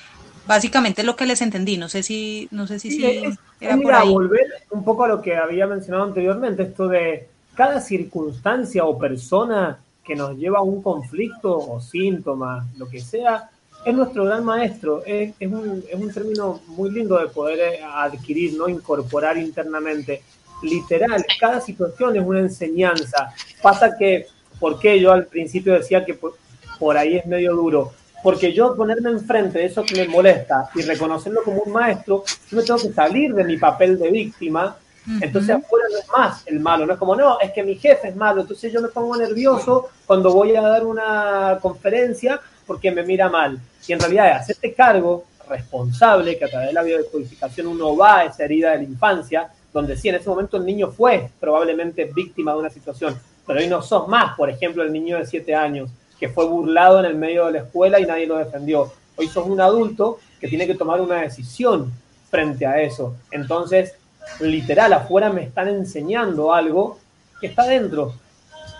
básicamente 0.44 1.02
lo 1.04 1.16
que 1.16 1.26
les 1.26 1.42
entendí, 1.42 1.76
no 1.78 1.88
sé 1.88 2.02
si, 2.02 2.48
no 2.52 2.66
sé 2.66 2.80
si, 2.80 2.90
Sí, 2.90 3.06
es- 3.22 3.38
era 3.60 3.76
por 3.76 3.84
mira, 3.84 4.00
ahí. 4.00 4.12
volver 4.12 4.46
un 4.70 4.84
poco 4.84 5.04
a 5.04 5.08
lo 5.08 5.20
que 5.20 5.36
había 5.36 5.66
mencionado 5.66 6.04
anteriormente, 6.04 6.62
esto 6.62 6.88
de 6.88 7.28
cada 7.54 7.80
circunstancia 7.80 8.84
o 8.84 8.98
persona 8.98 9.78
que 10.04 10.16
nos 10.16 10.36
lleva 10.36 10.58
a 10.58 10.62
un 10.62 10.82
conflicto 10.82 11.56
o 11.56 11.80
síntoma, 11.80 12.66
lo 12.78 12.88
que 12.88 13.00
sea, 13.00 13.50
es 13.84 13.94
nuestro 13.94 14.24
gran 14.24 14.44
maestro. 14.44 15.02
Es, 15.04 15.34
es 15.38 15.52
un, 15.52 15.84
es 15.88 15.94
un 15.94 16.12
término 16.12 16.60
muy 16.68 16.90
lindo 16.90 17.18
de 17.18 17.26
poder 17.26 17.58
eh, 17.60 17.80
adquirir, 17.82 18.54
¿no? 18.54 18.68
Incorporar 18.68 19.36
internamente. 19.38 20.22
Literal, 20.62 21.24
cada 21.38 21.60
situación 21.60 22.16
es 22.16 22.22
una 22.24 22.40
enseñanza. 22.40 23.32
Pasa 23.62 23.96
que, 23.96 24.26
¿por 24.58 24.78
qué 24.78 25.00
yo 25.00 25.12
al 25.12 25.26
principio 25.26 25.72
decía 25.74 26.04
que 26.04 26.14
por, 26.14 26.34
por 26.78 26.96
ahí 26.96 27.16
es 27.16 27.26
medio 27.26 27.54
duro? 27.54 27.92
Porque 28.22 28.52
yo 28.52 28.76
ponerme 28.76 29.10
enfrente 29.10 29.58
de 29.58 29.64
eso 29.66 29.82
que 29.82 29.94
me 29.94 30.08
molesta 30.08 30.68
y 30.74 30.82
reconocerlo 30.82 31.42
como 31.42 31.62
un 31.62 31.72
maestro, 31.72 32.24
yo 32.50 32.56
me 32.56 32.62
tengo 32.62 32.78
que 32.78 32.92
salir 32.92 33.34
de 33.34 33.44
mi 33.44 33.56
papel 33.56 33.98
de 33.98 34.10
víctima. 34.10 34.76
Entonces 35.20 35.56
afuera 35.56 35.86
no 35.90 35.98
es 35.98 36.08
más 36.08 36.46
el 36.46 36.60
malo, 36.60 36.84
no 36.86 36.92
es 36.92 36.98
como, 36.98 37.16
no, 37.16 37.40
es 37.40 37.50
que 37.52 37.62
mi 37.62 37.74
jefe 37.76 38.08
es 38.08 38.16
malo, 38.16 38.42
entonces 38.42 38.70
yo 38.70 38.82
me 38.82 38.88
pongo 38.88 39.16
nervioso 39.16 39.88
cuando 40.06 40.32
voy 40.32 40.54
a 40.54 40.60
dar 40.60 40.84
una 40.84 41.58
conferencia 41.60 42.38
porque 42.66 42.90
me 42.90 43.02
mira 43.02 43.28
mal. 43.28 43.58
Y 43.88 43.92
en 43.92 43.98
realidad 43.98 44.30
es 44.30 44.36
hacerte 44.42 44.74
cargo 44.74 45.24
responsable, 45.48 46.38
que 46.38 46.44
a 46.44 46.48
través 46.48 46.68
de 46.68 46.74
la 46.74 46.82
biodecodificación 46.82 47.66
uno 47.66 47.96
va 47.96 48.18
a 48.18 48.24
esa 48.26 48.44
herida 48.44 48.70
de 48.72 48.78
la 48.78 48.84
infancia, 48.84 49.48
donde 49.72 49.96
sí, 49.96 50.08
en 50.08 50.16
ese 50.16 50.28
momento 50.28 50.56
el 50.58 50.64
niño 50.64 50.92
fue 50.92 51.28
probablemente 51.40 52.04
víctima 52.04 52.52
de 52.52 52.58
una 52.58 52.70
situación, 52.70 53.18
pero 53.46 53.58
hoy 53.58 53.66
no 53.66 53.82
sos 53.82 54.06
más, 54.06 54.36
por 54.36 54.50
ejemplo, 54.50 54.82
el 54.82 54.92
niño 54.92 55.18
de 55.18 55.26
7 55.26 55.54
años, 55.54 55.90
que 56.20 56.28
fue 56.28 56.44
burlado 56.44 57.00
en 57.00 57.06
el 57.06 57.16
medio 57.16 57.46
de 57.46 57.52
la 57.52 57.58
escuela 57.60 57.98
y 57.98 58.04
nadie 58.04 58.26
lo 58.26 58.36
defendió. 58.36 58.92
Hoy 59.16 59.26
sos 59.26 59.46
un 59.46 59.60
adulto 59.60 60.20
que 60.38 60.48
tiene 60.48 60.66
que 60.66 60.74
tomar 60.74 61.00
una 61.00 61.22
decisión 61.22 61.90
frente 62.30 62.66
a 62.66 62.80
eso. 62.80 63.16
Entonces, 63.30 63.94
literal, 64.38 64.92
afuera 64.92 65.30
me 65.30 65.42
están 65.44 65.68
enseñando 65.68 66.52
algo 66.52 66.98
que 67.40 67.46
está 67.46 67.64
dentro. 67.64 68.12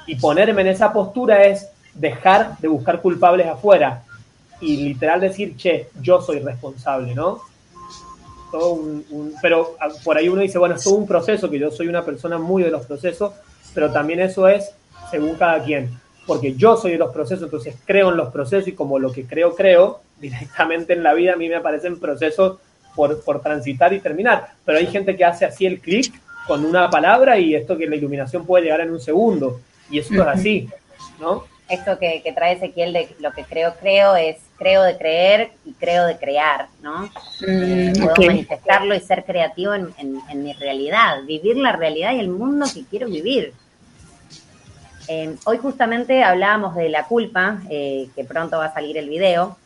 Y 0.07 0.17
ponerme 0.17 0.61
en 0.61 0.69
esa 0.69 0.93
postura 0.93 1.45
es 1.45 1.69
dejar 1.95 2.59
de 2.59 2.69
buscar 2.69 3.01
culpables 3.01 3.47
afuera 3.47 4.05
y 4.61 4.77
literal 4.77 5.21
decir, 5.21 5.57
che, 5.57 5.89
yo 6.01 6.21
soy 6.21 6.41
responsable, 6.41 7.15
¿no? 7.15 7.41
Todo 8.51 8.75
un, 8.75 9.35
pero 9.41 9.77
ah, 9.81 9.89
por 10.05 10.19
ahí 10.19 10.29
uno 10.29 10.43
dice, 10.43 10.59
bueno, 10.59 10.75
es 10.75 10.85
todo 10.85 10.95
un 10.95 11.07
proceso, 11.07 11.49
que 11.49 11.59
yo 11.59 11.71
soy 11.71 11.89
una 11.89 12.05
persona 12.05 12.37
muy 12.37 12.63
de 12.63 12.71
los 12.71 12.85
procesos, 12.85 13.33
pero 13.73 13.91
también 13.91 14.21
eso 14.21 14.47
es 14.49 14.73
según 15.11 15.37
cada 15.37 15.63
quien, 15.63 15.91
porque 16.31 16.55
yo 16.55 16.77
soy 16.77 16.93
de 16.93 16.99
los 16.99 17.13
procesos, 17.13 17.43
entonces 17.45 17.75
creo 17.85 18.11
en 18.11 18.17
los 18.17 18.29
procesos 18.31 18.69
y 18.69 18.73
como 18.73 19.01
lo 19.01 19.11
que 19.13 19.25
creo, 19.27 19.57
creo, 19.57 20.01
directamente 20.21 20.93
en 20.93 21.03
la 21.03 21.13
vida 21.13 21.33
a 21.33 21.37
mí 21.37 21.49
me 21.49 21.57
aparecen 21.57 21.99
procesos 21.99 22.59
por, 22.95 23.21
por 23.25 23.43
transitar 23.43 23.93
y 23.93 23.99
terminar, 23.99 24.51
pero 24.65 24.79
hay 24.79 24.87
gente 24.87 25.17
que 25.17 25.25
hace 25.25 25.45
así 25.45 25.67
el 25.67 25.81
clic 25.81 26.13
con 26.47 26.65
una 26.65 26.89
palabra 26.89 27.37
y 27.37 27.55
esto 27.57 27.77
que 27.77 27.89
la 27.89 27.97
iluminación 27.97 28.47
puede 28.47 28.63
llegar 28.65 28.81
en 28.81 28.93
un 28.93 29.01
segundo, 29.01 29.61
y 29.91 29.99
eso 29.99 30.15
no 30.15 30.23
es 30.23 30.29
así, 30.29 30.69
¿no? 31.21 31.45
Esto 31.69 31.99
que, 31.99 32.21
que 32.23 32.33
trae 32.33 32.53
Ezequiel 32.55 32.93
de 32.93 33.09
lo 33.21 33.33
que 33.33 33.43
creo, 33.45 33.75
creo, 33.81 34.15
es 34.17 34.37
creo 34.57 34.83
de 34.85 34.97
creer 34.99 35.51
y 35.65 35.73
creo 35.73 36.07
de 36.07 36.17
crear, 36.17 36.67
¿no? 36.83 37.11
Eh, 37.47 37.93
puedo 37.95 38.15
manifestarlo 38.27 38.95
y 38.95 39.01
ser 39.01 39.25
creativo 39.25 39.75
en, 39.75 39.89
en- 39.99 40.21
en 40.31 40.43
mi 40.45 40.53
realidad, 40.53 41.23
vivir 41.25 41.57
la 41.57 41.73
realidad 41.73 42.13
y 42.15 42.21
el 42.21 42.29
mundo 42.29 42.67
que 42.73 42.85
quiero 42.91 43.09
vivir. 43.09 43.53
Eh, 45.13 45.35
hoy 45.45 45.59
justamente 45.59 46.23
hablábamos 46.23 46.77
de 46.77 46.89
la 46.89 47.05
culpa, 47.09 47.59
eh, 47.69 48.09
que 48.15 48.23
pronto 48.23 48.59
va 48.59 48.67
a 48.67 48.73
salir 48.73 48.97
el 48.97 49.09
video, 49.09 49.57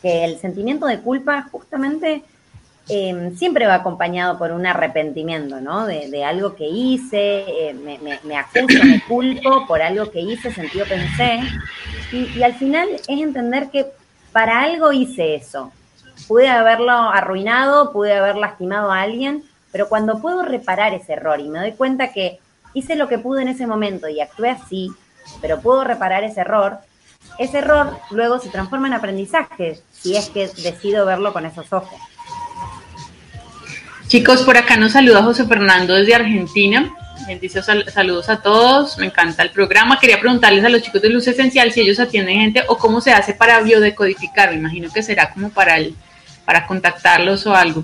que 0.00 0.24
el 0.24 0.38
sentimiento 0.38 0.86
de 0.86 1.00
culpa 1.00 1.46
justamente 1.52 2.22
eh, 2.88 3.32
siempre 3.36 3.66
va 3.66 3.74
acompañado 3.74 4.38
por 4.38 4.52
un 4.52 4.64
arrepentimiento, 4.64 5.60
¿no? 5.60 5.86
De, 5.86 6.24
algo 6.24 6.56
que 6.56 6.66
hice, 6.66 7.44
eh, 7.68 7.74
me 8.24 8.36
acuso, 8.38 8.82
me 8.82 9.02
culpo 9.06 9.66
por 9.66 9.82
algo 9.82 10.10
que 10.10 10.22
hice, 10.22 10.50
sentido 10.50 10.86
pensé. 10.86 11.40
Y, 12.10 12.38
y 12.38 12.42
al 12.42 12.54
final 12.54 12.88
es 12.94 13.20
entender 13.20 13.68
que 13.68 13.84
para 14.32 14.62
algo 14.62 14.90
hice 14.90 15.34
eso. 15.34 15.70
Pude 16.28 16.48
haberlo 16.48 16.92
arruinado, 16.92 17.92
pude 17.92 18.14
haber 18.14 18.36
lastimado 18.36 18.90
a 18.90 19.02
alguien, 19.02 19.44
pero 19.70 19.90
cuando 19.90 20.18
puedo 20.22 20.44
reparar 20.44 20.94
ese 20.94 21.12
error 21.12 21.40
y 21.40 21.48
me 21.50 21.58
doy 21.58 21.72
cuenta 21.72 22.10
que 22.10 22.38
hice 22.76 22.94
lo 22.94 23.08
que 23.08 23.18
pude 23.18 23.40
en 23.42 23.48
ese 23.48 23.66
momento 23.66 24.08
y 24.08 24.20
actué 24.20 24.50
así, 24.50 24.92
pero 25.40 25.60
puedo 25.60 25.82
reparar 25.82 26.24
ese 26.24 26.40
error, 26.42 26.78
ese 27.38 27.58
error 27.58 27.98
luego 28.10 28.38
se 28.38 28.50
transforma 28.50 28.86
en 28.86 28.94
aprendizaje, 28.94 29.80
si 29.92 30.14
es 30.16 30.28
que 30.28 30.46
decido 30.48 31.06
verlo 31.06 31.32
con 31.32 31.46
esos 31.46 31.72
ojos. 31.72 31.98
Chicos, 34.08 34.42
por 34.42 34.56
acá 34.56 34.76
nos 34.76 34.92
saluda 34.92 35.22
José 35.22 35.46
Fernando 35.46 35.94
desde 35.94 36.14
Argentina. 36.14 36.94
Él 37.28 37.40
dice 37.40 37.62
sal- 37.62 37.90
saludos 37.90 38.28
a 38.28 38.40
todos, 38.42 38.98
me 38.98 39.06
encanta 39.06 39.42
el 39.42 39.50
programa. 39.50 39.98
Quería 39.98 40.20
preguntarles 40.20 40.64
a 40.64 40.68
los 40.68 40.82
chicos 40.82 41.02
de 41.02 41.08
Luz 41.08 41.26
Esencial 41.26 41.72
si 41.72 41.80
ellos 41.80 41.98
atienden 41.98 42.38
gente 42.40 42.62
o 42.68 42.76
cómo 42.78 43.00
se 43.00 43.12
hace 43.12 43.32
para 43.34 43.60
biodecodificar. 43.60 44.50
Me 44.50 44.56
imagino 44.56 44.90
que 44.92 45.02
será 45.02 45.30
como 45.32 45.50
para 45.50 45.76
para 46.44 46.66
contactarlos 46.66 47.44
o 47.46 47.56
algo. 47.56 47.82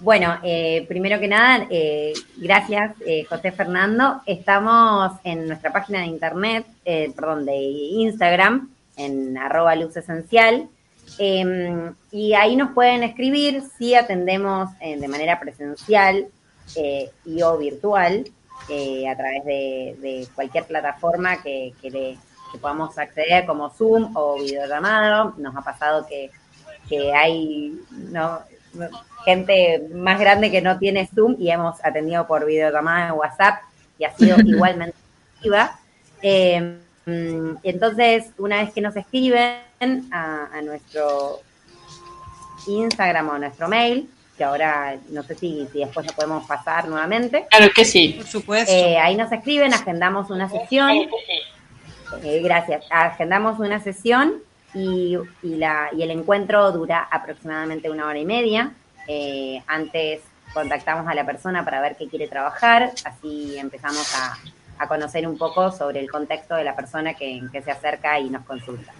Bueno, 0.00 0.38
eh, 0.42 0.84
primero 0.88 1.18
que 1.18 1.26
nada, 1.26 1.66
eh, 1.70 2.12
gracias 2.36 2.94
eh, 3.06 3.24
José 3.24 3.50
Fernando. 3.50 4.20
Estamos 4.26 5.12
en 5.24 5.48
nuestra 5.48 5.72
página 5.72 6.00
de 6.00 6.06
internet, 6.06 6.66
eh, 6.84 7.10
perdón, 7.16 7.46
de 7.46 7.56
Instagram, 7.56 8.68
en 8.98 9.38
arroba. 9.38 9.74
Eh, 11.18 11.90
y 12.12 12.34
ahí 12.34 12.56
nos 12.56 12.72
pueden 12.72 13.04
escribir 13.04 13.62
si 13.78 13.94
atendemos 13.94 14.68
eh, 14.80 14.98
de 15.00 15.08
manera 15.08 15.40
presencial 15.40 16.26
eh, 16.74 17.10
y 17.24 17.40
o 17.40 17.56
virtual 17.56 18.24
a 18.68 19.16
través 19.16 19.44
de, 19.44 20.26
cualquier 20.34 20.64
plataforma 20.64 21.40
que, 21.42 21.72
que, 21.80 22.18
podamos 22.60 22.96
acceder 22.98 23.46
como 23.46 23.70
Zoom 23.70 24.14
o 24.14 24.36
videollamado. 24.42 25.34
Nos 25.38 25.54
ha 25.56 25.62
pasado 25.62 26.06
que, 26.06 26.30
que 26.88 27.14
hay 27.14 27.78
no- 27.90 28.40
gente 29.24 29.88
más 29.92 30.18
grande 30.20 30.50
que 30.50 30.62
no 30.62 30.78
tiene 30.78 31.08
Zoom 31.14 31.36
y 31.38 31.50
hemos 31.50 31.84
atendido 31.84 32.26
por 32.26 32.46
videollamada 32.46 33.08
en 33.08 33.14
WhatsApp 33.14 33.62
y 33.98 34.04
ha 34.04 34.14
sido 34.16 34.36
igualmente 34.44 34.96
efectiva. 35.32 35.78
Eh, 36.22 36.78
mm, 37.06 37.56
entonces, 37.62 38.26
una 38.38 38.62
vez 38.62 38.72
que 38.72 38.80
nos 38.80 38.96
escriben 38.96 40.08
a, 40.12 40.48
a 40.52 40.62
nuestro 40.62 41.40
Instagram 42.66 43.28
o 43.28 43.32
a 43.32 43.38
nuestro 43.38 43.68
mail, 43.68 44.08
que 44.36 44.44
ahora 44.44 44.96
no 45.10 45.22
sé 45.22 45.34
si, 45.34 45.66
si 45.72 45.78
después 45.80 46.06
lo 46.06 46.12
podemos 46.12 46.46
pasar 46.46 46.88
nuevamente. 46.88 47.46
Claro 47.50 47.72
que 47.74 47.84
sí. 47.84 48.14
Por 48.16 48.26
supuesto. 48.26 48.72
Eh, 48.72 48.98
ahí 48.98 49.16
nos 49.16 49.32
escriben, 49.32 49.72
agendamos 49.72 50.30
una 50.30 50.48
sesión. 50.48 51.08
Eh, 52.22 52.40
gracias. 52.42 52.84
Agendamos 52.90 53.58
una 53.58 53.80
sesión 53.80 54.42
y, 54.76 55.16
y 55.42 55.56
la, 55.56 55.88
y 55.96 56.02
el 56.02 56.10
encuentro 56.10 56.70
dura 56.70 57.08
aproximadamente 57.10 57.90
una 57.90 58.06
hora 58.06 58.18
y 58.18 58.26
media. 58.26 58.72
Eh, 59.08 59.62
antes 59.66 60.20
contactamos 60.52 61.08
a 61.08 61.14
la 61.14 61.24
persona 61.24 61.64
para 61.64 61.80
ver 61.80 61.96
qué 61.96 62.08
quiere 62.08 62.28
trabajar, 62.28 62.92
así 63.04 63.56
empezamos 63.58 64.14
a, 64.14 64.36
a 64.78 64.88
conocer 64.88 65.26
un 65.26 65.38
poco 65.38 65.72
sobre 65.72 66.00
el 66.00 66.10
contexto 66.10 66.54
de 66.54 66.64
la 66.64 66.76
persona 66.76 67.14
que, 67.14 67.42
que 67.52 67.62
se 67.62 67.70
acerca 67.70 68.18
y 68.20 68.30
nos 68.30 68.44
consulta. 68.44 68.92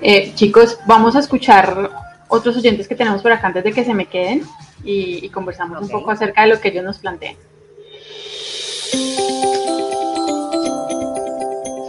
Eh, 0.00 0.32
chicos, 0.34 0.78
vamos 0.86 1.16
a 1.16 1.18
escuchar 1.18 1.90
otros 2.28 2.56
oyentes 2.56 2.86
que 2.86 2.94
tenemos 2.94 3.22
por 3.22 3.32
acá 3.32 3.48
antes 3.48 3.64
de 3.64 3.72
que 3.72 3.84
se 3.84 3.94
me 3.94 4.06
queden 4.06 4.42
y, 4.84 5.24
y 5.24 5.28
conversamos 5.30 5.82
un 5.82 5.88
poco 5.88 6.10
acerca 6.10 6.42
de 6.42 6.48
lo 6.48 6.60
que 6.60 6.68
ellos 6.68 6.84
nos 6.84 6.98
plantean. 6.98 7.36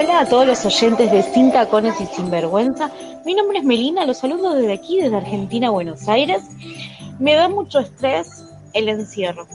Hola 0.10 0.22
a 0.22 0.26
todos 0.28 0.48
los 0.48 0.66
oyentes 0.66 1.12
de 1.12 1.22
Sin 1.22 1.52
Tacones 1.52 2.02
y 2.02 2.06
Sinvergüenza. 2.08 2.92
Mi 3.28 3.36
nombre 3.36 3.60
es 3.60 3.64
Melina, 3.64 4.08
los 4.08 4.18
saludo 4.18 4.56
desde 4.56 4.74
aquí, 4.74 5.00
desde 5.00 5.16
Argentina, 5.16 5.70
Buenos 5.70 6.10
Aires. 6.10 6.42
Me 7.20 7.36
da 7.36 7.48
mucho 7.48 7.78
estrés 7.78 8.44
el 8.74 8.90
encierro. 8.90 9.48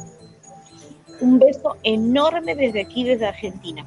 Un 1.20 1.40
beso 1.40 1.76
enorme 1.82 2.54
desde 2.54 2.82
aquí, 2.82 3.02
desde 3.02 3.26
Argentina. 3.26 3.84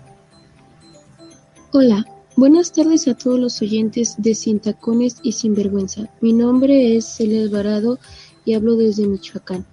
Hola, 1.71 2.05
buenas 2.35 2.73
tardes 2.73 3.07
a 3.07 3.15
todos 3.15 3.39
los 3.39 3.61
oyentes 3.61 4.15
de 4.17 4.35
Sin 4.35 4.59
Tacones 4.59 5.19
y 5.23 5.31
Sinvergüenza. 5.31 6.09
Mi 6.19 6.33
nombre 6.33 6.97
es 6.97 7.05
Celia 7.05 7.43
Alvarado 7.43 7.97
y 8.43 8.55
hablo 8.55 8.75
desde 8.75 9.07
Michoacán. 9.07 9.65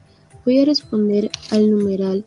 Voy 0.45 0.61
a 0.61 0.64
responder 0.64 1.28
al 1.51 1.72
numeral 1.72 2.24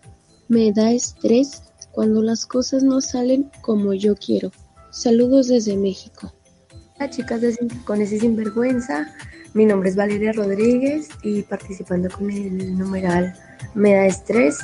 Me 0.50 0.74
da 0.74 0.92
estrés 0.92 1.67
cuando 1.98 2.22
las 2.22 2.46
cosas 2.46 2.84
no 2.84 3.02
salen 3.02 3.50
como 3.62 3.92
yo 3.92 4.16
quiero. 4.16 4.52
Saludos 4.92 5.48
desde 5.48 5.76
México. 5.76 6.32
Hola 6.96 7.10
chicas 7.10 7.42
de 7.42 7.54
Sin 7.54 7.70
Tacones 7.70 8.12
y 8.12 8.20
Sinvergüenza, 8.20 9.12
mi 9.56 9.66
nombre 9.66 9.90
es 9.90 9.96
Valeria 9.96 10.32
Rodríguez 10.32 11.10
y 11.24 11.42
participando 11.42 12.08
con 12.12 12.30
el 12.30 12.78
numeral 12.78 13.34
Me 13.74 13.96
da 13.96 14.06
estrés, 14.06 14.60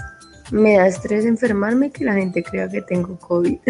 me 0.51 0.77
da 0.77 0.85
estrés 0.85 1.25
enfermarme 1.25 1.87
y 1.87 1.89
que 1.89 2.05
la 2.05 2.13
gente 2.13 2.43
crea 2.43 2.69
que 2.69 2.83
tengo 2.83 3.17
COVID. 3.17 3.57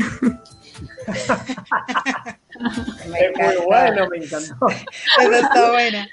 Es 2.86 3.58
muy 3.58 3.66
bueno, 3.66 4.10
me 4.10 4.18
encantó. 4.18 4.68
Esa 5.22 5.40
está 5.40 5.72
buena. 5.72 6.08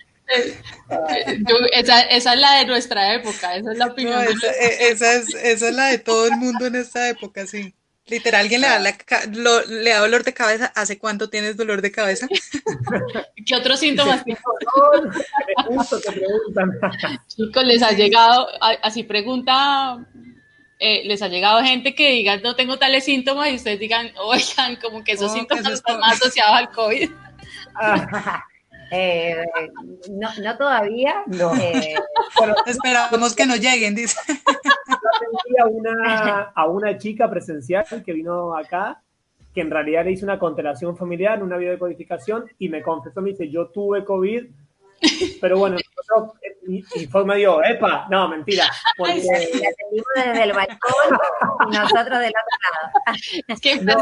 Yo- 1.49 1.57
esa, 1.73 2.01
esa 2.03 2.35
es 2.35 2.41
la 2.41 2.55
de 2.59 2.67
nuestra 2.67 3.15
época, 3.15 3.57
esa 3.57 3.73
es 3.73 3.79
la 3.79 3.87
opinión. 3.87 4.15
No, 4.15 4.21
de 4.23 4.31
esa, 4.33 4.51
esa 4.51 5.13
es, 5.15 5.35
esa 5.35 5.69
es 5.69 5.75
la 5.75 5.87
de 5.87 5.99
todo 5.99 6.27
el 6.27 6.37
mundo 6.37 6.67
en 6.67 6.77
esta 6.77 7.09
época, 7.09 7.47
sí. 7.47 7.75
Literal, 8.07 8.41
alguien 8.41 8.61
le 8.63 8.67
da, 8.67 8.81
la 8.81 8.97
lo- 9.33 9.65
le 9.67 9.91
da 9.91 10.01
dolor 10.01 10.25
de 10.25 10.35
cabeza. 10.35 10.73
¿Hace 10.75 10.99
cuánto 10.99 11.31
tienes 11.31 11.57
dolor 11.57 11.81
de 11.81 11.93
cabeza? 11.93 12.27
¿Qué 13.47 13.55
otros 13.55 13.79
síntomas 13.79 14.25
preguntan. 15.65 15.65
Chicos, 17.29 17.65
les 17.65 17.83
ha 17.83 17.93
llegado, 17.93 18.49
así 18.83 19.05
pregunta, 19.05 19.99
eh, 20.81 21.03
les 21.05 21.23
ha 21.23 21.29
llegado 21.29 21.63
gente 21.63 21.95
que 21.95 22.11
diga 22.11 22.39
no 22.39 22.57
tengo 22.57 22.79
tales 22.79 23.05
síntomas 23.05 23.51
y 23.51 23.57
ustedes 23.57 23.79
digan, 23.79 24.11
oigan, 24.17 24.75
como 24.77 25.05
que 25.05 25.13
esos 25.13 25.31
Oh, 25.31 25.35
síntomas 25.35 25.63
eso 25.65 25.73
es 25.75 25.79
están 25.79 26.01
más 26.01 26.15
asociados 26.21 26.57
al 26.57 26.71
COVID. 26.73 27.11
Eh, 28.91 29.45
no, 30.11 30.29
no 30.43 30.57
todavía. 30.57 31.23
No. 31.27 31.55
eh, 31.57 31.95
Esperamos 32.67 33.35
que 33.37 33.47
no 33.47 33.57
lleguen, 33.57 33.95
dice. 33.95 34.19
a 35.61 35.67
una, 35.67 36.53
a 36.55 36.67
una 36.67 36.99
chica 36.99 37.29
presencial 37.31 37.85
que 38.05 38.13
vino 38.13 38.57
acá, 38.57 39.01
que 39.55 39.61
en 39.61 39.71
realidad 39.71 40.05
le 40.05 40.13
hice 40.13 40.25
una 40.25 40.39
constelación 40.39 40.97
familiar, 40.97 41.43
una 41.43 41.57
biodecodificación, 41.57 42.47
y 42.59 42.69
me 42.69 42.83
confesó, 42.83 43.21
me 43.21 43.31
dice, 43.31 43.49
yo 43.51 43.69
tuve 43.69 44.05
COVID, 44.05 44.45
pero 45.41 45.59
bueno, 45.59 45.77
nosotros, 45.97 46.39
y, 46.69 46.85
y 46.95 47.07
fue 47.07 47.25
medio, 47.25 47.63
epa, 47.65 48.07
no, 48.11 48.29
mentira, 48.29 48.65
porque 48.97 49.15
la 49.23 49.37
atendimos 49.71 50.07
desde 50.15 50.43
el 50.45 50.53
balcón 50.53 51.19
y 51.73 51.77
nosotros 51.77 52.19
del 52.19 52.33
otro 52.33 52.59
lado. 52.73 53.17
Es 53.49 53.61
que 53.61 53.77
No. 53.81 53.95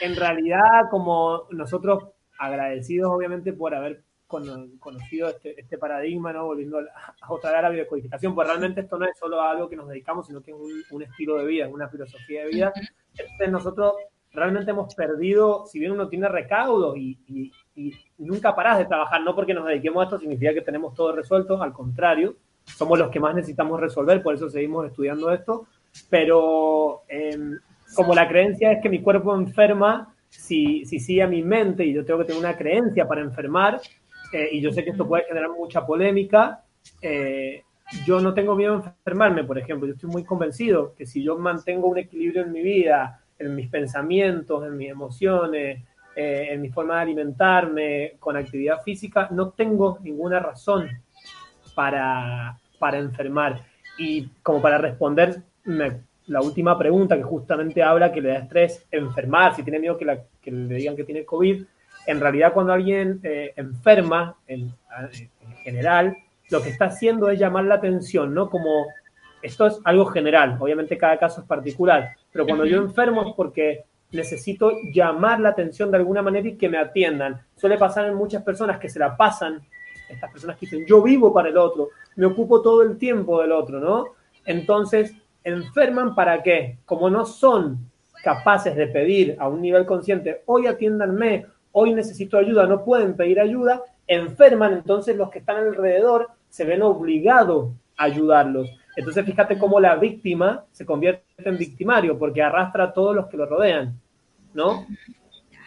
en 0.00 0.16
realidad, 0.16 0.82
como 0.90 1.44
nosotros 1.50 2.04
agradecidos, 2.38 3.10
obviamente, 3.12 3.52
por 3.52 3.74
haber 3.74 4.02
cono- 4.26 4.66
conocido 4.78 5.28
este, 5.28 5.60
este 5.60 5.78
paradigma, 5.78 6.32
¿no? 6.32 6.44
Volviendo 6.46 6.78
a, 6.78 6.82
a 7.20 7.32
otra 7.32 7.50
vez 7.50 7.58
a 7.58 7.62
la 7.62 7.68
biodecodificación, 7.70 8.34
pues 8.34 8.46
realmente 8.48 8.82
esto 8.82 8.98
no 8.98 9.06
es 9.06 9.18
solo 9.18 9.40
algo 9.40 9.68
que 9.68 9.76
nos 9.76 9.88
dedicamos, 9.88 10.26
sino 10.26 10.40
que 10.42 10.50
es 10.52 10.56
un, 10.56 10.82
un 10.90 11.02
estilo 11.02 11.36
de 11.38 11.46
vida, 11.46 11.68
una 11.68 11.88
filosofía 11.88 12.44
de 12.44 12.50
vida. 12.50 12.72
Entonces 13.16 13.50
nosotros 13.50 13.94
realmente 14.32 14.70
hemos 14.70 14.94
perdido, 14.94 15.64
si 15.66 15.78
bien 15.78 15.92
uno 15.92 16.08
tiene 16.08 16.28
recaudos 16.28 16.96
y, 16.96 17.18
y- 17.26 17.50
y 17.74 17.92
nunca 18.18 18.54
parás 18.54 18.78
de 18.78 18.84
trabajar, 18.84 19.22
no 19.22 19.34
porque 19.34 19.54
nos 19.54 19.66
dediquemos 19.66 20.00
a 20.02 20.04
esto 20.04 20.18
significa 20.18 20.52
que 20.52 20.60
tenemos 20.62 20.94
todo 20.94 21.12
resuelto, 21.12 21.62
al 21.62 21.72
contrario, 21.72 22.36
somos 22.64 22.98
los 22.98 23.08
que 23.10 23.18
más 23.20 23.34
necesitamos 23.34 23.80
resolver, 23.80 24.22
por 24.22 24.34
eso 24.34 24.50
seguimos 24.50 24.86
estudiando 24.86 25.30
esto, 25.32 25.66
pero 26.10 27.02
em, 27.08 27.58
como 27.94 28.14
la 28.14 28.28
creencia 28.28 28.72
es 28.72 28.82
que 28.82 28.88
mi 28.88 29.00
cuerpo 29.02 29.34
enferma, 29.34 30.14
si, 30.28 30.84
si 30.84 30.98
sigue 31.00 31.22
a 31.22 31.26
mi 31.26 31.42
mente 31.42 31.84
y 31.84 31.92
yo 31.92 32.04
tengo 32.04 32.20
que 32.20 32.26
tener 32.26 32.40
una 32.40 32.56
creencia 32.56 33.06
para 33.06 33.20
enfermar, 33.22 33.80
eh, 34.32 34.48
y 34.52 34.60
yo 34.60 34.72
sé 34.72 34.84
que 34.84 34.90
esto 34.90 35.06
puede 35.06 35.24
generar 35.24 35.50
mucha 35.50 35.86
polémica, 35.86 36.62
eh, 37.02 37.62
yo 38.06 38.20
no 38.20 38.34
tengo 38.34 38.54
miedo 38.54 38.74
a 38.74 38.94
enfermarme, 39.06 39.44
por 39.44 39.58
ejemplo, 39.58 39.86
yo 39.86 39.94
estoy 39.94 40.10
muy 40.10 40.24
convencido 40.24 40.94
que 40.94 41.06
si 41.06 41.22
yo 41.22 41.38
mantengo 41.38 41.88
un 41.88 41.98
equilibrio 41.98 42.42
en 42.42 42.52
mi 42.52 42.62
vida, 42.62 43.20
en 43.38 43.54
mis 43.54 43.68
pensamientos, 43.70 44.66
en 44.66 44.76
mis 44.76 44.90
emociones, 44.90 45.82
eh, 46.14 46.48
en 46.50 46.60
mi 46.60 46.68
forma 46.70 46.96
de 46.96 47.02
alimentarme, 47.02 48.12
con 48.18 48.36
actividad 48.36 48.82
física, 48.82 49.28
no 49.30 49.50
tengo 49.50 49.98
ninguna 50.02 50.38
razón 50.40 50.88
para, 51.74 52.58
para 52.78 52.98
enfermar. 52.98 53.64
Y 53.98 54.28
como 54.42 54.60
para 54.62 54.78
responder 54.78 55.42
me- 55.64 56.02
la 56.28 56.40
última 56.40 56.78
pregunta 56.78 57.16
que 57.16 57.22
justamente 57.22 57.82
habla 57.82 58.12
que 58.12 58.20
le 58.20 58.28
da 58.30 58.38
estrés 58.38 58.86
enfermar, 58.90 59.54
si 59.54 59.62
tiene 59.62 59.78
miedo 59.78 59.96
que, 59.98 60.04
la- 60.04 60.22
que 60.40 60.50
le 60.50 60.74
digan 60.74 60.96
que 60.96 61.04
tiene 61.04 61.24
COVID, 61.24 61.64
en 62.06 62.20
realidad 62.20 62.52
cuando 62.52 62.72
alguien 62.72 63.20
eh, 63.22 63.52
enferma 63.56 64.36
en, 64.46 64.72
en 65.40 65.52
general, 65.62 66.16
lo 66.50 66.62
que 66.62 66.70
está 66.70 66.86
haciendo 66.86 67.28
es 67.30 67.38
llamar 67.38 67.64
la 67.64 67.74
atención, 67.74 68.32
¿no? 68.32 68.48
Como 68.48 68.86
esto 69.42 69.66
es 69.66 69.78
algo 69.84 70.06
general, 70.06 70.56
obviamente 70.58 70.96
cada 70.96 71.18
caso 71.18 71.40
es 71.42 71.46
particular, 71.46 72.10
pero 72.32 72.44
cuando 72.46 72.64
yo 72.64 72.78
enfermo 72.78 73.22
es 73.28 73.34
porque 73.36 73.84
necesito 74.10 74.72
llamar 74.92 75.38
la 75.40 75.50
atención 75.50 75.90
de 75.90 75.98
alguna 75.98 76.22
manera 76.22 76.48
y 76.48 76.56
que 76.56 76.68
me 76.70 76.78
atiendan. 76.78 77.40
Suele 77.54 77.76
pasar 77.76 78.06
en 78.06 78.14
muchas 78.14 78.42
personas 78.42 78.78
que 78.78 78.88
se 78.88 78.98
la 78.98 79.14
pasan, 79.16 79.60
estas 80.08 80.32
personas 80.32 80.56
que 80.56 80.64
dicen, 80.64 80.86
yo 80.86 81.02
vivo 81.02 81.32
para 81.32 81.50
el 81.50 81.58
otro, 81.58 81.90
me 82.16 82.24
ocupo 82.24 82.62
todo 82.62 82.82
el 82.82 82.96
tiempo 82.96 83.40
del 83.42 83.52
otro, 83.52 83.78
¿no? 83.78 84.06
Entonces, 84.46 85.14
enferman 85.48 86.14
para 86.14 86.42
qué? 86.42 86.78
Como 86.84 87.10
no 87.10 87.26
son 87.26 87.90
capaces 88.22 88.74
de 88.76 88.86
pedir 88.88 89.36
a 89.38 89.48
un 89.48 89.62
nivel 89.62 89.86
consciente, 89.86 90.42
hoy 90.46 90.66
atiéndanme, 90.66 91.46
hoy 91.72 91.94
necesito 91.94 92.38
ayuda, 92.38 92.66
no 92.66 92.84
pueden 92.84 93.14
pedir 93.14 93.40
ayuda, 93.40 93.82
enferman, 94.06 94.72
entonces 94.72 95.16
los 95.16 95.30
que 95.30 95.38
están 95.38 95.56
alrededor 95.56 96.28
se 96.48 96.64
ven 96.64 96.82
obligados 96.82 97.70
a 97.96 98.04
ayudarlos. 98.04 98.68
Entonces 98.96 99.24
fíjate 99.24 99.58
cómo 99.58 99.78
la 99.78 99.94
víctima 99.96 100.64
se 100.72 100.84
convierte 100.84 101.24
en 101.38 101.56
victimario, 101.56 102.18
porque 102.18 102.42
arrastra 102.42 102.84
a 102.84 102.92
todos 102.92 103.14
los 103.14 103.26
que 103.26 103.36
lo 103.36 103.46
rodean, 103.46 103.94
¿no? 104.54 104.86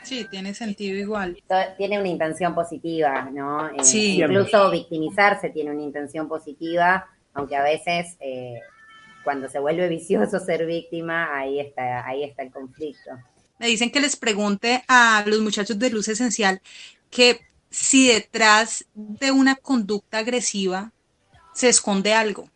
Sí, 0.04 0.26
tiene 0.30 0.54
sentido 0.54 0.98
igual. 0.98 1.38
Tiene 1.78 2.00
una 2.00 2.10
intención 2.10 2.56
positiva, 2.56 3.30
¿no? 3.32 3.70
Eh, 3.70 3.84
Sí. 3.84 4.22
Incluso 4.22 4.70
victimizarse 4.72 5.50
tiene 5.52 5.72
una 5.72 5.84
intención 5.84 6.28
positiva, 6.28 7.08
aunque 7.34 7.56
a 7.56 7.64
veces 7.64 8.18
eh, 8.20 8.60
cuando 9.24 9.50
se 9.50 9.60
vuelve 9.60 9.88
vicioso 9.88 10.40
ser 10.40 10.66
víctima, 10.66 11.38
ahí 11.38 11.60
está, 11.60 12.06
ahí 12.06 12.24
está 12.24 12.44
el 12.44 12.52
conflicto. 12.52 13.12
Me 13.60 13.68
dicen 13.68 13.92
que 13.92 14.02
les 14.02 14.16
pregunte 14.16 14.84
a 14.88 15.24
los 15.28 15.40
muchachos 15.40 15.78
de 15.78 15.90
Luz 15.90 16.08
Esencial 16.08 16.62
que 17.10 17.42
si 17.70 18.08
detrás 18.08 18.86
de 18.94 19.32
una 19.32 19.56
conducta 19.56 20.20
agresiva 20.20 20.92
se 21.54 21.70
esconde 21.70 22.14
algo. 22.14 22.50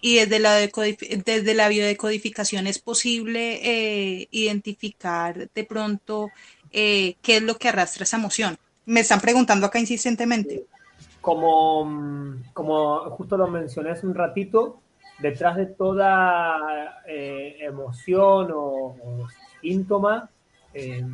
Y 0.00 0.16
desde 0.16 0.38
la, 0.38 0.54
desde 0.54 1.54
la 1.54 1.68
biodecodificación 1.68 2.66
es 2.66 2.78
posible 2.78 3.60
eh, 3.62 4.28
identificar 4.30 5.50
de 5.52 5.64
pronto 5.64 6.30
eh, 6.70 7.16
qué 7.20 7.38
es 7.38 7.42
lo 7.42 7.56
que 7.56 7.68
arrastra 7.68 8.04
esa 8.04 8.16
emoción. 8.16 8.58
Me 8.86 9.00
están 9.00 9.20
preguntando 9.20 9.66
acá 9.66 9.78
insistentemente. 9.78 10.64
como, 11.20 11.84
mm, 11.84 12.52
como 12.54 13.10
justo 13.10 13.36
lo 13.36 13.48
mencioné 13.48 13.90
hace 13.90 14.06
un 14.06 14.14
ratito, 14.14 14.80
detrás 15.18 15.56
de 15.56 15.66
toda 15.66 17.02
eh, 17.06 17.56
emoción 17.60 18.50
o, 18.54 18.96
síntoma 19.60 20.30
eh, 20.74 21.04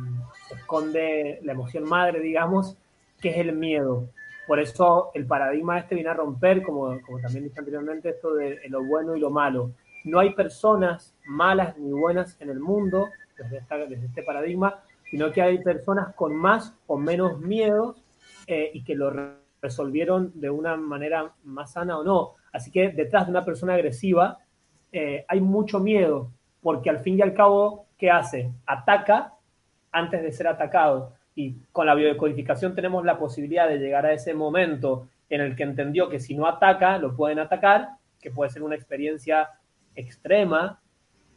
se 0.47 0.53
esconde 0.55 1.39
la 1.43 1.53
emoción 1.53 1.83
madre, 1.87 2.19
digamos, 2.19 2.77
que 3.19 3.29
es 3.29 3.37
el 3.37 3.53
miedo. 3.53 4.07
Por 4.47 4.59
eso 4.59 5.09
el 5.15 5.25
paradigma 5.25 5.79
este 5.79 5.95
viene 5.95 6.11
a 6.11 6.13
romper, 6.13 6.61
como, 6.61 7.01
como 7.01 7.19
también 7.19 7.45
dije 7.45 7.57
anteriormente, 7.59 8.09
esto 8.09 8.35
de 8.35 8.59
lo 8.69 8.83
bueno 8.83 9.15
y 9.15 9.19
lo 9.19 9.31
malo. 9.31 9.71
No 10.03 10.19
hay 10.19 10.35
personas 10.35 11.15
malas 11.25 11.75
ni 11.77 11.91
buenas 11.91 12.39
en 12.39 12.51
el 12.51 12.59
mundo 12.59 13.09
desde, 13.37 13.57
esta- 13.57 13.77
este 13.83 14.21
paradigma, 14.21 14.81
sino 15.09 15.31
que 15.31 15.41
hay 15.41 15.57
personas 15.63 16.13
con 16.13 16.35
más 16.35 16.75
o 16.85 16.97
menos 16.97 17.39
miedos 17.39 17.95
eh, 18.45 18.69
y 18.73 18.83
que 18.83 18.93
lo 18.93 19.09
re- 19.09 19.31
resolvieron 19.61 20.31
de 20.35 20.51
una 20.51 20.75
manera 20.77 21.31
más 21.45 21.71
sana 21.71 21.97
o 21.97 22.03
no. 22.03 22.33
Así 22.55 22.71
que 22.71 22.87
detrás 22.87 23.25
de 23.25 23.31
una 23.31 23.43
persona 23.43 23.73
agresiva 23.73 24.37
eh, 24.89 25.25
hay 25.27 25.41
mucho 25.41 25.81
miedo, 25.81 26.31
porque 26.61 26.89
al 26.89 26.99
fin 26.99 27.19
y 27.19 27.21
al 27.21 27.33
cabo, 27.33 27.87
¿qué 27.97 28.09
hace? 28.09 28.49
Ataca 28.65 29.33
antes 29.91 30.23
de 30.23 30.31
ser 30.31 30.47
atacado. 30.47 31.11
Y 31.35 31.55
con 31.73 31.85
la 31.85 31.95
biodecodificación 31.95 32.73
tenemos 32.73 33.03
la 33.03 33.19
posibilidad 33.19 33.67
de 33.67 33.77
llegar 33.77 34.05
a 34.05 34.13
ese 34.13 34.33
momento 34.33 35.09
en 35.29 35.41
el 35.41 35.53
que 35.53 35.63
entendió 35.63 36.07
que 36.07 36.21
si 36.21 36.33
no 36.33 36.47
ataca, 36.47 36.97
lo 36.97 37.13
pueden 37.13 37.39
atacar, 37.39 37.89
que 38.21 38.31
puede 38.31 38.49
ser 38.49 38.63
una 38.63 38.75
experiencia 38.75 39.49
extrema 39.93 40.79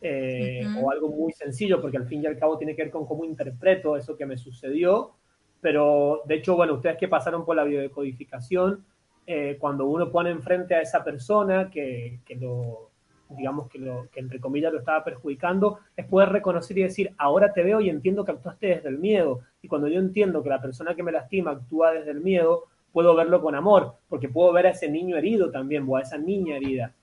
eh, 0.00 0.64
o 0.80 0.88
algo 0.92 1.08
muy 1.08 1.32
sencillo, 1.32 1.80
porque 1.80 1.96
al 1.96 2.06
fin 2.06 2.22
y 2.22 2.26
al 2.26 2.38
cabo 2.38 2.56
tiene 2.58 2.76
que 2.76 2.84
ver 2.84 2.92
con 2.92 3.06
cómo 3.06 3.24
interpreto 3.24 3.96
eso 3.96 4.16
que 4.16 4.24
me 4.24 4.36
sucedió. 4.36 5.14
Pero 5.60 6.22
de 6.26 6.36
hecho, 6.36 6.54
bueno, 6.54 6.74
ustedes 6.74 6.96
que 6.96 7.08
pasaron 7.08 7.44
por 7.44 7.56
la 7.56 7.64
biodecodificación, 7.64 8.84
eh, 9.30 9.58
cuando 9.60 9.84
uno 9.84 10.10
pone 10.10 10.30
enfrente 10.30 10.74
a 10.74 10.80
esa 10.80 11.04
persona 11.04 11.68
que, 11.68 12.20
que 12.24 12.34
lo, 12.36 12.88
digamos 13.28 13.68
que, 13.68 13.78
lo, 13.78 14.08
que 14.10 14.20
entre 14.20 14.40
comillas 14.40 14.72
lo 14.72 14.78
estaba 14.78 15.04
perjudicando, 15.04 15.80
es 15.94 16.06
poder 16.06 16.30
reconocer 16.30 16.78
y 16.78 16.84
decir, 16.84 17.12
ahora 17.18 17.52
te 17.52 17.62
veo 17.62 17.78
y 17.82 17.90
entiendo 17.90 18.24
que 18.24 18.32
actuaste 18.32 18.68
desde 18.68 18.88
el 18.88 18.96
miedo. 18.96 19.40
Y 19.60 19.68
cuando 19.68 19.86
yo 19.86 20.00
entiendo 20.00 20.42
que 20.42 20.48
la 20.48 20.62
persona 20.62 20.94
que 20.94 21.02
me 21.02 21.12
lastima 21.12 21.50
actúa 21.50 21.92
desde 21.92 22.12
el 22.12 22.22
miedo, 22.22 22.64
puedo 22.90 23.14
verlo 23.14 23.42
con 23.42 23.54
amor, 23.54 23.96
porque 24.08 24.30
puedo 24.30 24.50
ver 24.50 24.66
a 24.66 24.70
ese 24.70 24.88
niño 24.88 25.18
herido 25.18 25.50
también, 25.50 25.84
o 25.86 25.96
a 25.96 26.00
esa 26.00 26.16
niña 26.16 26.56
herida. 26.56 26.94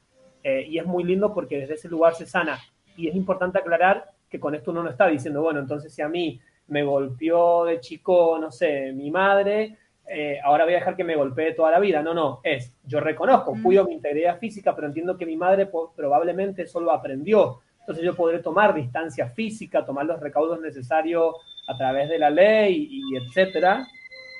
Eh, 0.43 0.65
y 0.67 0.79
es 0.79 0.85
muy 0.87 1.03
lindo 1.03 1.31
porque 1.31 1.59
desde 1.59 1.75
ese 1.75 1.89
lugar 1.89 2.15
se 2.15 2.25
sana. 2.25 2.57
Y 2.97 3.07
es 3.07 3.15
importante 3.15 3.59
aclarar 3.59 4.09
que 4.27 4.39
con 4.39 4.55
esto 4.55 4.71
uno 4.71 4.81
no 4.81 4.89
está 4.89 5.05
diciendo, 5.05 5.43
bueno, 5.43 5.59
entonces 5.59 5.93
si 5.93 6.01
a 6.01 6.09
mí 6.09 6.41
me 6.69 6.83
golpeó 6.83 7.65
de 7.65 7.79
chico, 7.79 8.39
no 8.41 8.49
sé, 8.49 8.91
mi 8.93 9.11
madre, 9.11 9.77
eh, 10.07 10.39
ahora 10.43 10.65
voy 10.65 10.73
a 10.73 10.77
dejar 10.77 10.95
que 10.95 11.03
me 11.03 11.15
golpee 11.15 11.53
toda 11.53 11.71
la 11.71 11.79
vida. 11.79 12.01
No, 12.01 12.13
no, 12.13 12.39
es, 12.43 12.75
yo 12.85 12.99
reconozco, 12.99 13.55
cuido 13.61 13.85
mi 13.85 13.93
integridad 13.93 14.39
física, 14.39 14.75
pero 14.75 14.87
entiendo 14.87 15.17
que 15.17 15.25
mi 15.25 15.35
madre 15.35 15.69
probablemente 15.95 16.67
solo 16.67 16.91
aprendió. 16.91 17.59
Entonces 17.79 18.03
yo 18.03 18.15
podré 18.15 18.39
tomar 18.39 18.73
distancia 18.73 19.29
física, 19.29 19.85
tomar 19.85 20.05
los 20.05 20.19
recaudos 20.19 20.59
necesarios 20.59 21.35
a 21.67 21.77
través 21.77 22.09
de 22.09 22.19
la 22.19 22.29
ley 22.29 22.87
y, 22.89 23.13
y 23.13 23.17
etcétera, 23.17 23.85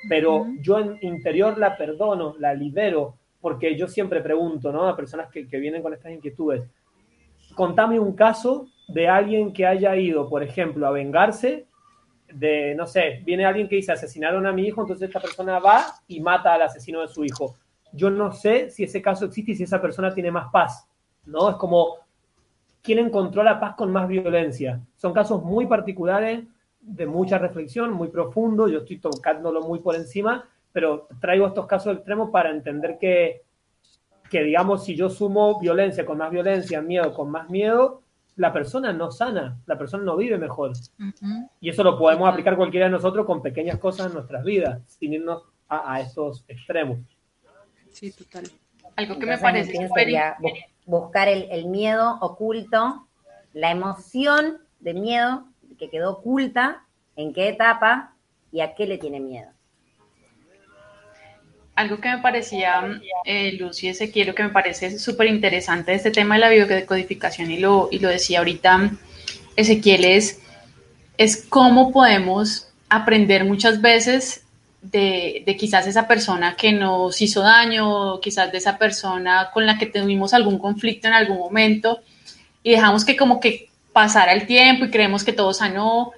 pero 0.08 0.46
yo 0.60 0.78
en 0.78 0.98
interior 1.02 1.58
la 1.58 1.76
perdono, 1.76 2.34
la 2.38 2.54
libero, 2.54 3.16
porque 3.40 3.76
yo 3.76 3.86
siempre 3.88 4.20
pregunto, 4.20 4.72
¿no? 4.72 4.88
A 4.88 4.96
personas 4.96 5.30
que, 5.30 5.48
que 5.48 5.58
vienen 5.58 5.82
con 5.82 5.94
estas 5.94 6.12
inquietudes, 6.12 6.62
contame 7.54 7.98
un 7.98 8.14
caso 8.14 8.68
de 8.88 9.08
alguien 9.08 9.52
que 9.52 9.66
haya 9.66 9.96
ido, 9.96 10.28
por 10.28 10.42
ejemplo, 10.42 10.86
a 10.86 10.90
vengarse 10.90 11.66
de, 12.32 12.74
no 12.74 12.86
sé, 12.86 13.22
viene 13.24 13.44
alguien 13.44 13.68
que 13.68 13.76
dice 13.76 13.92
asesinaron 13.92 14.46
a 14.46 14.52
mi 14.52 14.66
hijo, 14.66 14.80
entonces 14.80 15.08
esta 15.08 15.20
persona 15.20 15.58
va 15.58 15.84
y 16.08 16.20
mata 16.20 16.54
al 16.54 16.62
asesino 16.62 17.00
de 17.00 17.08
su 17.08 17.24
hijo. 17.24 17.54
Yo 17.92 18.10
no 18.10 18.32
sé 18.32 18.70
si 18.70 18.84
ese 18.84 19.00
caso 19.00 19.26
existe 19.26 19.52
y 19.52 19.54
si 19.54 19.62
esa 19.62 19.80
persona 19.80 20.12
tiene 20.12 20.30
más 20.30 20.50
paz, 20.52 20.88
¿no? 21.24 21.50
Es 21.50 21.56
como, 21.56 21.96
¿quién 22.82 22.98
encontró 22.98 23.42
la 23.42 23.58
paz 23.58 23.74
con 23.76 23.92
más 23.92 24.08
violencia? 24.08 24.80
Son 24.96 25.12
casos 25.12 25.42
muy 25.42 25.66
particulares, 25.66 26.44
de 26.80 27.06
mucha 27.06 27.38
reflexión, 27.38 27.92
muy 27.92 28.08
profundo, 28.08 28.68
yo 28.68 28.78
estoy 28.78 28.98
tocándolo 28.98 29.60
muy 29.62 29.80
por 29.80 29.96
encima, 29.96 30.48
pero 30.72 31.08
traigo 31.20 31.46
estos 31.46 31.66
casos 31.66 31.96
extremos 31.96 32.30
para 32.30 32.50
entender 32.50 32.96
que, 32.98 33.42
que 34.30 34.44
digamos, 34.44 34.84
si 34.84 34.94
yo 34.94 35.08
sumo 35.10 35.58
violencia 35.58 36.06
con 36.06 36.18
más 36.18 36.30
violencia, 36.30 36.80
miedo 36.80 37.12
con 37.12 37.30
más 37.30 37.50
miedo, 37.50 38.02
la 38.36 38.52
persona 38.52 38.92
no 38.92 39.10
sana, 39.10 39.58
la 39.66 39.78
persona 39.78 40.04
no 40.04 40.16
vive 40.16 40.38
mejor. 40.38 40.72
Y 41.60 41.70
eso 41.70 41.82
lo 41.82 41.98
podemos 41.98 42.28
aplicar 42.28 42.56
cualquiera 42.56 42.86
de 42.86 42.92
nosotros 42.92 43.24
con 43.26 43.42
pequeñas 43.42 43.78
cosas 43.78 44.06
en 44.08 44.14
nuestras 44.14 44.44
vidas, 44.44 44.80
sin 44.86 45.14
irnos 45.14 45.42
a, 45.68 45.94
a 45.94 46.00
estos 46.00 46.44
extremos. 46.48 46.98
Sí, 47.90 48.12
total. 48.12 48.44
Algo 48.96 49.18
que 49.18 49.26
me 49.26 49.38
parece 49.38 49.72
sería 49.94 50.36
bu- 50.38 50.64
buscar 50.86 51.28
el, 51.28 51.48
el 51.50 51.66
miedo 51.66 52.18
oculto, 52.20 53.06
la 53.52 53.70
emoción 53.70 54.58
de 54.80 54.94
miedo 54.94 55.44
que 55.78 55.90
quedó 55.90 56.12
oculta, 56.12 56.84
en 57.16 57.32
qué 57.32 57.48
etapa 57.48 58.14
y 58.52 58.60
a 58.60 58.74
qué 58.74 58.86
le 58.86 58.98
tiene 58.98 59.20
miedo. 59.20 59.50
Algo 61.76 62.00
que 62.00 62.08
me 62.08 62.18
parecía, 62.18 63.00
eh, 63.26 63.52
Lucy 63.60 63.88
Ezequiel, 63.88 64.34
que 64.34 64.42
me 64.42 64.48
parece 64.48 64.98
súper 64.98 65.26
interesante 65.26 65.90
de 65.90 65.98
este 65.98 66.10
tema 66.10 66.36
de 66.36 66.40
la 66.40 66.48
biodecodificación, 66.48 67.50
y 67.50 67.58
lo, 67.58 67.88
y 67.90 67.98
lo 67.98 68.08
decía 68.08 68.38
ahorita 68.38 68.92
Ezequiel, 69.56 70.06
es, 70.06 70.40
es 71.18 71.44
cómo 71.48 71.92
podemos 71.92 72.68
aprender 72.88 73.44
muchas 73.44 73.82
veces 73.82 74.44
de, 74.80 75.42
de 75.44 75.56
quizás 75.56 75.86
esa 75.86 76.08
persona 76.08 76.56
que 76.56 76.72
nos 76.72 77.20
hizo 77.20 77.42
daño, 77.42 78.20
quizás 78.20 78.50
de 78.52 78.58
esa 78.58 78.78
persona 78.78 79.50
con 79.52 79.66
la 79.66 79.76
que 79.76 79.84
tuvimos 79.84 80.32
algún 80.32 80.58
conflicto 80.58 81.08
en 81.08 81.14
algún 81.14 81.38
momento, 81.38 82.00
y 82.62 82.70
dejamos 82.70 83.04
que 83.04 83.16
como 83.16 83.38
que 83.38 83.68
pasara 83.92 84.32
el 84.32 84.46
tiempo 84.46 84.86
y 84.86 84.90
creemos 84.90 85.24
que 85.24 85.34
todo 85.34 85.52
sanó, 85.52 86.12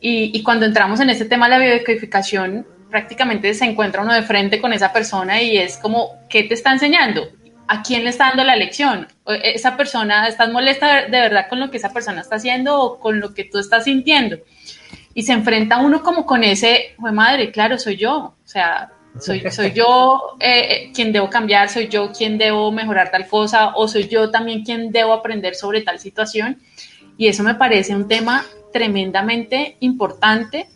y, 0.00 0.36
y 0.36 0.42
cuando 0.42 0.64
entramos 0.64 1.00
en 1.00 1.10
este 1.10 1.26
tema 1.26 1.46
de 1.46 1.50
la 1.50 1.58
biodecodificación, 1.58 2.66
prácticamente 2.92 3.54
se 3.54 3.64
encuentra 3.64 4.02
uno 4.02 4.12
de 4.12 4.22
frente 4.22 4.60
con 4.60 4.72
esa 4.72 4.92
persona 4.92 5.42
y 5.42 5.56
es 5.56 5.78
como, 5.78 6.20
¿qué 6.28 6.44
te 6.44 6.54
está 6.54 6.70
enseñando? 6.72 7.26
¿A 7.66 7.82
quién 7.82 8.04
le 8.04 8.10
está 8.10 8.28
dando 8.28 8.44
la 8.44 8.54
lección? 8.54 9.08
Eh, 9.26 9.52
¿Esa 9.54 9.76
persona, 9.78 10.28
estás 10.28 10.52
molesta 10.52 11.06
de 11.06 11.20
verdad 11.20 11.46
con 11.48 11.58
lo 11.58 11.70
que 11.70 11.78
esa 11.78 11.92
persona 11.92 12.20
está 12.20 12.36
haciendo 12.36 12.78
o 12.78 13.00
con 13.00 13.18
lo 13.18 13.32
que 13.32 13.44
tú 13.44 13.58
estás 13.58 13.84
sintiendo? 13.84 14.36
Y 15.14 15.22
se 15.22 15.32
enfrenta 15.32 15.78
uno 15.78 16.02
como 16.02 16.26
con 16.26 16.44
ese, 16.44 16.94
"Jue 16.98 17.12
madre, 17.12 17.50
claro, 17.50 17.78
soy 17.78 17.96
yo, 17.96 18.14
o 18.16 18.36
sea, 18.44 18.92
soy, 19.18 19.42
soy 19.50 19.72
yo 19.72 20.36
eh, 20.40 20.66
eh, 20.70 20.92
quien 20.94 21.12
debo 21.12 21.28
cambiar, 21.28 21.68
soy 21.68 21.88
yo 21.88 22.12
quien 22.12 22.38
debo 22.38 22.70
mejorar 22.72 23.10
tal 23.10 23.26
cosa 23.26 23.72
o 23.74 23.88
soy 23.88 24.06
yo 24.08 24.30
también 24.30 24.64
quien 24.64 24.92
debo 24.92 25.12
aprender 25.14 25.54
sobre 25.54 25.80
tal 25.82 25.98
situación. 25.98 26.60
Y 27.16 27.26
eso 27.26 27.42
me 27.42 27.54
parece 27.54 27.94
un 27.94 28.08
tema 28.08 28.44
tremendamente 28.72 29.76
importante 29.80 30.68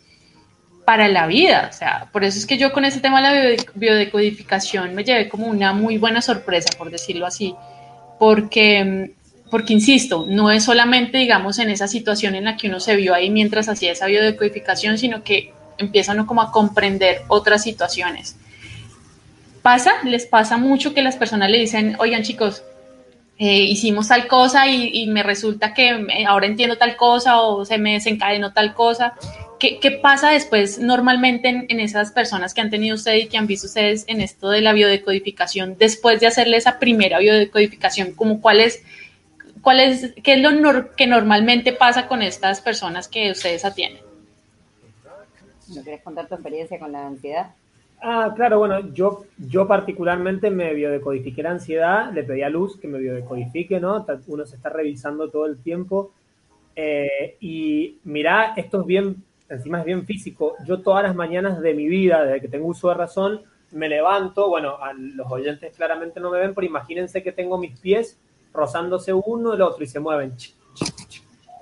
para 0.87 1.09
la 1.09 1.27
vida. 1.27 1.67
O 1.69 1.73
sea, 1.73 2.07
por 2.13 2.23
eso 2.23 2.39
es 2.39 2.45
que 2.45 2.57
yo 2.57 2.71
con 2.71 2.85
ese 2.85 3.01
tema 3.01 3.17
de 3.17 3.23
la 3.23 3.33
bio- 3.33 3.65
biodecodificación 3.75 4.95
me 4.95 5.03
llevé 5.03 5.27
como 5.27 5.47
una 5.47 5.73
muy 5.73 5.97
buena 5.97 6.21
sorpresa, 6.21 6.69
por 6.77 6.89
decirlo 6.89 7.25
así, 7.25 7.53
porque, 8.17 8.85
mm, 8.85 9.49
porque 9.51 9.73
insisto, 9.73 10.25
no 10.29 10.49
es 10.49 10.63
solamente, 10.63 11.17
digamos, 11.17 11.59
en 11.59 11.71
esa 11.71 11.89
situación 11.89 12.35
en 12.35 12.45
la 12.45 12.55
que 12.55 12.69
uno 12.69 12.79
se 12.79 12.95
vio 12.95 13.13
ahí 13.13 13.29
mientras 13.29 13.67
hacía 13.67 13.91
esa 13.91 14.05
biodecodificación, 14.05 14.97
sino 14.97 15.23
que 15.25 15.51
empieza 15.77 16.13
uno 16.13 16.25
como 16.25 16.41
a 16.41 16.53
comprender 16.53 17.23
otras 17.27 17.63
situaciones. 17.63 18.37
Pasa, 19.61 19.91
les 20.05 20.25
pasa 20.25 20.55
mucho 20.55 20.93
que 20.93 21.01
las 21.01 21.17
personas 21.17 21.51
le 21.51 21.57
dicen, 21.59 21.97
oigan 21.99 22.23
chicos, 22.23 22.63
eh, 23.39 23.59
hicimos 23.61 24.07
tal 24.07 24.27
cosa 24.27 24.67
y, 24.67 24.89
y 24.93 25.07
me 25.07 25.23
resulta 25.23 25.73
que 25.73 25.93
me- 25.95 26.25
ahora 26.25 26.47
entiendo 26.47 26.77
tal 26.77 26.95
cosa 26.95 27.41
o 27.41 27.65
se 27.65 27.77
me 27.77 27.93
desencadenó 27.93 28.53
tal 28.53 28.73
cosa. 28.73 29.13
¿Qué, 29.59 29.79
qué 29.79 29.91
pasa 29.91 30.29
después 30.31 30.77
normalmente 30.79 31.49
en, 31.49 31.65
en 31.69 31.79
esas 31.79 32.11
personas 32.11 32.53
que 32.53 32.61
han 32.61 32.69
tenido 32.69 32.95
ustedes 32.95 33.23
y 33.25 33.27
que 33.27 33.37
han 33.37 33.47
visto 33.47 33.65
ustedes 33.67 34.05
en 34.07 34.21
esto 34.21 34.49
de 34.49 34.61
la 34.61 34.73
biodecodificación 34.73 35.77
después 35.79 36.19
de 36.19 36.27
hacerle 36.27 36.57
esa 36.57 36.77
primera 36.79 37.17
biodecodificación? 37.19 38.13
Como 38.13 38.39
cuál 38.39 38.59
es, 38.59 38.83
cuál 39.61 39.79
es, 39.79 40.13
¿Qué 40.23 40.33
es 40.33 40.39
lo 40.41 40.51
nor- 40.51 40.93
que 40.95 41.07
normalmente 41.07 41.73
pasa 41.73 42.07
con 42.07 42.21
estas 42.21 42.61
personas 42.61 43.07
que 43.07 43.31
ustedes 43.31 43.65
atienden? 43.65 44.03
¿No 45.75 45.83
querés 45.83 46.01
contar 46.01 46.27
tu 46.27 46.35
experiencia 46.35 46.79
con 46.79 46.91
la 46.91 47.07
ansiedad? 47.07 47.47
Ah, 47.99 48.31
claro, 48.35 48.59
bueno, 48.59 48.93
yo, 48.93 49.25
yo 49.37 49.67
particularmente 49.67 50.51
me 50.51 50.73
biodecodifiqué 50.73 51.41
la 51.41 51.51
ansiedad, 51.51 52.11
le 52.13 52.23
pedí 52.23 52.43
a 52.43 52.49
Luz 52.49 52.77
que 52.79 52.87
me 52.87 52.99
biodecodifique, 52.99 53.79
¿no? 53.79 54.05
Uno 54.27 54.45
se 54.45 54.55
está 54.55 54.69
revisando 54.69 55.29
todo 55.29 55.45
el 55.45 55.57
tiempo. 55.61 56.11
eh, 56.75 57.37
y 57.41 57.97
mirá, 58.03 58.53
esto 58.55 58.81
es 58.81 58.87
bien, 58.87 59.23
encima 59.49 59.79
es 59.79 59.85
bien 59.85 60.05
físico. 60.05 60.55
Yo 60.65 60.81
todas 60.81 61.03
las 61.03 61.15
mañanas 61.15 61.59
de 61.61 61.73
mi 61.73 61.87
vida, 61.87 62.23
desde 62.23 62.41
que 62.41 62.47
tengo 62.49 62.67
uso 62.67 62.89
de 62.89 62.95
razón, 62.95 63.41
me 63.71 63.89
levanto, 63.89 64.47
bueno, 64.49 64.77
a 64.81 64.93
los 64.93 65.29
oyentes 65.31 65.75
claramente 65.75 66.19
no 66.19 66.31
me 66.31 66.39
ven, 66.39 66.53
pero 66.53 66.67
imagínense 66.67 67.23
que 67.23 67.31
tengo 67.31 67.57
mis 67.57 67.79
pies 67.79 68.19
rozándose 68.53 69.13
uno 69.13 69.53
el 69.53 69.61
otro 69.61 69.83
y 69.83 69.87
se 69.87 69.99
mueven 69.99 70.33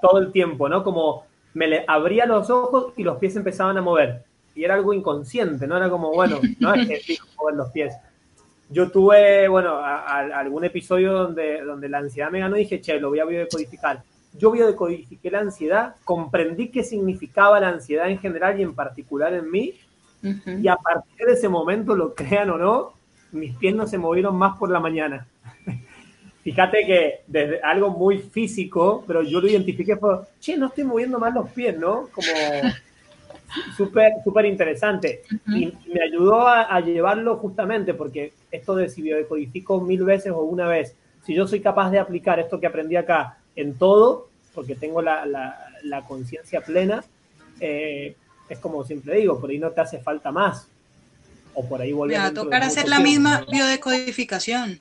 todo 0.02 0.20
el 0.20 0.32
tiempo, 0.32 0.70
¿no? 0.70 0.84
Como 0.84 1.26
me 1.54 1.68
le 1.68 1.86
abría 1.88 2.26
los 2.26 2.50
ojos 2.50 2.94
y 2.98 3.04
los 3.04 3.18
pies 3.18 3.36
empezaban 3.36 3.78
a 3.78 3.82
mover. 3.82 4.24
Y 4.56 4.64
era 4.64 4.76
algo 4.76 4.94
inconsciente, 4.94 5.68
¿no? 5.68 5.78
Era 5.78 5.90
como, 5.90 6.12
bueno, 6.14 6.40
no 6.60 6.74
es 6.74 6.88
que 6.88 6.96
fijo 6.98 7.28
mover 7.38 7.56
los 7.56 7.70
pies. 7.72 7.94
Yo 8.70 8.90
tuve, 8.90 9.48
bueno, 9.48 9.76
a- 9.76 10.00
a- 10.02 10.40
algún 10.40 10.64
episodio 10.66 11.14
donde, 11.14 11.62
donde 11.62 11.88
la 11.90 12.00
ansiedad 12.00 12.32
me 12.32 12.40
ganó 12.40 12.56
y 12.58 12.62
dije, 12.62 12.82
che, 12.82 13.00
lo 13.00 13.10
voy 13.10 13.20
a 13.20 13.26
biodecodificar. 13.26 14.02
Yo 14.38 14.52
biodecodifiqué 14.52 15.30
la 15.32 15.40
ansiedad, 15.40 15.96
comprendí 16.04 16.70
qué 16.70 16.84
significaba 16.84 17.60
la 17.60 17.70
ansiedad 17.70 18.10
en 18.10 18.18
general 18.20 18.60
y 18.60 18.64
en 18.64 18.74
particular 18.74 19.34
en 19.34 19.50
mí, 19.52 19.74
y 20.64 20.68
a 20.68 20.76
partir 20.76 21.28
de 21.28 21.34
ese 21.34 21.48
momento, 21.48 21.96
lo 21.96 22.16
crean 22.16 22.50
o 22.50 22.58
no, 22.58 22.94
mis 23.32 23.56
pies 23.56 23.76
no 23.76 23.86
se 23.86 23.98
movieron 24.00 24.36
más 24.36 24.58
por 24.58 24.72
la 24.72 24.80
mañana. 24.80 25.28
Fíjate 26.44 26.86
que 26.86 27.22
desde 27.28 27.62
algo 27.62 27.90
muy 27.92 28.20
físico, 28.20 29.04
pero 29.08 29.22
yo 29.22 29.40
lo 29.40 29.48
identifiqué 29.48 29.96
fue, 29.98 30.20
che, 30.40 30.58
no 30.58 30.68
estoy 30.68 30.84
moviendo 30.84 31.20
más 31.20 31.34
los 31.34 31.50
pies, 31.52 31.78
¿no? 31.78 32.08
Como 32.14 32.28
súper 33.78 34.12
súper 34.24 34.46
interesante. 34.46 35.22
Y 35.56 35.74
me 35.94 36.02
ayudó 36.04 36.48
a, 36.48 36.64
a 36.64 36.80
llevarlo 36.82 37.38
justamente 37.38 37.94
porque 37.94 38.34
esto 38.52 38.76
de 38.76 38.90
si 38.90 39.02
biodecodifico 39.02 39.82
mil 39.82 40.04
veces 40.04 40.32
o 40.32 40.42
una 40.42 40.68
vez, 40.68 40.96
si 41.26 41.34
yo 41.34 41.48
soy 41.48 41.60
capaz 41.62 41.90
de 41.92 42.00
aplicar 42.00 42.40
esto 42.40 42.60
que 42.60 42.68
aprendí 42.68 42.96
acá 42.96 43.38
en 43.56 43.76
todo, 43.76 44.30
porque 44.54 44.76
tengo 44.76 45.02
la, 45.02 45.26
la- 45.26 45.60
la 45.84 46.02
conciencia 46.04 46.62
plena, 46.62 47.04
eh, 47.60 48.16
es 48.50 48.60
como 48.60 48.84
siempre 48.84 49.18
digo, 49.18 49.40
por 49.40 49.50
ahí 49.50 49.60
no 49.60 49.72
te 49.72 49.82
hace 49.82 50.00
falta 50.00 50.32
más. 50.32 50.68
O 51.54 51.66
por 51.68 51.82
ahí 51.82 51.94
volver 51.94 52.18
va 52.18 52.28
a 52.28 52.34
tocar 52.46 52.64
hacer 52.64 52.90
la 52.90 53.00
misma 53.00 53.46
biodecodificación. 53.52 54.80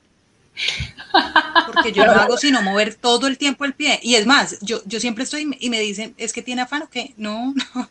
Porque 1.65 1.91
yo 1.91 2.05
no 2.05 2.11
hago 2.13 2.37
sino 2.37 2.61
mover 2.61 2.95
todo 2.95 3.27
el 3.27 3.37
tiempo 3.37 3.65
el 3.65 3.73
pie. 3.73 3.99
Y 4.03 4.15
es 4.15 4.25
más, 4.25 4.57
yo, 4.61 4.81
yo 4.85 4.99
siempre 4.99 5.23
estoy 5.23 5.55
y 5.59 5.69
me 5.69 5.79
dicen, 5.79 6.13
¿es 6.17 6.33
que 6.33 6.41
tiene 6.41 6.61
afán 6.61 6.83
o 6.83 6.89
qué? 6.89 7.13
No, 7.17 7.53
no. 7.75 7.89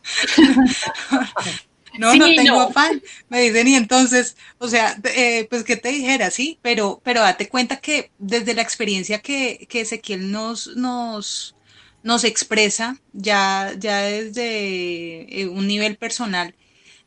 No, 1.97 2.11
Sí, 2.11 2.19
no 2.19 2.27
tengo 2.35 2.59
no. 2.59 2.61
afán. 2.61 3.03
Me 3.29 3.41
dicen, 3.43 3.69
y 3.69 3.77
entonces, 3.77 4.37
o 4.59 4.67
sea, 4.69 4.99
eh, 5.05 5.47
pues 5.49 5.63
que 5.65 5.77
te 5.77 5.91
dijera, 5.91 6.31
sí, 6.31 6.59
pero, 6.63 7.01
pero 7.05 7.21
date 7.21 7.49
cuenta 7.49 7.77
que 7.81 8.11
desde 8.19 8.55
la 8.55 8.63
experiencia 8.63 9.21
que, 9.21 9.67
que 9.69 9.83
Ezequiel 9.83 10.31
nos, 10.33 10.77
nos, 10.77 11.57
nos 12.03 12.25
expresa, 12.25 13.01
ya, 13.13 13.75
ya 13.79 13.99
desde 14.03 15.43
eh, 15.43 15.47
un 15.49 15.67
nivel 15.69 15.97
personal, 15.97 16.57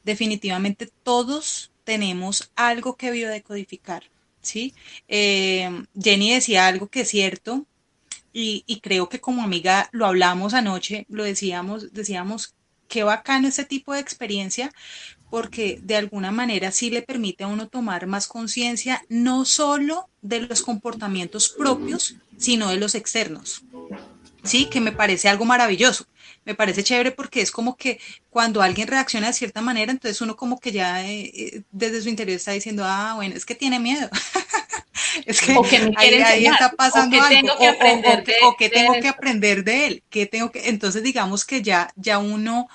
definitivamente 0.04 0.88
todos 1.04 1.72
tenemos 1.84 2.52
algo 2.56 2.96
que 2.98 3.12
biodecodificar, 3.12 4.04
¿sí? 4.48 4.74
Eh, 5.08 5.70
Jenny 6.00 6.34
decía 6.34 6.68
algo 6.68 6.88
que 6.88 7.02
es 7.02 7.10
cierto, 7.10 7.66
y, 8.40 8.82
creo 8.82 9.10
que 9.10 9.20
como 9.20 9.42
amiga 9.42 9.90
lo 9.92 10.06
hablamos 10.06 10.54
anoche, 10.54 11.08
lo 11.10 11.24
decíamos, 11.24 11.92
decíamos, 11.92 12.54
qué 12.88 13.04
bacano 13.04 13.48
este 13.48 13.66
tipo 13.66 13.94
de 13.94 14.00
experiencia, 14.00 14.72
porque 15.32 15.80
de 15.82 15.96
alguna 15.96 16.32
manera 16.32 16.72
sí 16.72 16.92
le 16.92 17.02
permite 17.02 17.44
a 17.44 17.48
uno 17.48 17.68
tomar 17.68 18.06
más 18.06 18.28
conciencia, 18.28 19.04
no 19.10 19.44
solo 19.44 20.10
de 20.22 20.42
los 20.42 20.62
comportamientos 20.62 21.50
propios, 21.50 22.16
sino 22.38 22.70
de 22.70 22.78
los 22.78 22.94
externos. 22.94 23.64
Sí, 24.44 24.66
que 24.66 24.82
me 24.82 24.92
parece 24.92 25.30
algo 25.30 25.44
maravilloso. 25.46 26.06
Me 26.48 26.56
parece 26.56 26.84
chévere 26.84 27.12
porque 27.12 27.42
es 27.42 27.52
como 27.52 27.78
que 27.78 28.00
cuando 28.32 28.62
alguien 28.64 28.88
reacciona 28.90 29.28
de 29.28 29.34
cierta 29.34 29.62
manera, 29.62 29.92
entonces 29.92 30.22
uno 30.22 30.36
como 30.38 30.60
que 30.60 30.72
ya 30.74 31.06
eh, 31.06 31.32
eh, 31.36 31.64
desde 31.72 32.02
su 32.02 32.10
interior 32.10 32.38
está 32.38 32.54
diciendo, 32.54 32.84
ah, 32.86 33.14
bueno, 33.18 33.36
es 33.36 33.46
que 33.46 33.56
tiene 33.56 33.80
miedo. 33.80 34.10
es 35.26 35.42
que 35.42 35.60
O 35.60 35.68
que 35.68 35.80
me 35.82 36.24
ahí, 36.24 36.46
está 36.48 36.72
pasando 36.76 37.00
o 37.00 37.08
que 37.10 37.22
algo. 37.22 37.48
tengo 37.48 37.54
que 37.58 37.68
o- 37.68 37.78
o- 38.12 38.22
de- 38.26 38.38
o 38.40 38.56
que 38.58 38.70
tengo 38.70 39.00
que 39.00 39.08
aprender 39.10 39.64
de 39.64 39.88
él. 39.88 40.04
que 40.10 40.26
tengo 40.26 40.52
que, 40.52 40.70
entonces 40.70 41.04
digamos 41.04 41.46
que 41.46 41.62
ya, 41.62 41.90
ya 41.96 42.18
uno 42.20 42.68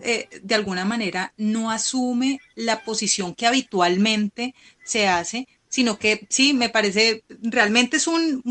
eh, 0.00 0.28
de 0.42 0.54
alguna 0.54 0.84
manera 0.84 1.32
no 1.36 1.70
asume 1.70 2.42
la 2.54 2.82
posición 2.84 3.34
que 3.34 3.46
habitualmente 3.46 4.54
se 4.82 5.08
hace, 5.08 5.48
sino 5.68 5.98
que 5.98 6.26
sí, 6.30 6.54
me 6.54 6.68
parece, 6.70 7.24
realmente 7.42 7.96
es 7.98 8.06
un, 8.06 8.42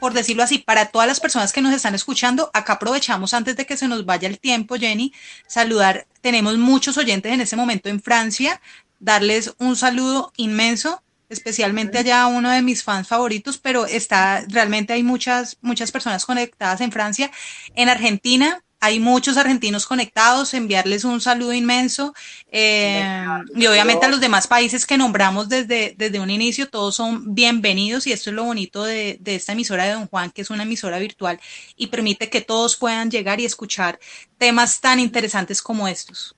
por 0.00 0.12
decirlo 0.12 0.42
así, 0.42 0.58
para 0.58 0.86
todas 0.86 1.08
las 1.08 1.20
personas 1.20 1.52
que 1.52 1.60
nos 1.60 1.72
están 1.72 1.94
escuchando, 1.94 2.50
acá 2.54 2.74
aprovechamos 2.74 3.34
antes 3.34 3.56
de 3.56 3.66
que 3.66 3.76
se 3.76 3.88
nos 3.88 4.04
vaya 4.04 4.28
el 4.28 4.38
tiempo, 4.38 4.76
Jenny, 4.76 5.12
saludar, 5.46 6.06
tenemos 6.20 6.56
muchos 6.58 6.96
oyentes 6.98 7.32
en 7.32 7.40
este 7.40 7.56
momento 7.56 7.88
en 7.88 8.00
Francia, 8.00 8.60
darles 9.00 9.54
un 9.58 9.76
saludo 9.76 10.32
inmenso, 10.36 11.02
especialmente 11.28 11.98
allá 11.98 12.26
uno 12.26 12.50
de 12.50 12.62
mis 12.62 12.82
fans 12.82 13.08
favoritos, 13.08 13.58
pero 13.58 13.86
está, 13.86 14.44
realmente 14.48 14.92
hay 14.92 15.02
muchas, 15.02 15.58
muchas 15.60 15.92
personas 15.92 16.24
conectadas 16.24 16.80
en 16.80 16.92
Francia, 16.92 17.30
en 17.74 17.88
Argentina. 17.88 18.62
Hay 18.80 19.00
muchos 19.00 19.36
argentinos 19.36 19.86
conectados, 19.86 20.54
enviarles 20.54 21.04
un 21.04 21.20
saludo 21.20 21.52
inmenso. 21.52 22.14
eh, 22.48 23.12
y 23.54 23.66
obviamente 23.66 24.06
a 24.06 24.08
los 24.08 24.20
demás 24.20 24.46
países 24.46 24.86
que 24.86 24.96
nombramos 24.98 25.48
desde, 25.48 25.94
desde 25.98 26.20
un 26.20 26.30
inicio, 26.30 26.70
todos 26.70 26.94
son 26.96 27.34
bienvenidos 27.34 28.06
y 28.06 28.12
esto 28.12 28.30
es 28.30 28.36
lo 28.36 28.44
bonito 28.44 28.84
de, 28.84 29.18
de 29.20 29.34
esta 29.36 29.52
emisora 29.52 29.84
de 29.84 29.92
Don 29.94 30.06
Juan, 30.06 30.30
que 30.30 30.42
es 30.42 30.50
una 30.50 30.62
emisora 30.62 30.98
virtual 31.00 31.40
y 31.76 31.88
permite 31.88 32.30
que 32.30 32.40
todos 32.40 32.76
puedan 32.76 33.10
llegar 33.10 33.40
y 33.40 33.44
escuchar 33.46 33.98
temas 34.38 34.80
tan 34.80 35.00
interesantes 35.00 35.60
como 35.62 35.88
estos. 35.88 36.37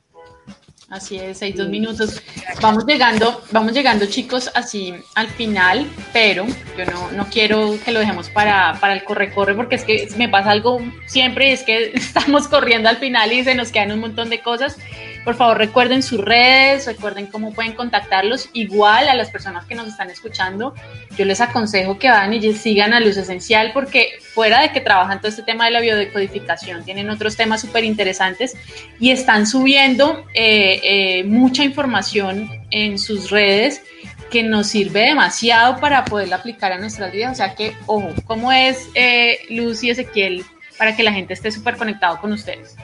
Así 0.90 1.16
es, 1.18 1.38
seis, 1.38 1.54
dos 1.54 1.68
minutos. 1.68 2.20
Vamos 2.60 2.84
llegando, 2.84 3.44
vamos 3.52 3.72
llegando 3.72 4.06
chicos 4.06 4.50
así 4.56 4.92
al 5.14 5.28
final, 5.28 5.86
pero 6.12 6.44
yo 6.76 6.84
no, 6.84 7.12
no 7.12 7.26
quiero 7.26 7.78
que 7.84 7.92
lo 7.92 8.00
dejemos 8.00 8.28
para, 8.28 8.76
para 8.80 8.94
el 8.94 9.04
corre-corre 9.04 9.54
porque 9.54 9.76
es 9.76 9.84
que 9.84 10.08
me 10.16 10.28
pasa 10.28 10.50
algo 10.50 10.80
siempre, 11.06 11.52
es 11.52 11.62
que 11.62 11.90
estamos 11.94 12.48
corriendo 12.48 12.88
al 12.88 12.96
final 12.96 13.32
y 13.32 13.44
se 13.44 13.54
nos 13.54 13.70
quedan 13.70 13.92
un 13.92 14.00
montón 14.00 14.30
de 14.30 14.42
cosas. 14.42 14.78
Por 15.24 15.34
favor, 15.34 15.58
recuerden 15.58 16.02
sus 16.02 16.20
redes, 16.20 16.86
recuerden 16.86 17.26
cómo 17.26 17.52
pueden 17.52 17.72
contactarlos. 17.72 18.48
Igual 18.52 19.08
a 19.08 19.14
las 19.14 19.30
personas 19.30 19.66
que 19.66 19.74
nos 19.74 19.86
están 19.86 20.10
escuchando, 20.10 20.74
yo 21.16 21.24
les 21.24 21.40
aconsejo 21.40 21.98
que 21.98 22.08
vayan 22.08 22.32
y 22.32 22.52
sigan 22.54 22.94
a 22.94 23.00
Luz 23.00 23.16
Esencial 23.16 23.72
porque 23.74 24.18
fuera 24.34 24.62
de 24.62 24.72
que 24.72 24.80
trabajan 24.80 25.18
todo 25.18 25.28
este 25.28 25.42
tema 25.42 25.66
de 25.66 25.72
la 25.72 25.80
biodecodificación, 25.80 26.84
tienen 26.84 27.10
otros 27.10 27.36
temas 27.36 27.60
súper 27.60 27.84
interesantes 27.84 28.56
y 28.98 29.10
están 29.10 29.46
subiendo 29.46 30.24
eh, 30.34 30.80
eh, 30.82 31.24
mucha 31.24 31.64
información 31.64 32.50
en 32.70 32.98
sus 32.98 33.30
redes 33.30 33.82
que 34.30 34.42
nos 34.42 34.68
sirve 34.68 35.00
demasiado 35.00 35.78
para 35.80 36.04
poderla 36.04 36.36
aplicar 36.36 36.72
a 36.72 36.78
nuestras 36.78 37.12
vidas. 37.12 37.32
O 37.32 37.34
sea 37.34 37.54
que, 37.54 37.74
ojo, 37.86 38.10
¿cómo 38.24 38.52
es 38.52 38.88
eh, 38.94 39.40
Luz 39.50 39.82
y 39.82 39.90
Ezequiel 39.90 40.44
para 40.78 40.96
que 40.96 41.02
la 41.02 41.12
gente 41.12 41.34
esté 41.34 41.50
súper 41.50 41.76
conectado 41.76 42.20
con 42.20 42.32
ustedes? 42.32 42.76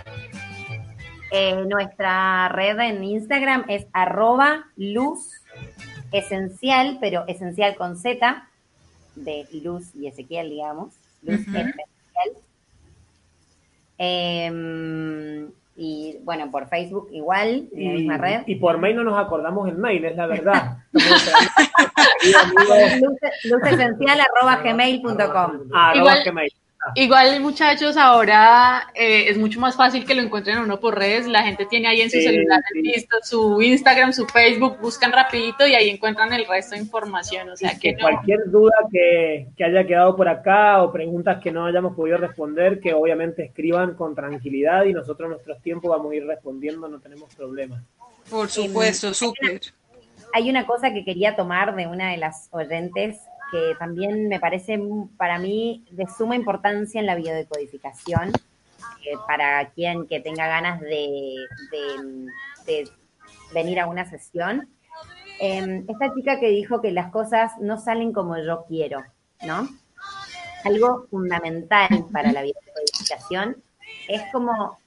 Eh, 1.38 1.54
nuestra 1.66 2.48
red 2.48 2.78
en 2.80 3.04
Instagram 3.04 3.66
es 3.68 3.86
arroba 3.92 4.64
luz 4.76 5.42
esencial, 6.10 6.96
pero 6.98 7.26
esencial 7.28 7.76
con 7.76 7.98
Z, 7.98 8.48
de 9.16 9.46
Luz 9.62 9.94
y 9.94 10.06
Ezequiel, 10.06 10.48
digamos. 10.48 10.94
Luz 11.22 11.40
esencial. 11.40 11.74
Em, 13.98 15.50
y 15.76 16.16
bueno, 16.22 16.50
por 16.50 16.68
Facebook 16.68 17.08
igual, 17.12 17.68
en 17.74 17.84
la 17.84 17.90
Y, 17.94 17.98
misma 17.98 18.16
red. 18.18 18.42
y 18.46 18.54
por 18.56 18.78
mail 18.78 18.96
no 18.96 19.04
nos 19.04 19.18
acordamos 19.18 19.68
el 19.68 19.76
mail, 19.76 20.04
es 20.06 20.16
la 20.16 20.26
verdad. 20.26 20.78
Esperando- 20.92 23.12
luz, 23.44 23.62
arroba 23.62 24.56
gmail.com. 24.62 25.70
Ah, 25.74 25.90
arroba 25.90 26.14
Igual- 26.14 26.24
Gmail. 26.24 26.52
Igual, 26.94 27.40
muchachos, 27.40 27.96
ahora 27.96 28.88
eh, 28.94 29.28
es 29.28 29.38
mucho 29.38 29.60
más 29.60 29.76
fácil 29.76 30.04
que 30.06 30.14
lo 30.14 30.22
encuentren 30.22 30.58
uno 30.58 30.78
por 30.78 30.96
redes. 30.98 31.26
La 31.26 31.42
gente 31.42 31.66
tiene 31.66 31.88
ahí 31.88 32.00
en 32.00 32.10
su 32.10 32.18
Sí, 32.18 32.24
celular 32.24 32.62
sí. 32.72 32.82
listo 32.82 33.16
su 33.22 33.60
Instagram, 33.60 34.12
su 34.12 34.26
Facebook, 34.26 34.78
buscan 34.80 35.12
rapidito 35.12 35.66
y 35.66 35.74
ahí 35.74 35.90
encuentran 35.90 36.32
el 36.32 36.46
resto 36.46 36.74
de 36.74 36.82
información. 36.82 37.50
O 37.50 37.56
sea 37.56 37.72
que 37.72 37.78
que 37.78 37.92
no. 37.94 37.98
cualquier 38.00 38.50
duda 38.50 38.74
que, 38.92 39.48
que 39.56 39.64
haya 39.64 39.86
quedado 39.86 40.16
por 40.16 40.28
acá 40.28 40.82
o 40.82 40.92
preguntas 40.92 41.40
que 41.42 41.50
no 41.50 41.66
hayamos 41.66 41.94
podido 41.96 42.18
responder, 42.18 42.80
que 42.80 42.94
obviamente 42.94 43.44
escriban 43.44 43.94
con 43.94 44.14
tranquilidad 44.14 44.84
y 44.84 44.92
nosotros 44.92 45.26
en 45.26 45.30
nuestros 45.32 45.60
tiempos 45.62 45.90
vamos 45.90 46.12
a 46.12 46.16
ir 46.16 46.26
respondiendo, 46.26 46.88
no 46.88 47.00
tenemos 47.00 47.34
problema. 47.34 47.82
Por 48.30 48.48
supuesto, 48.48 49.12
súper. 49.14 49.60
Hay 50.32 50.50
una 50.50 50.66
cosa 50.66 50.92
que 50.92 51.04
quería 51.04 51.36
tomar 51.36 51.74
de 51.76 51.86
una 51.86 52.10
de 52.10 52.16
las 52.18 52.48
oyentes 52.50 53.18
también 53.78 54.28
me 54.28 54.40
parece 54.40 54.78
mm, 54.78 55.16
para 55.16 55.38
mí 55.38 55.84
de 55.90 56.06
suma 56.06 56.36
importancia 56.36 57.00
en 57.00 57.06
la 57.06 57.14
biodecodificación, 57.14 58.32
para 59.26 59.70
quien 59.70 60.06
que 60.06 60.20
tenga 60.20 60.46
ganas 60.48 60.80
de, 60.80 61.36
venir 63.54 63.80
a 63.80 63.86
una 63.86 64.04
sesión. 64.04 64.68
Eh, 65.40 65.84
esta 65.86 66.14
chica 66.14 66.40
que 66.40 66.48
dijo 66.48 66.80
que 66.80 66.90
las 66.90 67.10
cosas 67.10 67.52
no 67.60 67.78
salen 67.78 68.12
como 68.12 68.36
yo 68.38 68.64
quiero, 68.66 69.04
¿no? 69.42 69.68
Algo 70.64 71.06
fundamental 71.10 71.88
para 72.12 72.32
la 72.32 72.42
biodecodificación 72.42 73.56
es 74.08 74.22
como 74.32 74.78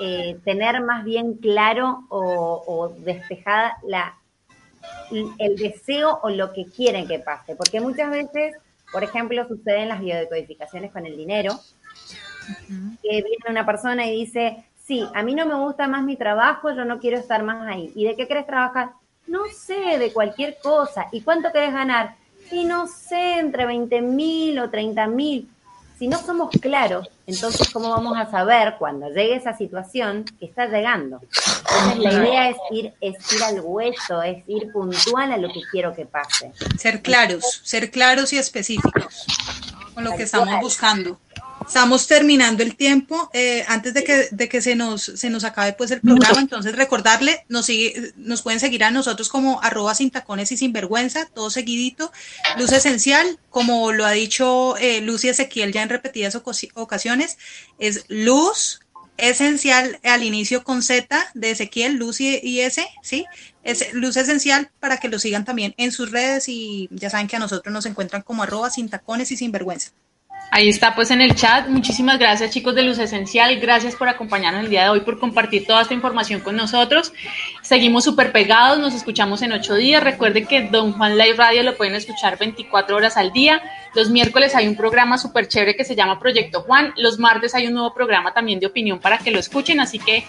eh, 0.00 0.38
tener 0.44 0.82
más 0.82 1.04
bien 1.04 1.34
claro 1.34 2.04
o, 2.10 2.62
o 2.66 2.88
despejada 2.88 3.78
la, 3.84 4.18
el 5.10 5.56
deseo 5.56 6.18
o 6.22 6.30
lo 6.30 6.52
que 6.52 6.66
quieren 6.66 7.06
que 7.06 7.18
pase. 7.18 7.56
Porque 7.56 7.80
muchas 7.80 8.10
veces, 8.10 8.56
por 8.92 9.04
ejemplo, 9.04 9.46
suceden 9.46 9.88
las 9.88 10.00
biodecodificaciones 10.00 10.92
con 10.92 11.06
el 11.06 11.16
dinero, 11.16 11.58
que 13.02 13.10
viene 13.10 13.44
una 13.48 13.64
persona 13.64 14.06
y 14.06 14.16
dice, 14.16 14.64
sí, 14.84 15.06
a 15.14 15.22
mí 15.22 15.34
no 15.34 15.46
me 15.46 15.54
gusta 15.54 15.88
más 15.88 16.04
mi 16.04 16.16
trabajo, 16.16 16.72
yo 16.72 16.84
no 16.84 16.98
quiero 16.98 17.18
estar 17.18 17.42
más 17.42 17.66
ahí. 17.66 17.92
¿Y 17.94 18.04
de 18.04 18.16
qué 18.16 18.28
querés 18.28 18.46
trabajar? 18.46 18.90
No 19.26 19.44
sé, 19.46 19.98
de 19.98 20.12
cualquier 20.12 20.58
cosa. 20.62 21.06
¿Y 21.12 21.22
cuánto 21.22 21.50
querés 21.52 21.72
ganar? 21.72 22.16
Y 22.50 22.64
no 22.64 22.86
sé, 22.86 23.38
entre 23.38 23.66
20 23.66 24.02
mil 24.02 24.58
o 24.58 24.70
30 24.70 25.06
mil. 25.06 25.48
Si 26.04 26.08
no 26.08 26.22
somos 26.22 26.50
claros, 26.60 27.08
entonces 27.26 27.70
¿cómo 27.72 27.88
vamos 27.88 28.18
a 28.18 28.30
saber 28.30 28.74
cuando 28.78 29.08
llegue 29.08 29.36
esa 29.36 29.56
situación 29.56 30.26
que 30.38 30.44
está 30.44 30.66
llegando? 30.66 31.18
Entonces 31.22 31.98
la 31.98 32.12
idea 32.12 32.50
es 32.50 32.56
ir, 32.72 32.92
es 33.00 33.32
ir 33.32 33.42
al 33.42 33.62
hueso, 33.62 34.22
es 34.22 34.44
ir 34.46 34.70
puntual 34.70 35.32
a 35.32 35.38
lo 35.38 35.48
que 35.48 35.62
quiero 35.72 35.94
que 35.94 36.04
pase. 36.04 36.52
Ser 36.78 37.00
claros, 37.00 37.62
ser 37.64 37.90
claros 37.90 38.34
y 38.34 38.36
específicos 38.36 39.24
con 39.94 40.04
lo 40.04 40.14
que 40.14 40.24
estamos 40.24 40.60
buscando. 40.60 41.18
Estamos 41.66 42.06
terminando 42.06 42.62
el 42.62 42.76
tiempo. 42.76 43.30
eh, 43.32 43.64
antes 43.68 43.94
de 43.94 44.04
que, 44.04 44.28
de 44.30 44.48
que 44.48 44.62
se, 44.62 44.74
nos, 44.74 45.02
se 45.02 45.30
nos 45.30 45.44
acabe 45.44 45.72
pues 45.72 45.90
el 45.90 46.00
programa, 46.00 46.40
entonces 46.40 46.76
recordarle, 46.76 47.44
nos, 47.48 47.66
sigue, 47.66 48.12
nos 48.16 48.42
pueden 48.42 48.60
seguir 48.60 48.84
a 48.84 48.90
nosotros 48.90 49.28
como 49.28 49.62
arroba 49.62 49.94
sin 49.94 50.10
tacones 50.10 50.52
y 50.52 50.56
sin 50.56 50.72
vergüenza, 50.72 51.26
todo 51.26 51.50
seguidito. 51.50 52.12
Luz 52.58 52.72
Esencial, 52.72 53.38
como 53.50 53.92
lo 53.92 54.04
ha 54.04 54.12
dicho 54.12 54.76
eh, 54.78 55.00
Luz 55.00 55.24
y 55.24 55.30
Ezequiel 55.30 55.72
ya 55.72 55.82
en 55.82 55.88
repetidas 55.88 56.34
ocasiones, 56.74 57.38
es 57.78 58.04
Luz 58.08 58.80
Esencial 59.16 60.00
al 60.02 60.24
inicio 60.24 60.64
con 60.64 60.82
Z 60.82 61.30
de 61.34 61.50
Ezequiel, 61.52 61.94
Luz 61.94 62.20
y, 62.20 62.40
y 62.42 62.60
S, 62.60 62.84
¿sí? 63.02 63.24
Es 63.62 63.94
Luz 63.94 64.16
Esencial 64.16 64.70
para 64.80 64.98
que 64.98 65.08
lo 65.08 65.18
sigan 65.18 65.44
también 65.44 65.74
en 65.76 65.92
sus 65.92 66.10
redes 66.10 66.48
y 66.48 66.88
ya 66.90 67.10
saben 67.10 67.28
que 67.28 67.36
a 67.36 67.38
nosotros 67.38 67.72
nos 67.72 67.86
encuentran 67.86 68.22
como 68.22 68.42
arroba 68.42 68.70
sin 68.70 68.88
tacones 68.88 69.30
y 69.30 69.36
sin 69.36 69.52
vergüenza. 69.52 69.92
Ahí 70.50 70.68
está 70.68 70.94
pues 70.94 71.10
en 71.10 71.20
el 71.20 71.34
chat. 71.34 71.66
Muchísimas 71.66 72.18
gracias 72.18 72.52
chicos 72.52 72.74
de 72.76 72.82
Luz 72.82 72.98
Esencial. 72.98 73.58
Gracias 73.58 73.96
por 73.96 74.08
acompañarnos 74.08 74.62
el 74.62 74.70
día 74.70 74.84
de 74.84 74.90
hoy, 74.90 75.00
por 75.00 75.18
compartir 75.18 75.66
toda 75.66 75.82
esta 75.82 75.94
información 75.94 76.40
con 76.40 76.54
nosotros. 76.54 77.12
Seguimos 77.60 78.04
súper 78.04 78.30
pegados, 78.30 78.78
nos 78.78 78.94
escuchamos 78.94 79.42
en 79.42 79.52
ocho 79.52 79.74
días. 79.74 80.02
Recuerden 80.02 80.46
que 80.46 80.62
Don 80.68 80.92
Juan 80.92 81.18
Live 81.18 81.34
Radio 81.36 81.64
lo 81.64 81.76
pueden 81.76 81.96
escuchar 81.96 82.38
24 82.38 82.94
horas 82.94 83.16
al 83.16 83.32
día. 83.32 83.60
Los 83.94 84.10
miércoles 84.10 84.54
hay 84.54 84.68
un 84.68 84.76
programa 84.76 85.18
súper 85.18 85.48
chévere 85.48 85.74
que 85.74 85.84
se 85.84 85.96
llama 85.96 86.20
Proyecto 86.20 86.60
Juan. 86.60 86.94
Los 86.96 87.18
martes 87.18 87.54
hay 87.56 87.66
un 87.66 87.74
nuevo 87.74 87.92
programa 87.92 88.32
también 88.32 88.60
de 88.60 88.66
opinión 88.66 89.00
para 89.00 89.18
que 89.18 89.32
lo 89.32 89.40
escuchen. 89.40 89.80
Así 89.80 89.98
que 89.98 90.24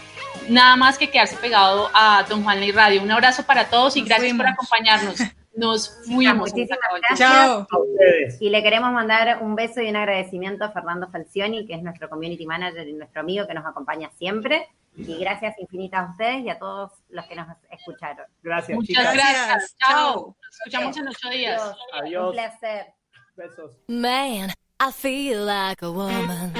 nada 0.49 0.75
más 0.75 0.97
que 0.97 1.11
quedarse 1.11 1.35
pegado 1.37 1.91
a 1.93 2.25
Don 2.27 2.43
Juan 2.43 2.59
Live 2.59 2.75
Radio. 2.75 3.03
Un 3.03 3.11
abrazo 3.11 3.43
para 3.43 3.69
todos 3.69 3.95
y 3.95 4.01
gracias 4.01 4.35
por 4.35 4.47
acompañarnos. 4.47 5.17
Nos 5.55 6.01
fuimos. 6.05 6.51
Muchísimas 6.51 6.79
Chao. 6.79 6.99
gracias. 6.99 7.67
A 7.71 7.79
ustedes. 7.79 8.41
Y 8.41 8.49
le 8.49 8.61
queremos 8.61 8.91
mandar 8.91 9.41
un 9.41 9.55
beso 9.55 9.81
y 9.81 9.89
un 9.89 9.95
agradecimiento 9.95 10.65
a 10.65 10.71
Fernando 10.71 11.07
Falcioni, 11.09 11.65
que 11.65 11.75
es 11.75 11.81
nuestro 11.83 12.09
community 12.09 12.45
manager 12.45 12.87
y 12.87 12.93
nuestro 12.93 13.21
amigo 13.21 13.47
que 13.47 13.53
nos 13.53 13.65
acompaña 13.65 14.09
siempre. 14.17 14.67
Y 14.97 15.17
gracias 15.17 15.55
infinitas 15.59 16.07
a 16.07 16.11
ustedes 16.11 16.43
y 16.45 16.49
a 16.49 16.57
todos 16.57 16.91
los 17.09 17.25
que 17.25 17.35
nos 17.35 17.47
escucharon. 17.69 18.25
Gracias, 18.41 18.75
Muchas 18.77 18.87
chicas. 18.87 19.13
gracias. 19.13 19.75
Chao. 19.77 20.35
Nos 20.41 20.55
escuchamos 20.59 20.97
en 20.97 21.07
ocho 21.09 21.29
días. 21.29 21.61
Adiós. 21.61 21.77
Adiós. 22.01 22.25
Un 22.27 22.33
placer. 22.33 22.85
Besos. 23.35 23.71
Man, 23.87 24.51
I 24.79 24.91
feel 24.93 25.45
like 25.45 25.83
a 25.85 25.89
woman. 25.89 26.53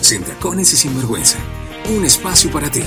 Sin 0.00 0.22
tacones 0.24 0.72
y 0.72 0.76
sin 0.76 0.96
vergüenza. 0.96 1.38
Un 1.88 2.04
espacio 2.04 2.50
para 2.52 2.70
ti. 2.70 2.82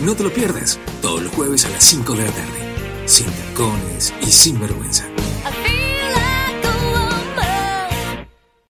No 0.00 0.16
te 0.16 0.24
lo 0.24 0.32
pierdas. 0.32 0.78
Todos 1.00 1.22
los 1.22 1.32
jueves 1.34 1.64
a 1.64 1.68
las 1.70 1.84
5 1.84 2.14
de 2.14 2.24
la 2.24 2.30
tarde. 2.32 2.71
Sin 3.06 3.26
tacones 3.26 4.14
y 4.20 4.26
sin 4.26 4.60
vergüenza. 4.60 5.04